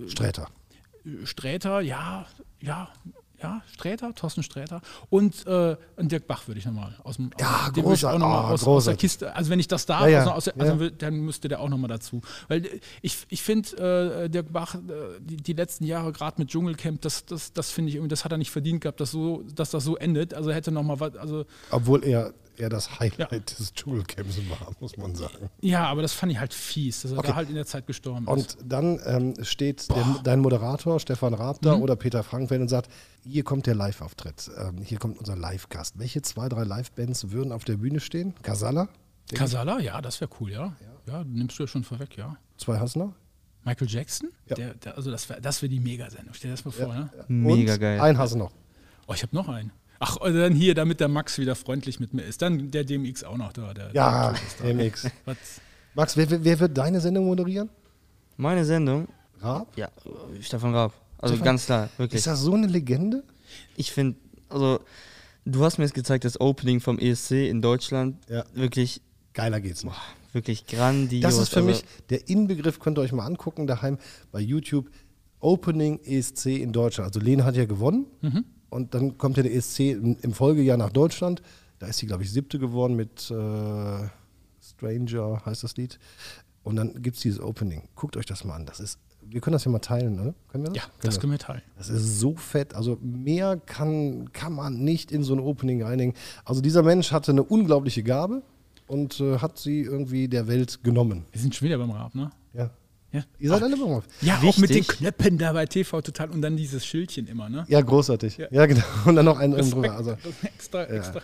[0.09, 0.49] Sträter.
[1.05, 2.27] äh, Sträter, ja,
[2.61, 2.89] ja,
[3.43, 4.81] ja, Sträter, Thorsten Sträter
[5.11, 8.45] und äh, Dirk Bach würde ich nochmal aus dem Ja, den ich auch noch mal
[8.45, 8.97] Ah, aus, aus der.
[8.97, 10.91] Kiste, also wenn ich das darf, Ja, ja, aus, also ja.
[10.91, 12.21] dann müsste der auch nochmal dazu.
[12.49, 14.79] Weil äh, ich, ich finde, äh, Dirk Bach, äh,
[15.21, 18.33] die, die letzten Jahre, gerade mit Dschungelcamp, das, das, das finde ich irgendwie, das hat
[18.33, 20.35] er nicht verdient gehabt, dass, so, dass das so endet.
[20.35, 23.39] Also er hätte nochmal was, also Obwohl er, er das Highlight Ja.
[23.39, 25.49] des Dschungelcamps war, muss man sagen.
[25.61, 27.29] ja, aber das fand ich halt fies, dass er Okay.
[27.29, 28.29] da halt in der Zeit gestorben ist.
[28.29, 31.67] Und dann ähm, steht der, dein Moderator Stefan Raab Mhm.
[31.67, 32.91] da oder Peter Frankenfeld und sagt,
[33.25, 35.99] hier kommt der Live-Auftritt, ähm, hier kommt unser Live-Gast.
[35.99, 38.35] Welche zwei, drei Live-Bands würden auf der Bühne stehen?
[38.43, 38.89] Casala?
[39.35, 40.77] Kasala, ja, das wäre cool, ja.
[41.09, 42.37] Ja, nimmst du ja schon vorweg, ja.
[42.57, 43.13] Zwei hast du noch?
[43.65, 44.31] Michael Jackson?
[44.49, 44.55] Ja.
[44.57, 46.33] Der, der, also das wäre das wär die Megasendung.
[46.35, 47.11] Stell dir das mal vor, ne?
[47.27, 48.01] Mega und geil.
[48.01, 48.53] Einen hast du noch.
[49.09, 49.73] Oh, ich habe noch einen.
[49.99, 52.43] Ach, und dann hier, damit der Max wieder freundlich mit mir ist.
[52.43, 53.73] Dann der DMX auch noch da.
[53.75, 54.65] Der, Ja, der Typ ist da.
[54.75, 55.11] MX.
[55.25, 55.37] Was?
[55.95, 57.71] Max, wer, wer- wird deine Sendung moderieren?
[58.37, 59.09] Meine Sendung,
[59.41, 59.69] Raab?
[59.77, 60.93] ja, äh, Stefan Raab.
[61.19, 62.19] Also Stefan- ganz klar, wirklich.
[62.19, 63.25] Ist das so eine Legende?
[63.77, 64.19] Ich finde,
[64.51, 64.81] also,
[65.47, 68.45] du hast mir jetzt gezeigt, das Opening vom ESC in Deutschland, Ja.
[68.53, 69.01] wirklich,
[69.33, 69.97] Geiler geht's nicht.
[70.35, 71.23] wirklich grandios.
[71.23, 73.97] Das ist für also, mich der Inbegriff, könnt ihr euch mal angucken, daheim
[74.33, 74.91] bei YouTube.
[75.41, 77.09] Opening ESC in Deutschland.
[77.15, 78.07] Also Lene hat ja gewonnen
[78.71, 81.43] und dann kommt ja der ESC im, Folgejahr nach Deutschland.
[81.79, 84.09] Da ist sie, glaube ich, siebte geworden mit äh,
[84.61, 85.99] Stranger, heißt das Lied.
[86.63, 87.89] Und dann gibt es dieses Opening.
[87.95, 88.67] Guckt euch das mal an.
[88.67, 90.35] Das ist, wir können das ja mal teilen, oder?
[90.49, 90.77] Können wir das?
[90.77, 91.21] Ja, Können das wir.
[91.21, 91.63] können wir teilen.
[91.77, 92.75] Das ist so fett.
[92.75, 96.15] Also mehr kann, kann man nicht in so ein Opening reinigen.
[96.45, 98.43] Also dieser Mensch hatte eine unglaubliche Gabe
[98.89, 101.27] und äh, hat sie irgendwie der Welt genommen.
[101.31, 102.31] Wir sind schon wieder beim Rab, ne?
[102.53, 102.71] Ja.
[103.17, 103.23] Ja.
[103.39, 104.89] Ihr seid alle beim Ja, auch mit den Wichtig.
[104.99, 107.65] Knöpfen da bei TV total und dann dieses Schildchen immer, ne?
[107.69, 108.37] Ja, großartig.
[108.37, 108.67] Ja, Ja.
[108.67, 108.83] genau.
[109.07, 109.75] Und dann noch einen Respekt.
[109.85, 109.97] drüber.
[109.97, 111.21] Also, extra, extra.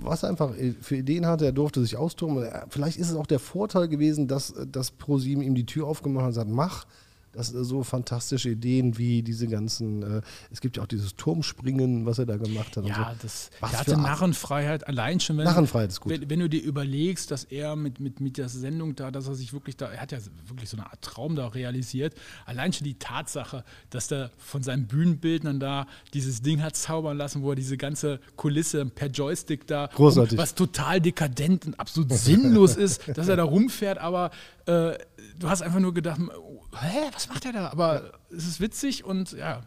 [0.00, 2.46] was er einfach für Ideen hatte, er durfte sich austoben.
[2.70, 6.28] Vielleicht ist es auch der Vorteil gewesen, dass, dass ProSieben ihm die Tür aufgemacht hat
[6.28, 6.84] und sagt, mach.
[7.32, 12.06] Das äh, so fantastische Ideen wie diese ganzen, äh, es gibt ja auch dieses Turmspringen,
[12.06, 12.84] was er da gemacht hat.
[12.84, 13.18] und Ja, so.
[13.22, 15.38] das, Was für hatte Narrenfreiheit allein schon.
[15.38, 16.12] Wenn, Narrenfreiheit ist gut.
[16.12, 19.34] Wenn, wenn du dir überlegst, dass er mit, mit, mit der Sendung da, dass er
[19.34, 22.14] sich wirklich da, er hat ja wirklich so eine Art Traum da realisiert.
[22.46, 27.42] Allein schon die Tatsache, dass er von seinen Bühnenbildnern da dieses Ding hat zaubern lassen,
[27.42, 30.38] wo er diese ganze Kulisse per Joystick da, Großartig.
[30.38, 34.30] was total dekadent und absolut sinnlos ist, dass er da rumfährt, aber
[34.66, 34.98] äh,
[35.38, 37.70] du hast einfach nur gedacht, hä, was macht er da?
[37.70, 39.62] Aber es ist witzig und ja,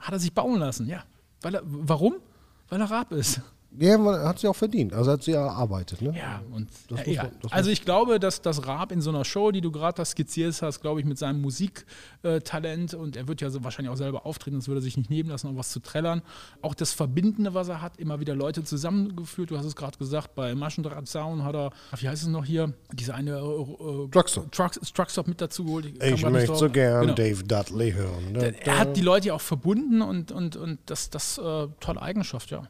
[0.00, 1.04] hat er sich bauen lassen, ja.
[1.42, 2.16] Weil er, warum?
[2.68, 3.40] Weil er Raab ist.
[3.78, 3.98] Ja,
[4.28, 4.92] hat sie auch verdient.
[4.92, 6.00] Also hat sie ja erarbeitet.
[6.02, 6.14] Ne?
[6.16, 7.22] Ja, und Das ja, muss ja.
[7.24, 10.04] man- das also ich glaube, dass das Raab in so einer Show, die du gerade
[10.04, 11.40] skizziert hast, glaube ich, mit seinem
[12.22, 15.10] Musiktalent und er wird ja so wahrscheinlich auch selber auftreten, das würde er sich nicht
[15.10, 16.22] nehmen lassen, um was zu trällern.
[16.62, 19.50] Auch das Verbindende, was er hat, immer wieder Leute zusammengeführt.
[19.50, 23.14] Du hast es gerade gesagt, bei Maschendrahtzaun hat er, wie heißt es noch hier, diese
[23.14, 24.50] eine äh, äh, Truckstop.
[24.52, 25.86] Trucks, Truckstop mit dazu geholt.
[25.86, 27.14] Ich nicht möchte so gern Genau.
[27.14, 28.34] Dave Dudley hören.
[28.36, 32.50] Er hat die Leute ja auch verbunden und, und, und das, das äh, tolle Eigenschaft,
[32.50, 32.62] ja.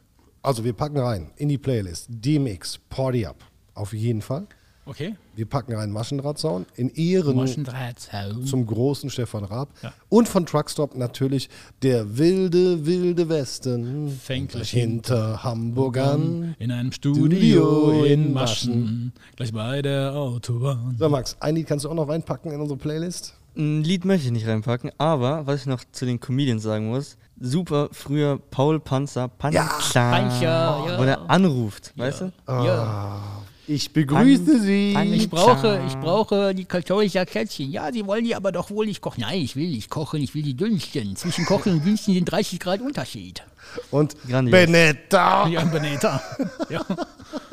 [0.45, 3.43] Also wir packen rein in die Playlist DMX Party Up.
[3.73, 4.45] Auf jeden Fall.
[4.85, 5.15] Okay.
[5.35, 8.45] Wir packen rein Maschendrahtzaun in Ehren Maschendrahtzaun.
[8.45, 9.69] zum großen Stefan Raab.
[9.81, 9.91] Ja.
[10.07, 11.49] Und von Truckstop natürlich
[11.81, 14.11] der wilde, wilde Westen.
[14.11, 16.55] Fängt gleich hinter Hamburg an.
[16.59, 20.95] In einem Studio Studio in in Maschen, gleich bei der Autobahn.
[20.99, 23.33] So, Max, ein Lied kannst du auch noch reinpacken in unsere Playlist?
[23.57, 27.17] Ein Lied möchte ich nicht reinpacken, aber was ich noch zu den Comedians sagen muss,
[27.39, 30.95] super früher Paul Panzer, Panzer, Panzer, ja.
[30.99, 32.31] wo der anruft, weißt du?
[32.47, 33.21] Ja.
[33.67, 34.95] Ich begrüße Sie.
[35.13, 37.71] Ich brauche, ich brauche die katholische Kätzchen.
[37.71, 39.21] Ja, Sie wollen die aber doch wohl nicht kochen.
[39.21, 41.15] Nein, ich will nicht kochen, ich will die dünsten.
[41.15, 43.41] Zwischen Kochen und Dünsten sind 30 Grad Unterschied.
[43.89, 44.51] Und Grandios.
[44.51, 45.47] Benetta.
[45.47, 46.21] Ja, Beneta.
[46.69, 46.85] ja.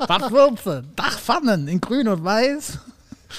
[0.06, 2.78] Dachwürze, Dachpfannen in grün und weiß.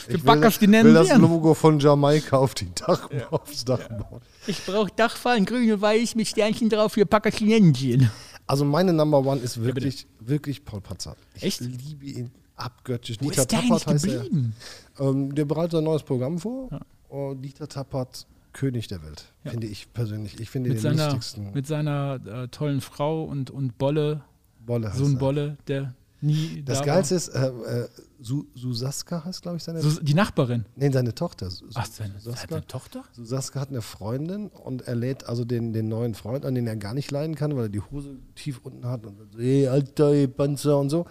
[0.09, 1.15] Die Ich Backers, die will, nennen will das.
[1.17, 4.21] Logo von Jamaika auf die Dach, aufs Dach bauen.
[4.47, 8.09] Ich brauche Dachfallen, grün und weiß mit Sternchen drauf für Packerchinensien.
[8.45, 11.15] Also meine Number One ist wirklich, wirklich Paul Patzer.
[11.35, 11.61] Ich Echt?
[11.61, 13.17] liebe ihn abgöttisch.
[13.21, 14.13] Wo Dieter ist der Tappert heißt er.
[14.23, 14.55] geblieben?
[14.99, 16.69] Ähm, der bereitet ein neues Programm vor.
[17.09, 19.51] Und Dieter Tappert, König der Welt, Ja.
[19.51, 20.39] finde ich persönlich.
[20.39, 21.53] Ich finde Mit den seiner, lustigsten.
[21.53, 24.23] mit seiner äh, tollen Frau und, und Bolle,
[24.65, 25.19] Bolle ein er.
[25.19, 27.87] Bolle, der nie Das da Geilste ist, äh, äh,
[28.19, 29.89] Su Susaska heißt, glaube ich, seine war.
[29.89, 30.65] So, die Nachbarin.
[30.75, 31.49] Nee, seine Tochter.
[31.49, 32.47] Su Ach, seine, Susaska.
[32.49, 33.03] seine Tochter?
[33.11, 36.77] Susaska hat eine Freundin und er lädt also den, den neuen Freund an, den er
[36.77, 40.11] gar nicht leiden kann, weil er die Hose tief unten hat und so, hey, Alter,
[40.11, 41.05] ey, Panzer und so.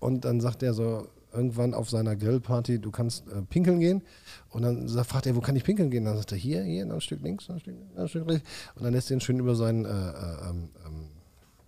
[0.00, 4.02] Und dann sagt er so irgendwann auf seiner Grillparty, du kannst äh, pinkeln gehen.
[4.50, 6.04] Und dann fragt er, wo kann ich pinkeln gehen?
[6.04, 8.48] Dann sagt er, hier, hier, ein Stück links, ein Stück, ein Stück rechts.
[8.76, 11.06] Und dann lässt er ihn schön über seinen äh, äh, ähm, ähm,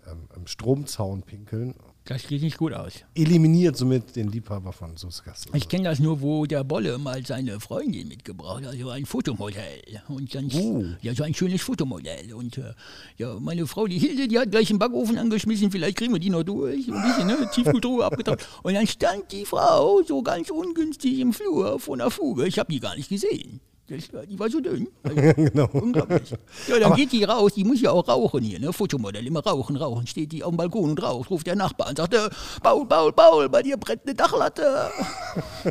[0.07, 1.75] ähm, ähm, Stromzaun pinkeln.
[2.09, 2.93] Das sieht nicht gut aus.
[3.17, 5.45] Eliminiert somit den Liebhaber von Suskas.
[5.55, 9.83] Ich kenne das nur, wo der Bolle mal seine Freundin mitgebracht hat, also ein Fotomodell.
[10.09, 10.85] Und dann, Oh.
[11.03, 12.33] ja, so ein schönes Fotomodell.
[12.33, 12.75] Und äh,
[13.19, 16.31] ja, meine Frau, die Hilde, die hat gleich den Backofen angeschmissen, vielleicht kriegen wir die
[16.31, 16.87] noch durch.
[16.89, 18.47] Ein bisschen, ne, Tiefkühltruhe abgetaucht.
[18.63, 22.47] Und dann stand die Frau so ganz ungünstig im Flur vor einer Fuge.
[22.47, 23.61] Ich habe die gar nicht gesehen.
[23.89, 24.89] Das, war- die war so dünn.
[25.05, 25.69] Also, genau.
[25.73, 26.35] Unglaublich.
[26.69, 28.73] Ja, dann geht die raus, die muss ja auch rauchen hier, ne?
[28.73, 30.07] Fotomodell, immer rauchen, rauchen.
[30.09, 32.29] Steht die auf dem Balkon und raucht, ruft der Nachbar und sagt, äh,
[32.63, 34.91] Paul, Paul, Paul, bei dir brennt eine Dachlatte.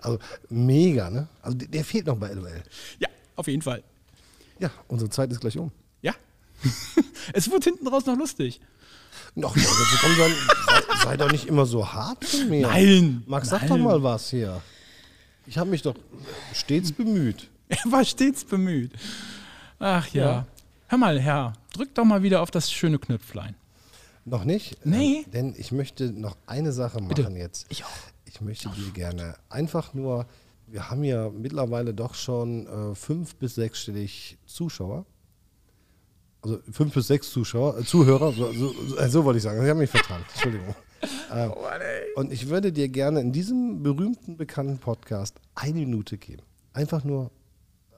[0.00, 1.28] Also mega, ne?
[1.42, 2.62] Also der, der fehlt noch bei LOL.
[2.98, 3.82] Ja, auf jeden Fall.
[4.58, 5.70] Ja, unsere Zeit ist gleich um.
[6.02, 6.12] Ja.
[7.32, 8.60] es wird hinten raus noch lustig.
[9.34, 10.32] Noch, ja, jetzt komm sei,
[11.04, 12.66] sei doch nicht immer so hart zu mir.
[12.66, 14.60] Nein, Max, sag doch mal was hier.
[15.46, 15.94] Ich habe mich doch
[16.54, 17.50] stets bemüht.
[17.68, 18.92] Er war stets bemüht.
[19.78, 20.24] Ach ja.
[20.24, 20.46] Ja.
[20.88, 23.56] Hör mal, Herr, drück doch mal wieder auf das schöne Knöpflein.
[24.26, 24.84] Noch nicht?
[24.84, 25.24] Nee.
[25.24, 27.66] Ähm, denn ich möchte noch eine Sache machen jetzt.
[27.70, 27.88] Ich auch.
[28.26, 30.26] Ich möchte dir gerne einfach nur,
[30.66, 35.06] wir haben ja mittlerweile doch schon äh, fünf bis sechsstellig Zuschauer.
[36.42, 39.62] Also fünf bis sechs Zuschauer, äh, Zuhörer, so, so, so, äh, so wollte ich sagen.
[39.62, 40.22] Ich habe mich vertan.
[40.34, 40.74] Entschuldigung.
[41.32, 41.52] Ähm,
[42.16, 46.42] und ich würde dir gerne in diesem berühmten, bekannten Podcast eine Minute geben.
[46.72, 47.30] Einfach nur,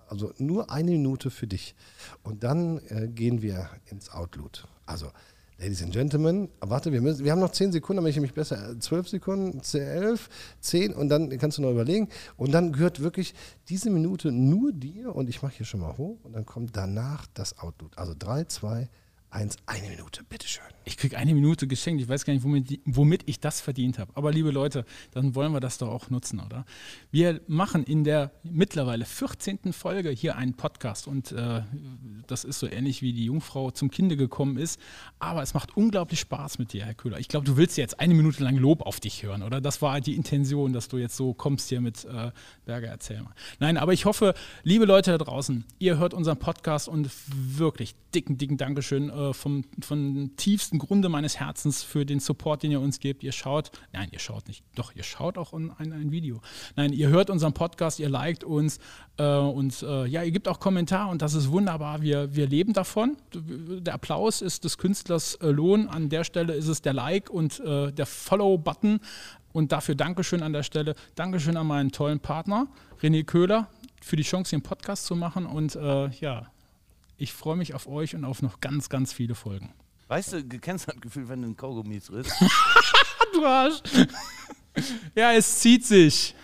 [0.09, 1.75] also nur eine Minute für dich.
[2.23, 4.67] Und dann äh, gehen wir ins Outloot.
[4.87, 5.11] Also,
[5.59, 8.73] Ladies and Gentlemen, warte, wir, müssen, wir haben noch zehn Sekunden, damit ich mich besser,
[8.73, 10.29] äh, zwölf Sekunden, elf,
[10.61, 12.11] zehn und dann kannst du noch überlegen.
[12.37, 13.35] Und dann gehört wirklich
[13.71, 17.27] diese Minute nur dir und ich mache hier schon mal hoch und dann kommt danach
[17.33, 17.97] das Outloot.
[17.97, 18.91] Also drei, zwei,
[19.37, 20.65] eins, eine Minute, bitteschön.
[20.89, 22.01] Ich krieg eine Minute geschenkt.
[22.01, 24.13] Ich weiß gar nicht, womit, womit ich das verdient habe.
[24.15, 26.65] Aber liebe Leute, dann wollen wir das doch auch nutzen, oder?
[27.11, 29.73] Wir machen in der mittlerweile 14.
[29.73, 31.63] Folge hier einen Podcast und äh,
[32.29, 34.81] das ist so ähnlich wie die Jungfrau zum Kinde gekommen ist.
[35.19, 37.19] Aber es macht unglaublich Spaß mit dir, Herr Köhler.
[37.19, 39.61] Ich glaube, du willst jetzt eine Minute lang Lob auf dich hören, oder?
[39.61, 42.31] Das war die Intention, dass du jetzt so kommst hier mit äh,
[42.65, 43.35] Berger, erzähl mal.
[43.59, 48.39] Nein, aber ich hoffe, liebe Leute da draußen, ihr hört unseren Podcast und wirklich dicken,
[48.39, 53.01] dicken Dankeschön äh, vom, vom tiefsten Grunde meines Herzens für den Support, den ihr uns
[53.01, 53.23] gebt.
[53.23, 56.41] Ihr schaut, nein, ihr schaut nicht, doch, ihr schaut auch ein, ein, Video.
[56.77, 58.79] Nein, ihr hört unseren Podcast, ihr liked uns
[59.19, 62.03] äh, und äh, ja, ihr gebt auch Kommentar und das ist wunderbar.
[62.03, 63.17] Wir, wir leben davon.
[63.35, 65.89] Der Applaus ist des Künstlers äh, Lohn.
[65.89, 69.01] An der Stelle ist es der Like und äh, der Follow-Button.
[69.53, 70.95] Und dafür Dankeschön an der Stelle.
[71.15, 72.69] Dankeschön an meinen tollen Partner,
[73.01, 73.69] René Köhler,
[74.03, 75.47] für die Chance, einen Podcast zu machen.
[75.47, 76.49] Und äh, ja,
[77.17, 79.73] ich freue mich auf euch und auf noch ganz, ganz viele Folgen.
[80.09, 82.11] Weißt du, du kennst das Gefühl, wenn du ein Kaugummi isst?
[83.33, 83.83] Du Arsch.
[85.15, 86.35] ja, es zieht sich.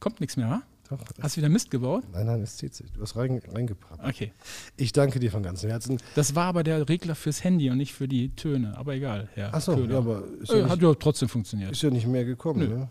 [0.00, 0.62] Kommt nichts mehr, wa?
[0.88, 2.02] Doch, Hast du wieder Mist gebaut?
[2.12, 2.90] nein, nein, es zieht sich.
[2.92, 4.04] Du hast rein, reingepackt.
[4.04, 4.32] Okay.
[4.76, 5.98] Ich danke dir von ganzem Herzen.
[6.14, 8.76] Das war aber der Regler fürs Handy und nicht für die Töne.
[8.76, 11.70] Aber egal, Herr Achso, ja, aber ist äh, ja, hat ja trotzdem funktioniert.
[11.72, 12.58] ist ja nicht mehr gekommen.
[12.60, 12.78] Nö.
[12.78, 12.88] Ne?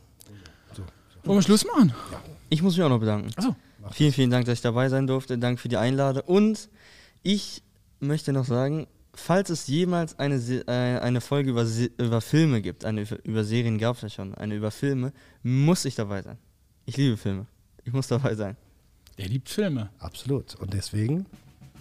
[1.23, 1.93] Wollen wir Schluss machen?
[2.49, 3.29] Ich muss mich auch noch bedanken.
[3.35, 3.55] Achso.
[3.91, 5.37] Vielen, vielen Dank, dass ich dabei sein durfte.
[5.37, 6.23] Dank für die Einladung.
[6.25, 6.69] Und
[7.23, 7.63] ich
[7.99, 12.61] möchte noch sagen, falls es jemals eine, Se- äh, eine Folge über, Se über Filme
[12.61, 15.11] gibt, eine über, über Serien gab es ja schon, eine über Filme,
[15.43, 16.37] muss ich dabei sein.
[16.85, 17.45] Ich liebe Filme.
[17.83, 18.55] Ich muss dabei sein.
[19.17, 19.89] Der liebt Filme.
[19.99, 20.55] Absolut.
[20.55, 21.25] Und deswegen,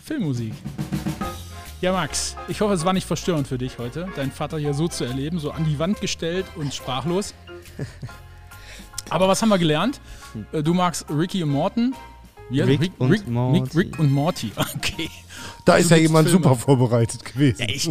[0.03, 0.53] Filmmusik.
[1.81, 4.89] Ja, Max, ich hoffe, es war nicht verstörend für dich heute, deinen Vater hier so
[4.89, 7.35] zu erleben, so an die Wand gestellt und sprachlos.
[9.09, 10.01] Aber was haben wir gelernt?
[10.53, 11.95] Äh, Du magst Ricky und Morton.
[12.51, 13.79] Ja, Rick und Rick, Morty.
[13.79, 14.53] Rick und Morty.
[14.75, 15.09] Okay.
[15.65, 16.43] da Du ist ja jemand Filme.
[16.43, 17.61] super vorbereitet gewesen.
[17.61, 17.89] Ja, ich,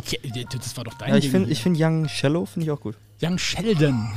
[0.51, 2.95] das war doch dein Ja, ich finde find Young Shallow finde ich auch gut.
[3.21, 4.09] Young Sheldon.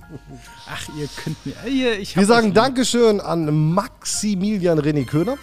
[0.68, 1.54] Ach, ihr könnt mir.
[1.98, 5.36] Ich hab Wir sagen Dankeschön an Maximilian René Köhner.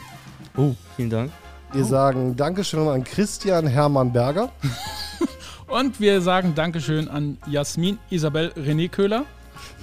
[0.57, 1.31] Oh, vielen Dank.
[1.73, 4.51] Wir sagen Dankeschön an Christian Hermann Berger.
[5.67, 9.25] Und wir sagen Dankeschön an Jasmin Isabel René Köhler,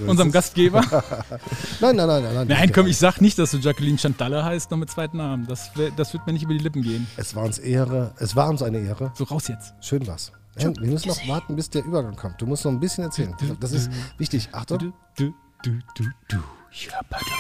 [0.07, 0.81] unserem Gastgeber.
[1.81, 2.35] Nein, nein, nein, nein.
[2.35, 2.47] nein.
[2.49, 5.47] Nein, komm, ich sag nicht, dass du Jacqueline Chantalle heißt, noch mit zweiten Namen.
[5.47, 7.07] Das, wär, das wird mir nicht über die Lippen gehen.
[7.17, 8.13] Es war uns Ehre.
[8.19, 9.13] Es war uns eine Ehre.
[9.15, 9.75] So, raus jetzt.
[9.81, 10.33] Schön war's.
[10.59, 12.41] Ja, wir müssen noch warten, bis der Übergang kommt.
[12.41, 13.35] Du musst noch ein bisschen erzählen.
[13.61, 14.49] Das ist wichtig.
[14.53, 14.79] Achtung.
[14.79, 15.33] Du, du,
[15.63, 16.37] du, du, du.
[16.73, 17.33] Ja, pardon.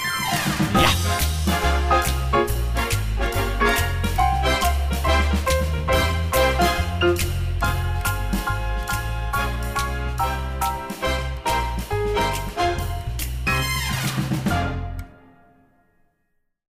[0.74, 1.47] Ja.